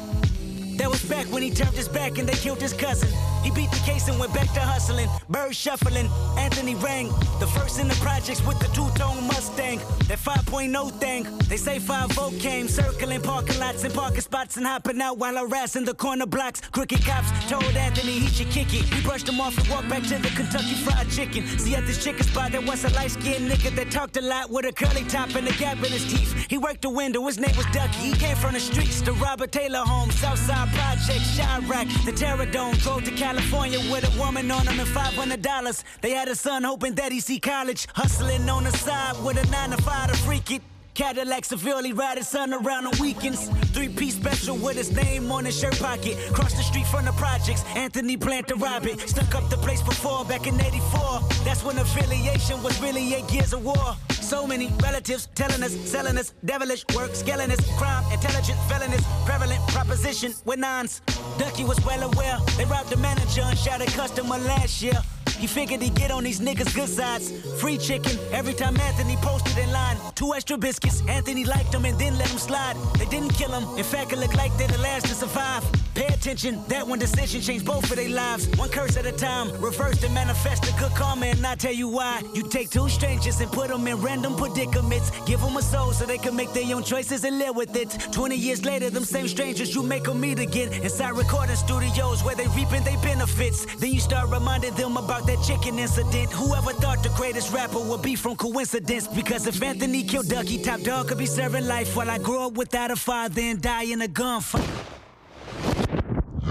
[0.77, 3.09] That was back when he turned his back and they killed his cousin.
[3.43, 5.09] He beat the case and went back to hustling.
[5.29, 7.07] Bird shuffling, Anthony rang.
[7.39, 9.79] The first in the projects with the two-tone Mustang.
[10.07, 11.25] That 5.0 thing.
[11.47, 15.85] They say 5 came, circling parking lots and parking spots and hopping out while harassing
[15.85, 16.61] the corner blocks.
[16.71, 18.85] Crooked cops told Anthony he should kick it.
[18.85, 21.47] He brushed him off and walked back to the Kentucky Fried Chicken.
[21.57, 24.65] See at this chicken spot there was a light-skinned nigga that talked a lot with
[24.65, 26.45] a curly top and a gap in his teeth.
[26.49, 28.11] He worked the window, his name was Ducky.
[28.11, 32.75] He came from the streets, to Robert Taylor home, Southside Project, Chirac, the Terror Dome.
[32.75, 35.83] Drove to California with a woman on him and $500.
[36.01, 37.87] They had a son hoping that he see college.
[37.93, 40.61] Hustling on the side with a 9 to 5 to freak it.
[40.97, 43.49] Cadillac severely ride his son around on weekends.
[43.71, 46.17] Three piece special with his name on his shirt pocket.
[46.33, 47.63] Cross the street from the projects.
[47.75, 48.99] Anthony planned to rob it.
[49.01, 51.19] Stuck up the place before back in 84.
[51.45, 53.95] That's when affiliation was really eight years of war.
[54.09, 59.61] So many relatives telling us, selling us, devilish work, scaling us, crime, intelligent, felonious, prevalent
[59.67, 61.03] proposition with nines.
[61.37, 62.39] Ducky was well aware.
[62.57, 64.99] They robbed the manager and shot a customer last year.
[65.37, 67.31] He figured he'd get on these niggas' good sides.
[67.61, 69.97] Free chicken every time Anthony posted in line.
[70.15, 70.86] Two extra biscuits.
[71.07, 72.75] Anthony liked them and then let them slide.
[72.97, 73.77] They didn't kill him.
[73.77, 75.63] In fact, it looked like they're the last to survive.
[75.97, 76.61] Pay attention.
[76.67, 78.47] That one decision changed both of their lives.
[78.55, 79.49] One curse at a time.
[79.59, 82.21] Reverse and manifest the good karma, and I tell you why.
[82.35, 85.09] You take two strangers and put them in random predicaments.
[85.25, 87.89] Give them a soul so they can make their own choices and live with it.
[88.11, 90.71] 20 years later, them same strangers you make them meet again.
[90.71, 93.65] Inside recording studios where they reaping their benefits.
[93.77, 96.31] Then you start reminding them about that chicken incident.
[96.31, 99.07] Whoever thought the greatest rapper would be from coincidence?
[99.07, 102.53] Because if Anthony killed Ducky, Top Dog could be serving life while I grow up
[102.53, 104.87] without a father and die in a gunfight.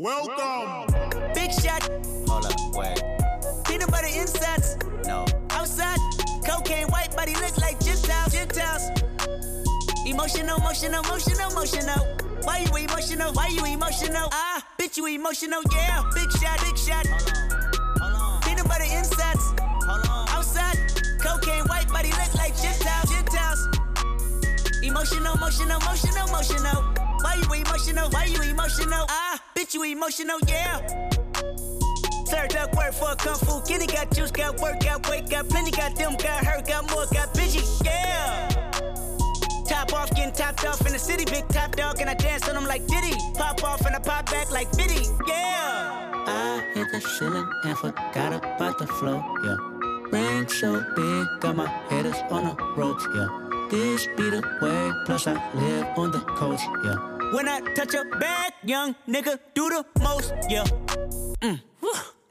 [0.00, 0.86] Welcome.
[1.34, 1.86] Big shot.
[2.26, 3.02] Hold up, wait.
[3.66, 4.78] Peanut butter insides.
[5.04, 5.26] No.
[5.50, 5.98] Outside.
[6.42, 8.32] Cocaine white body look like Gentiles.
[8.32, 8.88] Gentiles.
[10.06, 12.16] Emotional, emotional, emotional, emotional.
[12.44, 13.30] Why you emotional?
[13.34, 14.30] Why you emotional?
[14.32, 16.02] Ah, bitch, you emotional, yeah.
[16.14, 17.04] Big shot, big shot.
[18.42, 19.52] Peanut butter insides.
[20.32, 20.78] Outside.
[21.20, 23.10] Cocaine white body look like Gentiles.
[23.10, 23.68] Gentiles.
[24.82, 27.09] Emotional, emotional, emotional, emotional.
[27.22, 28.08] Why you emotional?
[28.10, 29.04] Why you emotional?
[29.08, 30.78] Ah, bitch, you emotional, yeah.
[32.24, 33.86] Served up work for a kung fu kitty.
[33.86, 35.70] Got juice, got work, got weight, got plenty.
[35.70, 38.48] Got them, got hurt, got more, got bitchy, yeah.
[39.66, 41.24] Top off, getting topped off in the city.
[41.24, 43.14] Big top dog, and I dance on them like Diddy.
[43.34, 46.24] Pop off and I pop back like Biddy, yeah.
[46.26, 49.56] I hit the ceiling and forgot about the flow, yeah.
[50.10, 53.49] Ring so big, got my headers on the ropes, yeah.
[53.70, 56.96] This be the way, plus I live on the coast, yeah.
[57.32, 60.64] When I touch a bag, young nigga do the most, yeah.
[61.40, 61.60] Mm.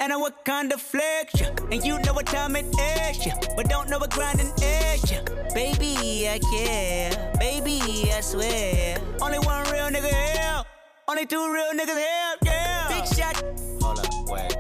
[0.02, 1.56] And I what kind of flex, yeah.
[1.72, 3.40] And you know what time it is, yeah.
[3.56, 5.24] But don't know what grinding is, yeah.
[5.54, 7.32] Baby, I care.
[7.40, 8.98] Baby, I swear.
[9.22, 10.64] Only one real nigga here.
[11.08, 12.88] Only two real niggas here, yeah.
[12.90, 13.42] Big shot.
[13.82, 14.58] Hold up, wait.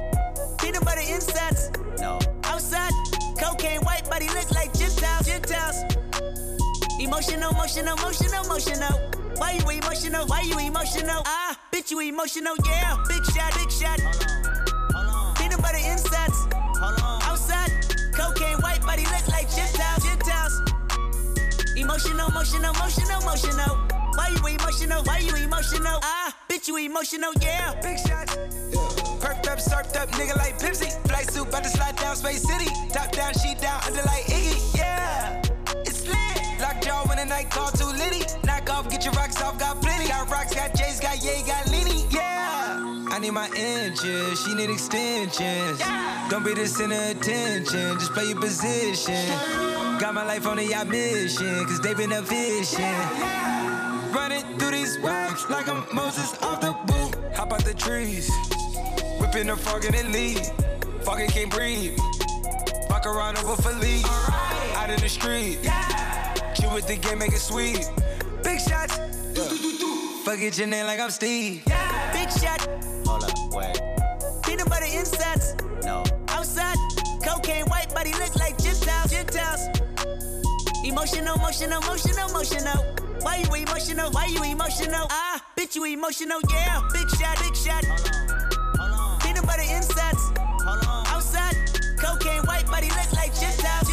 [0.59, 1.71] Peanut butter insides.
[1.99, 2.19] No.
[2.45, 2.93] Outside.
[3.37, 5.27] Cocaine white body look like Gentiles.
[5.27, 5.98] Gentiles.
[7.09, 8.99] Emotional, emotional, emotional, emotional.
[9.37, 10.27] Why you emotional?
[10.27, 11.23] Why you emotional?
[11.25, 12.95] Ah, bitch, you emotional, yeah.
[13.07, 13.97] Big shot, big shot.
[15.35, 16.37] Peanut butter insides.
[17.25, 17.71] Outside.
[18.13, 20.03] Cocaine white body look like Gentiles.
[20.05, 20.61] Gentiles.
[21.75, 23.75] Emotional, emotional, emotional, emotional.
[24.13, 25.03] Why you emotional?
[25.03, 25.97] Why you emotional?
[26.03, 27.73] Ah, bitch, you emotional, yeah.
[27.81, 28.35] Big shots.
[29.19, 30.93] Perked up, surfed up, nigga like Pepsi.
[31.07, 32.69] Flight suit, about to slide down Space City.
[32.93, 34.77] Top down, sheet down, under like Iggy.
[34.77, 35.41] Yeah,
[36.89, 38.23] jaw when the night call too litty.
[38.43, 40.07] Knock off, get your rocks off, got plenty.
[40.07, 42.05] Got rocks, got J's, got Ye, got Lenny.
[42.09, 45.79] Yeah, I need my inches, she need extensions.
[46.29, 49.27] Don't be the center of attention, just play your position.
[49.99, 53.05] Got my life on a yacht mission, cause they been efficient.
[54.15, 57.11] Running through these waves like I'm Moses off the boot.
[57.35, 58.31] Hop out the trees,
[59.19, 60.41] whipping the frog and it lead.
[61.03, 61.97] Fucking can't breathe.
[62.89, 64.05] Fuck around over for leave.
[64.79, 65.59] Out in the street.
[66.59, 67.89] Chew with the game, make it sweet.
[68.43, 68.97] Big shots.
[69.33, 69.95] Do, do, do, do.
[70.25, 71.63] Fuck it, your name like I'm Steve.
[71.65, 72.11] Yeah.
[72.11, 72.67] Big shot.
[73.05, 73.79] Hold up, wait.
[74.43, 75.55] Peanut butter insides.
[75.83, 76.03] No.
[76.27, 76.75] Outside.
[77.23, 79.11] Cocaine white body look like Gentiles.
[79.11, 79.67] Gentiles.
[80.83, 82.83] Emotional, emotional, emotional, emotional.
[83.21, 84.11] Why you emotional?
[84.11, 85.07] Why you emotional?
[85.09, 86.81] Ah, bitch, you emotional, yeah.
[86.91, 87.83] Big shot, big shot.
[89.21, 90.23] Peanut butter insides.
[91.07, 91.55] Outside.
[91.97, 93.33] Cocaine white body look like.
[93.39, 93.88] Gentiles.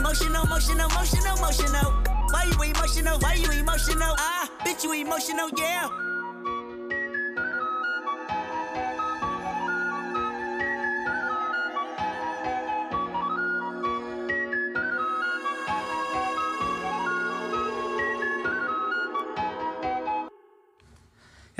[0.00, 1.92] Emotional, emotional, emotional, emotional.
[2.32, 3.18] Why you emotional?
[3.18, 4.14] Why you emotional?
[4.16, 6.09] Ah, bitch, you emotional, yeah.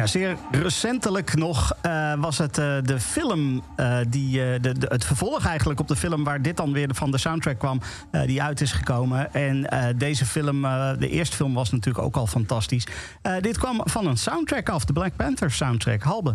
[0.01, 5.05] Ja, zeer recentelijk nog eh, was het eh, de film, eh, die, de, de- het
[5.05, 7.81] vervolg eigenlijk op de film waar dit dan weer van de soundtrack kwam,
[8.27, 9.33] die uit is gekomen.
[9.33, 9.67] En
[9.99, 10.63] deze film,
[10.99, 12.87] de eerste film was natuurlijk ook al fantastisch.
[13.41, 16.03] Dit kwam van een soundtrack af, de Black Panther soundtrack.
[16.03, 16.35] Halbe.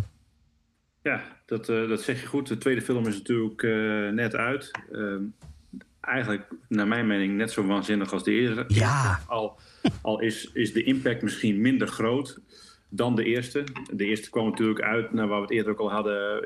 [1.01, 2.47] Ja, dat, dat zeg je goed.
[2.47, 3.61] De tweede film is natuurlijk
[4.13, 4.71] net uit.
[4.91, 5.23] Ehm,
[6.01, 8.65] eigenlijk, naar mijn mening, net zo waanzinnig als de eerste.
[8.67, 9.19] Ja.
[9.27, 9.59] Al,
[10.01, 12.39] al is, is de impact misschien minder groot
[12.95, 13.63] dan de eerste.
[13.93, 16.41] De eerste kwam natuurlijk uit, naar waar we het eerder ook al hadden.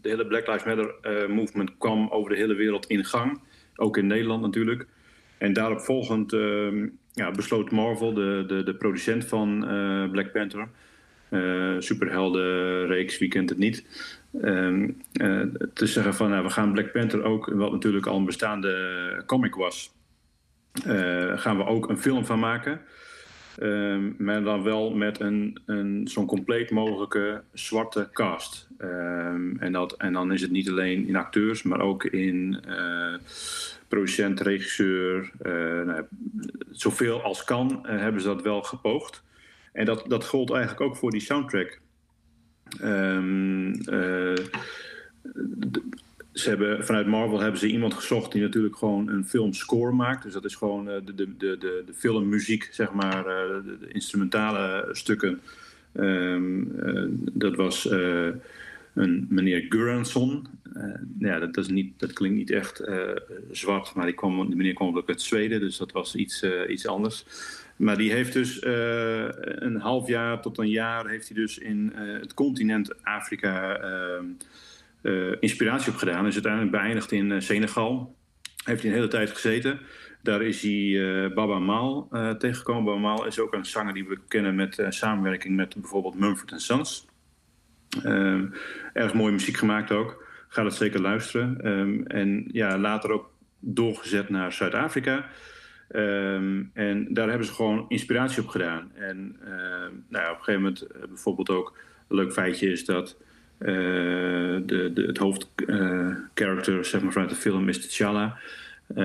[0.00, 3.40] De hele Black Lives Matter eh, movement kwam over de hele wereld in gang.
[3.76, 4.86] Ook in Nederland natuurlijk.
[5.38, 10.68] En daarop volgend ehm, ja, besloot Marvel, de, de, de producent van eh, Black Panther...
[11.28, 13.84] eh superheldenreeks, wie kent het niet...
[14.40, 15.40] ehm, eh,
[15.72, 17.46] te zeggen van, nou, we gaan Black Panther ook...
[17.46, 19.92] wat natuurlijk al een bestaande comic was...
[21.34, 22.80] gaan we ook een film van maken...
[23.58, 28.68] Ehm, maar dan wel met een, een, zo'n compleet mogelijke zwarte cast.
[28.78, 33.14] Ehm, en, dat, en dan is het niet alleen in acteurs, maar ook in eh,
[33.88, 35.30] producent, regisseur.
[35.86, 36.04] nou,
[36.70, 39.22] zoveel als kan eh, hebben ze dat wel gepoogd.
[39.72, 41.80] En dat, dat gold eigenlijk ook voor die soundtrack.
[45.70, 45.82] D-
[46.34, 50.22] ze hebben, vanuit Marvel hebben ze iemand gezocht die natuurlijk gewoon een filmscore maakt.
[50.22, 53.92] Dus dat is gewoon eh, de, de, de, de, filmmuziek, zeg maar, eh, de, de
[53.92, 55.40] instrumentale stukken.
[55.92, 57.88] Ehm, eh, dat was
[58.94, 60.46] een meneer Göransson.
[60.74, 60.84] Eh,
[61.18, 61.54] ja, dat,
[61.96, 62.82] dat, klinkt niet echt
[63.50, 66.86] zwart, maar die, kwam, die meneer kwam ook uit Zweden, dus dat was iets, iets
[66.86, 67.24] anders.
[67.76, 72.34] Maar die heeft dus een half jaar tot een jaar heeft hij dus in het
[72.34, 74.46] continent Afrika ehm, eh,
[75.40, 76.26] inspiratie op gedaan.
[76.26, 78.16] Is uiteindelijk beëindigd in eh, Senegal.
[78.64, 79.80] Heeft hij een hele tijd gezeten.
[80.22, 82.84] Daar is hij eh, Baba Maal eh, tegengekomen.
[82.84, 86.62] Baba Maal is ook een zanger die we kennen met eh, samenwerking met bijvoorbeeld Mumford
[86.62, 87.06] Sons.
[88.92, 90.26] Erg mooie muziek gemaakt ook.
[90.48, 91.60] Ga dat zeker luisteren.
[91.60, 95.28] Ehm, en ja, later ook doorgezet naar Zuid-Afrika.
[95.88, 98.90] Ehm, en daar hebben ze gewoon inspiratie op gedaan.
[98.94, 101.78] En ehm, nou ja, op een gegeven moment eh, bijvoorbeeld ook
[102.08, 103.26] een leuk feitje is dat eh,
[103.58, 108.38] de, de, het hoofdcharacter zeg maar, vanuit de film is T'Challa.
[108.86, 108.96] Eh,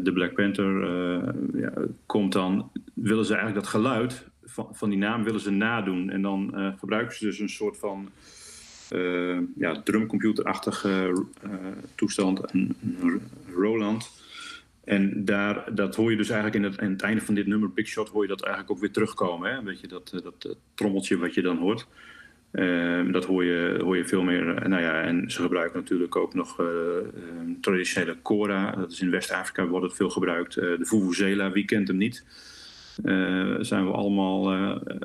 [0.00, 1.28] de Black Panther eh,
[1.60, 1.72] ja,
[2.06, 6.10] komt dan, willen ze eigenlijk dat geluid van, van die naam willen ze nadoen.
[6.10, 8.08] En dan eh, gebruiken ze dus een soort van
[8.88, 11.50] eh, ja, drumcomputerachtige eh,
[11.94, 12.76] toestand, een,
[13.54, 14.10] Roland.
[14.84, 17.72] En daar, dat hoor je dus eigenlijk in het, in het einde van dit nummer,
[17.72, 19.54] Big Shot, hoor je dat eigenlijk ook weer terugkomen.
[19.54, 19.62] Hè?
[19.62, 21.86] Weet je, dat, eh, dat, eh, trommeltje wat je dan hoort.
[22.56, 24.56] Ehm, dat hoor je, hoor je veel meer.
[24.56, 28.70] eh, nou ja, en ze gebruiken natuurlijk ook nog eh, ehm, traditionele kora.
[28.70, 30.56] Dat is in West-Afrika wordt het veel gebruikt.
[30.56, 32.24] Eh, de Vuvuzela, wie kent hem niet?
[33.60, 34.48] Zijn we allemaal,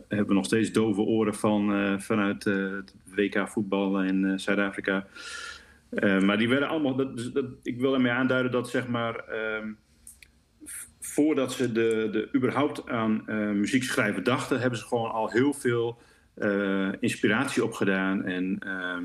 [0.07, 5.07] hebben we nog steeds dove oren van, vanuit het WK voetbal in Zuid-Afrika.
[5.99, 6.95] Maar die werden allemaal.
[6.95, 9.15] Dat, dus dat, ik wil ermee aanduiden dat zeg maar.
[9.15, 9.71] ehm,
[10.99, 13.23] voordat ze de, de, überhaupt aan
[13.59, 15.97] muziek schrijven dachten, hebben ze gewoon al heel veel
[16.99, 18.25] inspiratie opgedaan.
[18.25, 19.03] En ehm,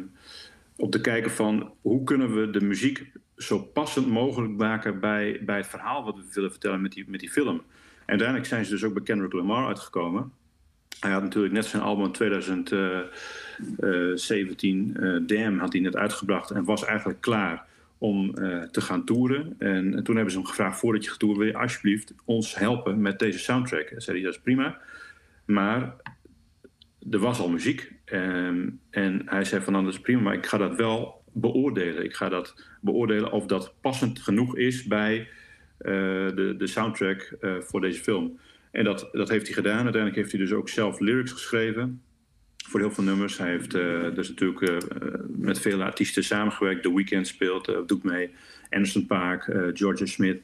[0.76, 3.06] om te kijken van hoe kunnen we de muziek
[3.36, 7.20] zo passend mogelijk maken bij, bij het verhaal wat we willen vertellen met die, met
[7.20, 7.56] die film.
[7.56, 7.62] En
[8.06, 10.32] uiteindelijk zijn ze dus ook bij Kendrick Lamar uitgekomen.
[11.00, 16.84] Hij had natuurlijk net zijn album 2017, eh Damn, had hij net uitgebracht en was
[16.84, 17.64] eigenlijk klaar
[17.98, 19.54] om eh, te gaan toeren.
[19.58, 23.18] En, toen hebben ze hem gevraagd, voordat je getoerd wil je alsjeblieft ons helpen met
[23.18, 23.86] deze soundtrack.
[23.86, 24.78] En zei hij, dat is prima.
[25.44, 25.94] Maar
[27.10, 27.92] er was al muziek.
[28.04, 32.04] Ehm, en hij zei van, nou, dat is prima, maar ik ga dat wel beoordelen.
[32.04, 35.28] Ik ga dat beoordelen of dat passend genoeg is bij
[35.78, 35.92] eh,
[36.34, 38.38] de, de soundtrack eh, voor deze film.
[38.70, 39.82] En dat, dat heeft hij gedaan.
[39.82, 42.02] Uiteindelijk heeft hij dus ook zelf lyrics geschreven
[42.68, 43.38] voor heel veel nummers.
[43.38, 44.84] Hij heeft eh, dus natuurlijk
[45.28, 46.82] met vele artiesten samengewerkt.
[46.82, 48.30] The Weeknd speelt, doet mee.
[48.70, 49.42] Anderson Paak,
[49.72, 50.40] Georgia Smith.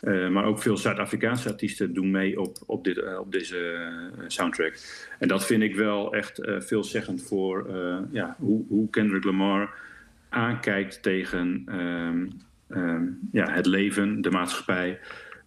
[0.00, 4.24] Eh, maar ook veel Zuid-Afrikaanse artiesten doen mee op, op, dit, eh, op deze eh,
[4.26, 4.78] soundtrack.
[5.18, 7.66] En dat vind ik wel echt veelzeggend voor
[8.10, 9.74] ja, hoe, hoe Kendrick Lamar
[10.28, 12.26] aankijkt tegen ehm,
[12.68, 14.98] ehm, ja, het leven, de maatschappij.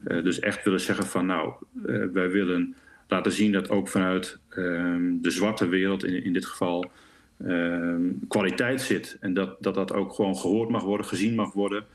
[0.03, 1.53] Dus echt willen zeggen van nou,
[2.14, 2.76] wij willen
[3.07, 6.91] laten zien dat ook vanuit ehm, de zwarte wereld in, in dit geval
[8.28, 9.18] kwaliteit zit.
[9.19, 11.86] En dat, dat dat ook gewoon gehoord mag worden, gezien mag worden.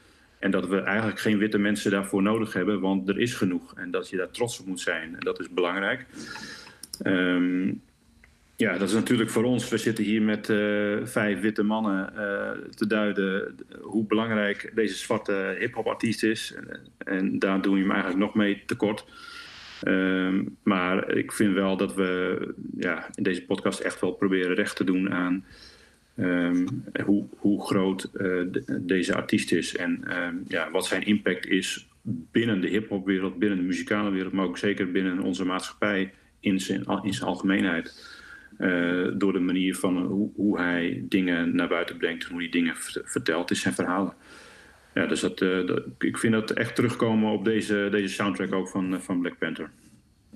[0.47, 3.75] En dat we eigenlijk geen witte mensen daarvoor nodig hebben, want er is genoeg.
[3.75, 5.15] En dat je daar trots op moet zijn.
[5.15, 6.07] En dat is belangrijk.
[7.03, 7.73] Ehm,
[8.57, 9.69] ja, dat is natuurlijk voor ons.
[9.69, 15.57] We zitten hier met eh, vijf witte mannen eh, te duiden hoe belangrijk deze zwarte
[15.59, 16.55] hip-hop artiest is.
[16.55, 19.05] En, en daar doen we hem eigenlijk nog mee tekort.
[19.83, 22.39] Ehm, maar ik vind wel dat we
[22.79, 25.45] ja, in deze podcast echt wel proberen recht te doen aan
[26.17, 26.67] ehm,
[27.05, 29.77] hoe, hoe groot eh, de- deze artiest is.
[29.77, 31.89] En ehm, ja, wat zijn impact is
[32.33, 36.85] binnen de hip-hopwereld, binnen de muzikale wereld, maar ook zeker binnen onze maatschappij in zijn,
[37.03, 38.15] in algemeenheid.
[38.59, 42.49] Eh, door de manier van hoe, hoe hij dingen naar buiten brengt en hoe hij
[42.51, 42.75] dingen
[43.05, 44.15] vertelt in zijn verhalen.
[44.95, 48.69] Ja, dus dat, eh, dat- ik vind dat echt terugkomen op deze, deze soundtrack ook
[48.69, 49.71] van, van Black Panther.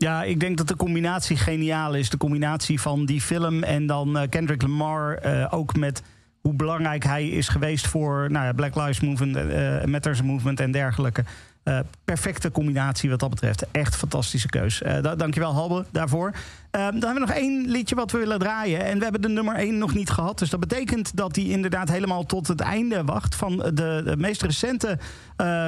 [0.01, 2.11] Ja, ik denk dat de combinatie geniaal is.
[2.11, 6.03] De combinatie van die film en dan eh, Kendrick Lamar eh, ook met
[6.41, 10.71] hoe belangrijk hij is geweest voor nou ja, Black Lives Movement, eh Matters Movement en
[10.71, 11.25] dergelijke.
[11.63, 13.67] Eh, perfecte combinatie wat dat betreft.
[13.71, 14.83] Echt fantastische keus.
[14.83, 16.33] Eh da dankjewel Halbe daarvoor.
[16.71, 18.85] Eh, dan hebben we nog één liedje wat we willen draaien.
[18.85, 20.39] En we hebben de nummer één nog niet gehad.
[20.39, 23.35] Dus dat betekent dat hij inderdaad helemaal tot het einde wacht...
[23.35, 24.99] van de, meest recente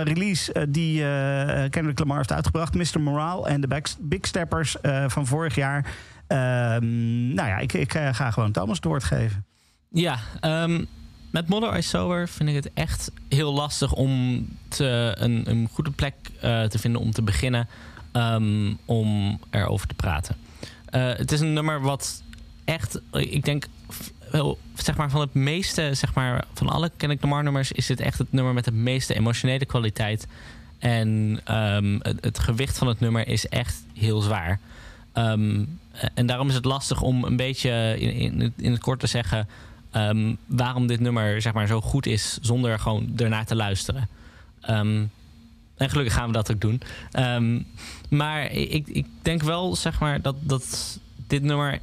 [0.04, 1.00] release die
[1.70, 2.74] Kendrick Lamar heeft uitgebracht.
[2.74, 3.00] Mr.
[3.00, 5.86] Morale en de Big Steppers van vorig jaar.
[6.26, 9.46] Ehm, nou ja, ik, ik ga gewoon Thomas het woord geven.
[9.88, 10.84] Ja, ehm,
[11.32, 15.90] met Modern Ice Sober vind ik het echt heel lastig om te, een, een goede
[15.90, 17.68] plek eh, te vinden om te beginnen
[18.12, 20.36] ehm, om erover te praten.
[20.84, 22.22] Eh, het is een nummer wat
[22.64, 23.66] echt, ik denk,
[24.30, 28.00] wel, zeg maar van het meeste, zeg maar van alle Kendrick Lamar nummers is dit
[28.00, 30.26] echt het nummer met de meeste emotionele kwaliteit.
[30.78, 34.60] En ehm, het, gewicht van het nummer is echt heel zwaar.
[35.12, 35.64] Ehm,
[36.14, 39.48] en daarom is het lastig om een beetje in, in, in het kort te zeggen
[39.92, 44.08] ehm, waarom dit nummer zeg maar, zo goed is zonder gewoon ernaar te luisteren.
[44.60, 45.04] Ehm,
[45.76, 46.82] en gelukkig gaan we dat ook doen.
[47.10, 47.60] Ehm,
[48.10, 51.78] maar ik, ik denk wel zeg maar, dat, dat dit nummer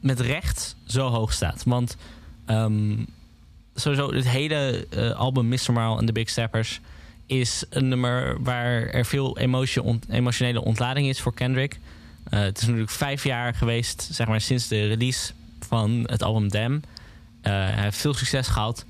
[0.00, 1.62] met recht zo hoog staat.
[1.66, 1.96] Want
[3.80, 5.72] sowieso het hele eh, album Mr.
[5.72, 6.80] Marl en The Big Steppers
[7.26, 9.38] is een nummer waar er veel
[10.08, 11.78] emotionele ontlading is voor Kendrick.
[12.30, 15.32] Eh, het is natuurlijk vijf jaar geweest, zeg maar, sinds de release
[15.68, 16.82] van het album Damn.
[17.40, 18.84] Eh, hij heeft veel succes gehad.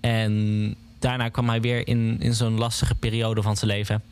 [0.00, 4.02] En daarna kwam hij weer in, in zo'n lastige periode van zijn leven.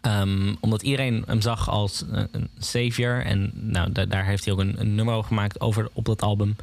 [0.00, 3.24] Ehm, omdat iedereen hem zag als een, savior.
[3.24, 6.56] En nou, da- daar heeft hij ook een, nummer over gemaakt over, op dat album.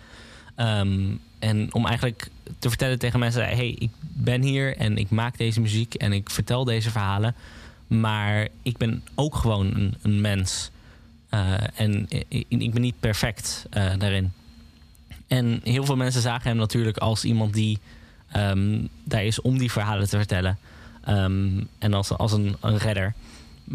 [0.56, 2.30] Ehm, en om eigenlijk
[2.60, 6.30] te vertellen tegen mensen: hey, ik ben hier en ik maak deze muziek en ik
[6.30, 7.36] vertel deze verhalen.
[7.88, 10.72] Maar ik ben ook gewoon een, een mens.
[11.30, 14.32] Eh, en ik, ik ben niet perfect eh, daarin.
[15.34, 17.80] En heel veel mensen zagen hem natuurlijk als iemand die
[18.32, 20.58] ehm, daar is om die verhalen te vertellen.
[21.04, 23.14] Ehm, en als, als een, een redder.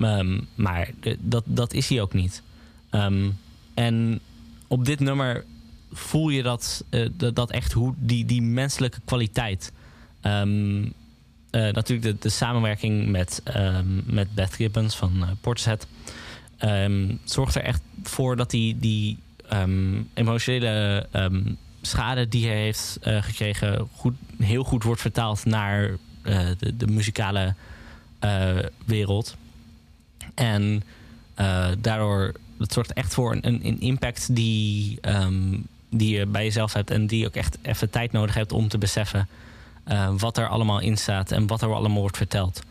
[0.01, 0.91] Ehm, maar
[1.21, 2.43] dat, dat is hij ook niet.
[3.75, 4.21] En
[4.67, 5.45] op dit nummer
[5.93, 9.73] voel je dat, eh, dat, dat echt hoe die, die menselijke kwaliteit.
[10.21, 10.43] Eh,
[11.51, 15.37] natuurlijk de, samenwerking met, ehm, met Beth Gibbons van
[16.65, 19.19] uh, zorgt er echt voor dat die, die
[19.49, 21.43] ehm, emotionele ehm,
[21.83, 26.87] schade die hij heeft eh, gekregen goed, heel goed wordt vertaald naar eh, de, de
[26.87, 27.55] muzikale
[28.19, 29.37] eh, wereld.
[30.35, 30.83] En
[31.79, 35.57] daardoor, het zorgt echt voor een, een, impact die, ehm,
[35.91, 38.79] die je bij jezelf hebt en die ook echt even tijd nodig hebt om te
[38.79, 39.29] beseffen
[40.17, 42.63] wat er allemaal in staat en wat er allemaal wordt verteld.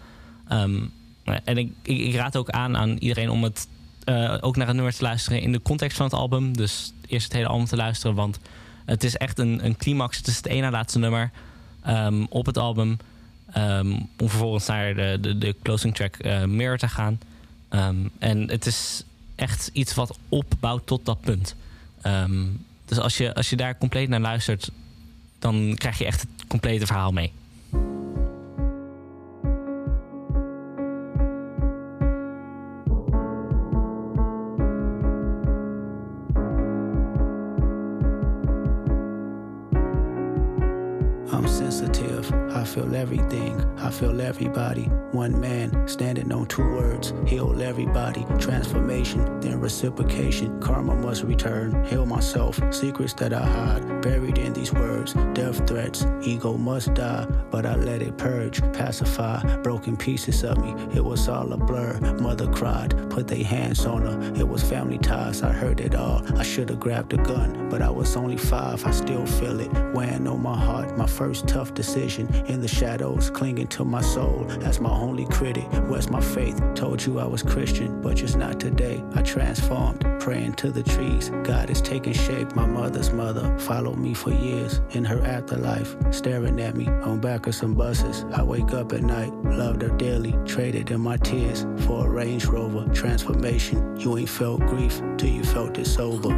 [0.47, 3.67] En ik, ik raad ook aan aan iedereen om het
[4.07, 6.57] eh, ook naar het nummer te luisteren in de context van het album.
[6.57, 8.39] Dus eerst het hele album te luisteren, want
[8.85, 10.17] het is echt een, een climax.
[10.17, 11.31] Het is het ene na laatste nummer
[11.81, 12.97] ehm, op het album.
[13.51, 17.19] ehm, om vervolgens naar de, de, de closing track eh, Mirror te gaan.
[17.69, 19.03] Ehm, en het is
[19.35, 21.55] echt iets wat opbouwt tot dat punt.
[22.85, 24.71] Dus als je, als je daar compleet naar luistert,
[25.39, 27.31] dan krijg je echt het complete verhaal mee.
[42.77, 43.59] Feel everything.
[43.79, 44.83] I feel everybody.
[45.11, 47.11] One man standing on two words.
[47.25, 48.23] Heal everybody.
[48.37, 50.59] Transformation, then reciprocation.
[50.59, 51.83] Karma must return.
[51.85, 52.59] Heal myself.
[52.71, 54.01] Secrets that I hide.
[54.03, 55.13] Buried in these words.
[55.33, 56.05] Death threats.
[56.21, 57.25] Ego must die.
[57.49, 58.61] But I let it purge.
[58.73, 59.57] Pacify.
[59.63, 60.75] Broken pieces of me.
[60.93, 61.99] It was all a blur.
[62.19, 63.09] Mother cried.
[63.09, 64.33] Put their hands on her.
[64.35, 65.41] It was family ties.
[65.41, 66.21] I heard it all.
[66.37, 67.69] I should have grabbed a gun.
[67.69, 68.85] But I was only five.
[68.85, 69.71] I still feel it.
[69.95, 70.95] Weighing on my heart.
[70.95, 72.27] My first tough decision.
[72.45, 73.29] In the shadows.
[73.29, 74.45] Clinging to my soul.
[74.63, 75.67] As my only critic.
[75.87, 76.61] Where's my faith?
[76.75, 78.01] Told you I was Christian.
[78.01, 79.03] But just not today.
[79.15, 80.05] I transformed.
[80.19, 81.29] Praying to the trees.
[81.43, 82.55] God is taking shape.
[82.55, 84.81] My mother's mother followed me for years.
[84.91, 85.95] In her afterlife.
[86.11, 88.25] Staring at me on back of some buses.
[88.33, 89.33] I wake up at night.
[89.43, 90.33] Loved her dearly.
[90.45, 92.91] Traded in my tears for a Range Rover.
[92.93, 93.97] Transformation.
[93.99, 96.29] You ain't felt grief till you felt it sober.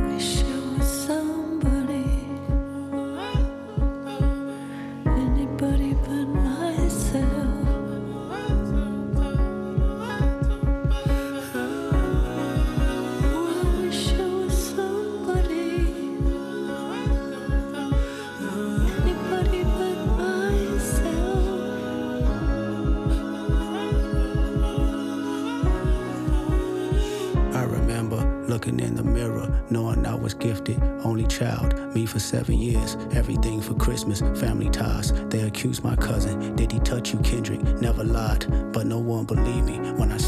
[34.10, 35.12] Christmas, family ties.
[35.30, 37.62] They accused my cousin, did he touch you, Kendrick?
[37.80, 39.78] Never lied, but no one believed me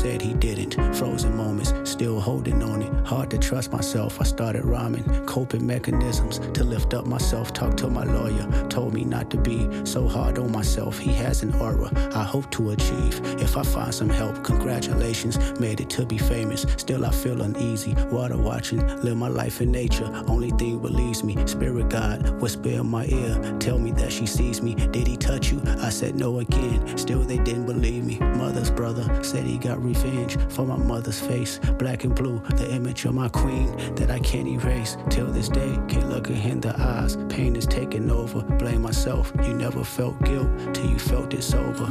[0.02, 0.74] said he didn't.
[0.96, 2.92] Frozen moments, still holding on it.
[3.06, 5.04] Hard to trust myself, I started rhyming.
[5.28, 7.54] Coping mechanisms to lift up myself.
[7.54, 10.98] Talked to my lawyer, told me not to be so hard on myself.
[10.98, 13.22] He has an aura I hope to achieve.
[13.40, 16.66] If I find some help, congratulations, made it to be famous.
[16.78, 17.94] Still, I feel uneasy.
[18.12, 20.10] Water watching, live my life in nature.
[20.28, 24.64] Only thing believes me, spirit God, whisper in my ear, tell me that she sees
[24.64, 24.74] me.
[24.74, 25.62] Did he touch you?
[25.66, 26.98] I said no again.
[26.98, 28.18] Still, they didn't believe me.
[28.20, 31.60] Mother's brother said he got revenge for my mother's face.
[31.78, 34.98] Black and blue, the image of my queen that I can't erase.
[35.10, 37.18] Till this day, can't look her in the eyes.
[37.30, 38.42] Pain is taking over.
[38.58, 39.32] Blame myself.
[39.44, 41.88] You never felt guilt till you felt it sober.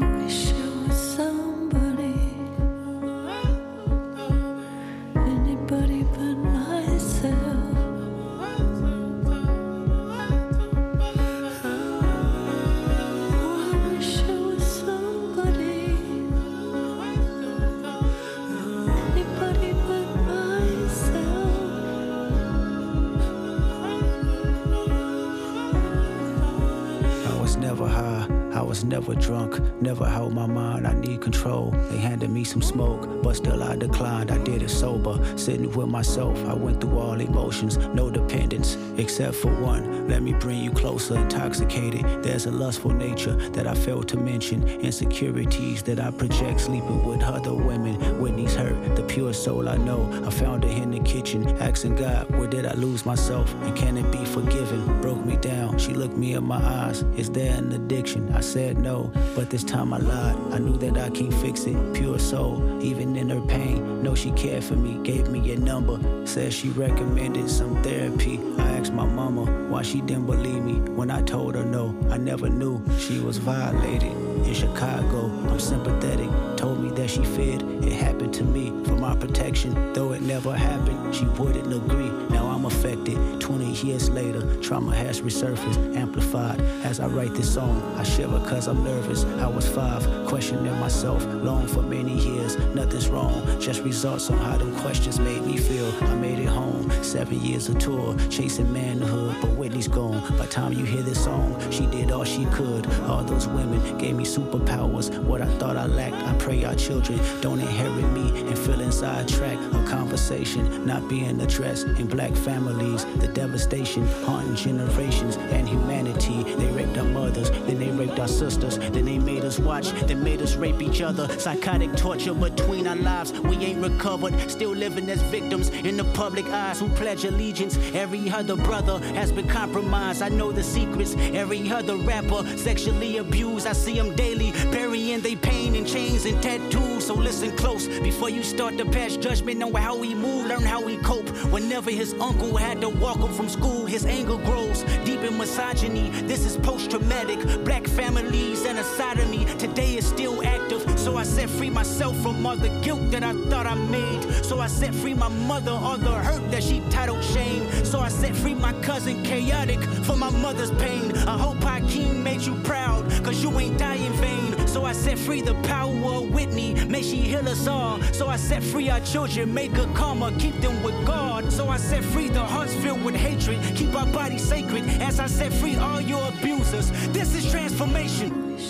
[28.91, 31.71] Never drunk, never held my mind, I need control.
[31.91, 35.17] They handed me some smoke, but still I declined, I did it sober.
[35.39, 40.09] Sitting with myself, I went through all emotions, no dependence, except for one.
[40.09, 42.03] Let me bring you closer, intoxicated.
[42.25, 47.23] There's a lustful nature that I failed to mention, insecurities that I project sleeping with
[47.23, 47.95] other women.
[48.21, 50.11] Whitney's hurt, the pure soul I know.
[50.27, 53.55] I found her in the kitchen, asking God, where did I lose myself?
[53.63, 55.01] And can it be forgiven?
[55.01, 57.03] Broke me down, she looked me in my eyes.
[57.17, 58.33] Is there an addiction?
[58.35, 60.37] I said no, but this time I lied.
[60.53, 61.95] I knew that I can't fix it.
[61.95, 64.03] Pure soul, even in her pain.
[64.03, 65.99] Know she cared for me, gave me a number.
[66.27, 68.41] Said she recommended some therapy.
[68.59, 71.95] I asked my mama why she didn't believe me when I told her no.
[72.11, 74.13] I never knew she was violated.
[74.47, 76.31] In Chicago, I'm sympathetic.
[76.57, 79.93] Told me that she feared it happened to me for my protection.
[79.93, 82.11] Though it never happened, she wouldn't agree.
[82.31, 83.41] Now affected.
[83.41, 86.61] 20 years later, trauma has resurfaced, amplified.
[86.85, 89.25] As I write this song, I shiver cause I'm nervous.
[89.25, 92.57] I was five, questioning myself, long for many years.
[92.75, 95.93] Nothing's wrong, just results on how them questions made me feel.
[96.03, 100.21] I made it home, seven years of tour, chasing manhood, but Whitney's gone.
[100.39, 102.87] By time you hear this song, she did all she could.
[103.03, 105.17] All those women gave me superpowers.
[105.25, 109.29] What I thought I lacked, I pray our children don't inherit me and feel inside
[109.29, 109.59] track.
[109.73, 112.60] A conversation not being addressed in black families.
[112.61, 116.43] The devastation haunting generations and humanity.
[116.43, 120.23] They raped our mothers, then they raped our sisters, then they made us watch, then
[120.23, 121.27] made us rape each other.
[121.39, 123.33] Psychotic torture between our lives.
[123.41, 127.79] We ain't recovered, still living as victims in the public eyes who pledge allegiance.
[127.95, 130.21] Every other brother has been compromised.
[130.21, 131.15] I know the secrets.
[131.17, 133.67] Every other rapper sexually abused.
[133.67, 137.07] I see them daily, burying their pain in chains and tattoos.
[137.07, 140.83] So listen close before you start to pass judgment on how we move, learn how
[140.85, 141.29] we cope.
[141.51, 146.11] Whenever his uncle had to walk him from school, his anger grows deep in misogyny.
[146.23, 147.65] This is post-traumatic.
[147.65, 148.85] Black families and a
[149.19, 150.83] of me today is still active.
[150.99, 154.23] So I set free myself from all the guilt that I thought I made.
[154.45, 157.69] So I set free my mother, all the hurt that she titled shame.
[157.85, 161.17] So I set free my cousin chaotic for my mother's pain.
[161.27, 164.69] I hope Hakeem made you proud, cause you ain't die in vain.
[164.71, 168.01] So I set free the power of Whitney, may she heal us all.
[168.13, 171.53] So I set free our children, make good karma, keep them with God.
[171.53, 174.85] So I set free the hearts filled with hatred, keep our bodies sacred.
[175.01, 178.61] As I set free all your abusers, this is transformation.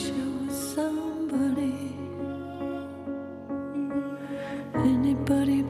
[0.49, 1.95] Somebody,
[4.77, 5.63] anybody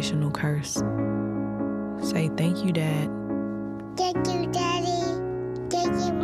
[0.00, 0.82] generational curse.
[2.10, 3.10] Say thank you, Dad.
[3.96, 4.88] Thank you, Daddy.
[5.68, 6.19] Thank you,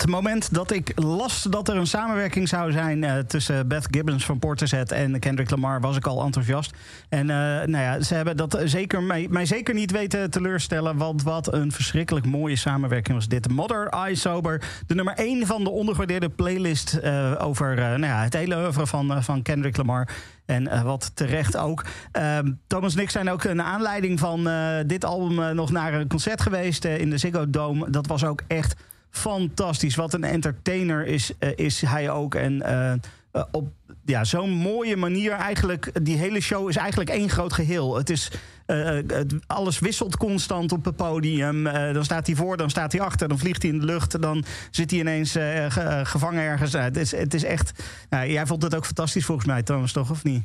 [0.00, 4.24] het moment dat ik las dat er een samenwerking zou zijn eh, tussen Beth Gibbons
[4.24, 6.72] van Portishead en Kendrick Lamar, was ik al enthousiast.
[7.08, 7.36] En eh,
[7.66, 12.26] nou ja, ze hebben dat zeker mij, zeker niet weten teleurstellen, want wat een verschrikkelijk
[12.26, 13.48] mooie samenwerking was dit.
[13.48, 18.34] Mother Eye Sober, de nummer 1 van de ondergewaardeerde playlist eh, over nou ja, het
[18.34, 20.08] hele oeuvre van, van Kendrick Lamar.
[20.46, 21.84] En wat terecht ook.
[22.12, 24.48] Ehm, Thomas en ik zijn ook een aanleiding van
[24.86, 27.90] dit album nog naar een concert geweest in de Ziggo Dome.
[27.90, 28.74] Dat was ook echt
[29.10, 29.94] fantastisch.
[29.94, 32.34] Wat een entertainer is, eh, is hij ook.
[32.34, 33.68] En eh, eh, op
[34.04, 35.90] ja, zo'n mooie manier eigenlijk...
[36.04, 37.96] Die hele show is eigenlijk één groot geheel.
[37.96, 38.30] Het is...
[39.46, 41.64] alles wisselt constant op het podium.
[41.64, 44.22] Dan staat hij voor, dan staat hij achter, dan vliegt hij in de lucht.
[44.22, 46.74] Dan zit hij ineens ge- gevangen ergens.
[46.74, 47.72] Eh, het, is, het is echt.
[48.10, 50.10] nou, jij vond het ook fantastisch volgens mij, Thomas, toch?
[50.10, 50.44] Of niet?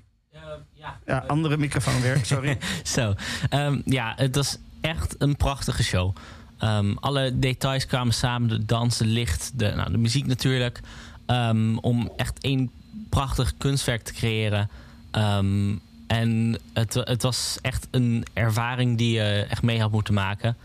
[1.06, 2.58] Ja, andere microfoon weer, sorry.
[2.84, 3.14] Zo.
[3.50, 6.16] Ehm, ja, het was echt een prachtige show.
[6.58, 8.50] Ehm, alle details kwamen samen.
[8.50, 10.80] De dans, de licht, de, nou, de muziek natuurlijk.
[11.26, 12.72] Ehm, om echt één
[13.10, 14.70] prachtig kunstwerk te creëren.
[15.12, 15.76] Ehm,
[16.08, 20.58] en het, het was echt een ervaring die je echt mee had moeten maken.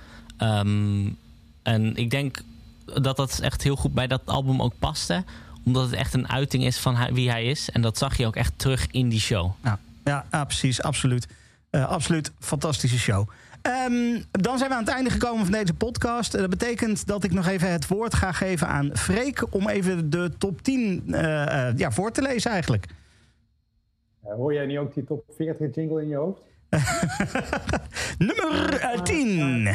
[1.62, 2.42] En ik denk
[2.84, 5.24] dat dat echt heel goed bij dat album ook paste.
[5.64, 7.70] Omdat het echt een uiting is van wie hij is.
[7.70, 9.50] En dat zag je ook echt terug in die show.
[9.64, 11.28] Ja, ja, ja, precies, absoluut.
[11.70, 13.28] Eh, absoluut fantastische show.
[13.62, 16.34] Ehm, dan zijn we aan het einde gekomen van deze podcast.
[16.34, 19.54] Eh, dat betekent dat ik nog even het woord ga geven aan Freek...
[19.54, 22.86] om even de top 10 eh, eh, ja, voor te lezen eigenlijk.
[24.20, 26.42] Hoor jij nu ook die top 40 jingle in je hoofd?
[28.18, 29.62] Nummer eh, 10.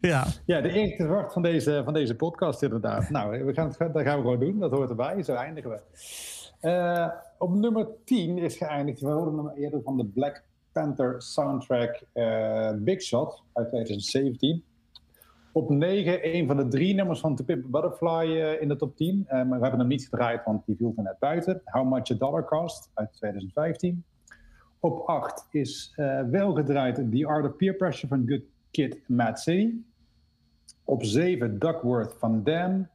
[0.00, 0.26] Ja.
[0.44, 3.10] Ja, de eerste woord van deze, van deze podcast inderdaad.
[3.10, 4.58] Nou, we gaan het, dat gaan we gewoon doen.
[4.58, 5.22] Dat hoort erbij.
[5.22, 5.80] Zo eindigen we.
[7.38, 9.00] Op nummer 10 is geëindigd.
[9.00, 10.42] We hoorden hem eerder van de Black
[10.80, 14.64] Panther soundtrack eh, Big Shot uit 2017.
[15.52, 18.96] Op 9 een van de drie nummers van To Pimp Butterfly eh, in de top
[18.96, 19.24] 10.
[19.26, 21.62] Eh, maar we hebben hem niet gedraaid, want die viel er net buiten.
[21.64, 24.04] How Much a Dollar Cost uit 2015.
[24.78, 25.92] Op 8 is
[26.30, 29.74] wel gedraaid The Art of Peer Pressure van Good Kid, Mad City.
[30.84, 32.88] Op 7 Duckworth van Dam.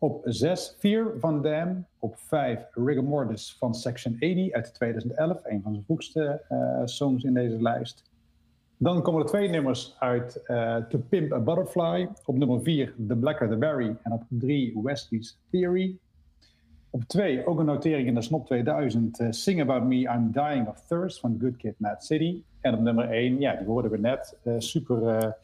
[0.00, 1.86] Op 6 Fear van Dam.
[1.98, 5.40] Op 5 Rigor Mortis van Section 80 uit 2011.
[5.44, 8.10] Een van zijn vroegste eh, songs in deze lijst.
[8.76, 12.08] Dan komen er twee nummers uit eh, To Pimp a Butterfly.
[12.24, 13.96] Op nummer 4 The Blacker the Berry.
[14.02, 15.96] En op 3 Wesley's Theory.
[16.90, 19.20] Op 2 ook een notering in de Snop 2000.
[19.20, 22.42] eh, Sing About Me, I'm Dying of Thirst van Good Kid, Mad City.
[22.60, 24.36] En op nummer 1, ja, die hoorden we net.
[24.58, 25.36] super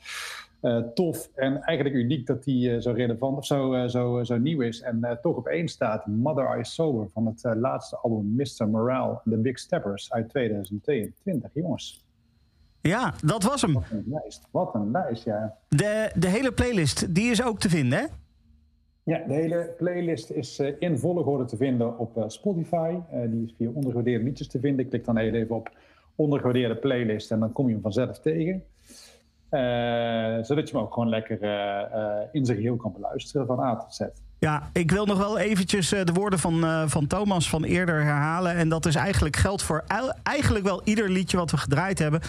[0.94, 4.60] tof en eigenlijk uniek dat die eh, zo relevant of zo, eh, zo, zo nieuw
[4.60, 4.80] is.
[4.80, 8.68] En eh, toch op één staat Mother Eye Sober van het eh, laatste album Mr.
[8.68, 11.50] Morale and The Big Steppers uit 2022.
[11.54, 12.04] Jongens,
[12.80, 13.72] Ja, dat was hem.
[13.72, 14.48] wat een lijst.
[14.50, 15.56] Wat een lijst, ja.
[15.68, 18.04] De, de hele playlist, die is ook te vinden, hè?
[19.02, 22.94] Ja, de hele playlist is eh, in volgorde te vinden op eh, Spotify.
[23.10, 24.88] Eh, die is via ondergewaardeerde liedjes te vinden.
[24.88, 25.70] Klik dan heel even op
[26.16, 28.62] ondergewaardeerde playlist en dan kom je hem vanzelf tegen.
[29.54, 33.60] Eh, zodat je hem ook gewoon lekker eh, eh, in zijn geheel kan beluisteren van
[33.60, 34.00] A tot Z.
[34.38, 38.54] Ja, ik wil nog wel eventjes de woorden van, van Thomas van eerder herhalen.
[38.54, 39.84] En dat is eigenlijk geldt voor
[40.22, 42.20] eigenlijk wel ieder liedje wat we gedraaid hebben.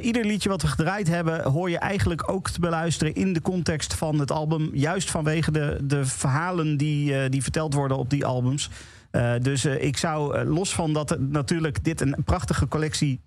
[0.00, 3.94] Ieder liedje wat we gedraaid hebben hoor je eigenlijk ook te beluisteren in de context
[3.94, 4.70] van het album.
[4.72, 8.70] Juist vanwege de, de verhalen die, die verteld worden op die albums.
[9.40, 13.20] Dus ik zou, los van dat natuurlijk dit een prachtige collectie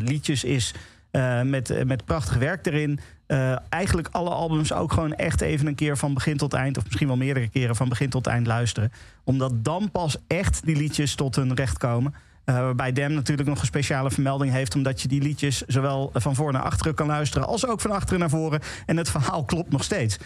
[0.00, 0.74] liedjes is...
[1.16, 3.00] eh, met, eh, met prachtig werk erin.
[3.26, 6.76] eh, eigenlijk alle albums ook gewoon echt even een keer van begin tot eind...
[6.76, 8.92] of misschien wel meerdere keren van begin tot eind luisteren.
[9.24, 12.14] Omdat dan pas echt die liedjes tot hun recht komen.
[12.44, 14.74] Waarbij Dem natuurlijk nog een speciale vermelding heeft...
[14.74, 17.48] omdat je die liedjes zowel van voor naar achteren kan luisteren...
[17.48, 18.60] als ook van achteren naar voren.
[18.86, 20.16] En het verhaal klopt nog steeds.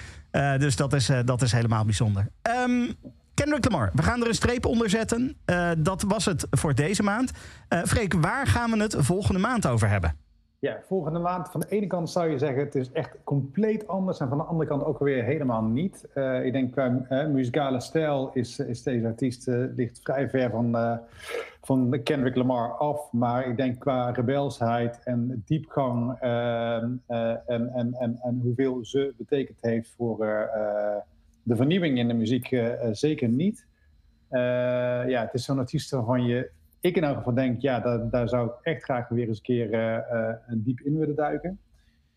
[0.58, 2.28] Dus dat is, dat is helemaal bijzonder.
[2.42, 2.92] Ehm,
[3.34, 5.36] Kendrick Lamar, we gaan er een streep onder zetten.
[5.78, 7.30] Dat was het voor deze maand.
[7.86, 10.14] Freek, waar gaan we het volgende maand over hebben?
[10.60, 14.20] Ja, volgende maand van de ene kant zou je zeggen het is echt compleet anders
[14.20, 16.08] en van de andere kant ook weer helemaal niet.
[16.14, 20.50] Eh, ik denk qua eh, muzikale stijl is, is deze artiest eh, ligt vrij ver
[20.50, 20.96] van, eh,
[21.62, 26.82] van Kendrick Lamar af, maar ik denk qua rebelsheid en diepgang eh, eh,
[27.46, 30.96] en, en, en, en hoeveel ze betekend heeft voor eh, eh,
[31.42, 33.66] de vernieuwing in de muziek eh, eh, zeker niet.
[34.28, 34.40] Eh,
[35.08, 36.50] ja, het is zo'n artiest waarvan je
[36.80, 39.42] ik in elk geval denk, ja, daar, daar zou ik echt graag weer eens een
[39.42, 41.58] keer eh, eh, diep in willen duiken.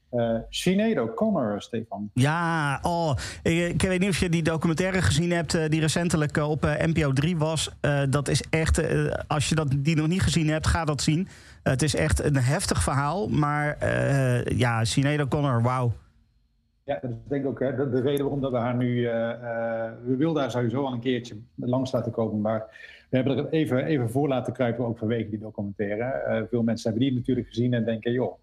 [0.09, 2.09] Eh Sinead O'Connor, Stefan.
[2.13, 5.71] Ja, oh, ik, ik weet niet of je die documentaire gezien hebt...
[5.71, 7.71] die recentelijk op NPO 3 was.
[8.09, 8.81] Dat is echt,
[9.27, 11.27] als je dat, die nog niet gezien hebt, ga dat zien.
[11.63, 13.27] Het is echt een heftig verhaal.
[13.27, 13.77] Maar
[14.55, 15.91] ja, Sinead O'Connor, wauw.
[16.83, 19.01] Ja, dat is denk ik ook hè, de, de reden waarom dat we haar nu...
[20.05, 22.65] we wilden haar sowieso al een keertje langs laten komen, maar
[23.13, 26.03] we hebben er even, even voor laten kruipen, ook vanwege die documentaire.
[26.03, 28.39] Eh, veel mensen hebben die natuurlijk gezien en denken, joh,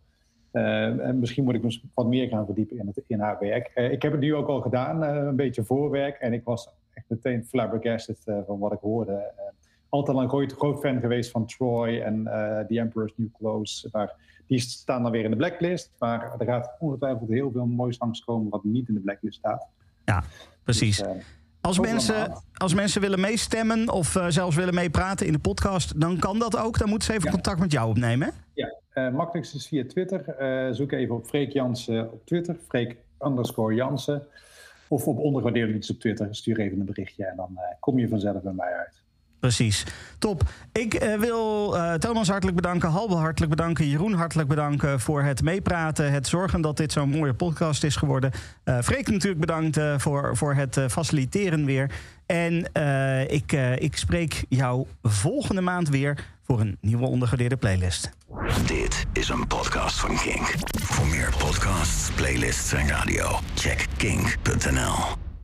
[0.51, 3.71] eh, en misschien moet ik me wat meer gaan verdiepen in, het, in haar werk.
[3.75, 7.07] Eh, ik heb het nu ook al gedaan, een beetje voorwerk, en ik was echt
[7.09, 9.33] meteen flabbergasted van wat ik hoorde.
[9.89, 12.25] Altijd al een groot, groot fan geweest van Troy en
[12.69, 14.15] The Emperor's New Clothes, maar
[14.47, 15.93] die staan dan weer in de blacklist.
[15.99, 19.69] Maar er gaat ongetwijfeld heel veel moois langskomen wat niet in de blacklist staat.
[20.05, 20.23] Ja,
[20.65, 20.97] precies.
[20.97, 21.07] Dus,
[21.61, 26.19] Als mensen, als mensen willen meestemmen of eh, zelfs willen meepraten in de podcast, dan
[26.19, 26.79] kan dat ook.
[26.79, 28.29] Dan moeten ze even contact met jou opnemen.
[28.29, 28.63] hè?
[28.95, 30.29] Ja, makkelijkst is via Twitter.
[30.29, 32.57] Eh, zoek even op Freek Jansen op Twitter.
[32.69, 34.27] Freek underscore Jansen.
[34.89, 36.35] Of op ondergewaardeerde iets op Twitter.
[36.35, 39.03] Stuur even een berichtje en dan kom je vanzelf bij mij uit.
[39.41, 39.87] Precies.
[40.19, 40.43] Top.
[40.73, 45.43] Ik eh, wil eh, Thomas hartelijk bedanken, Halbe hartelijk bedanken, Jeroen hartelijk bedanken voor het
[45.43, 48.31] meepraten, het zorgen dat dit zo'n mooie podcast is geworden.
[48.65, 51.91] Eh Freek natuurlijk bedankt voor, voor het faciliteren weer.
[52.27, 52.71] En
[53.29, 58.11] ik, ik spreek jou volgende maand weer voor een nieuwe ondergewaardeerde playlist.
[58.67, 60.55] Dit is een podcast van Kink.
[60.83, 65.30] Voor meer podcasts, playlists en radio, check kink.nl.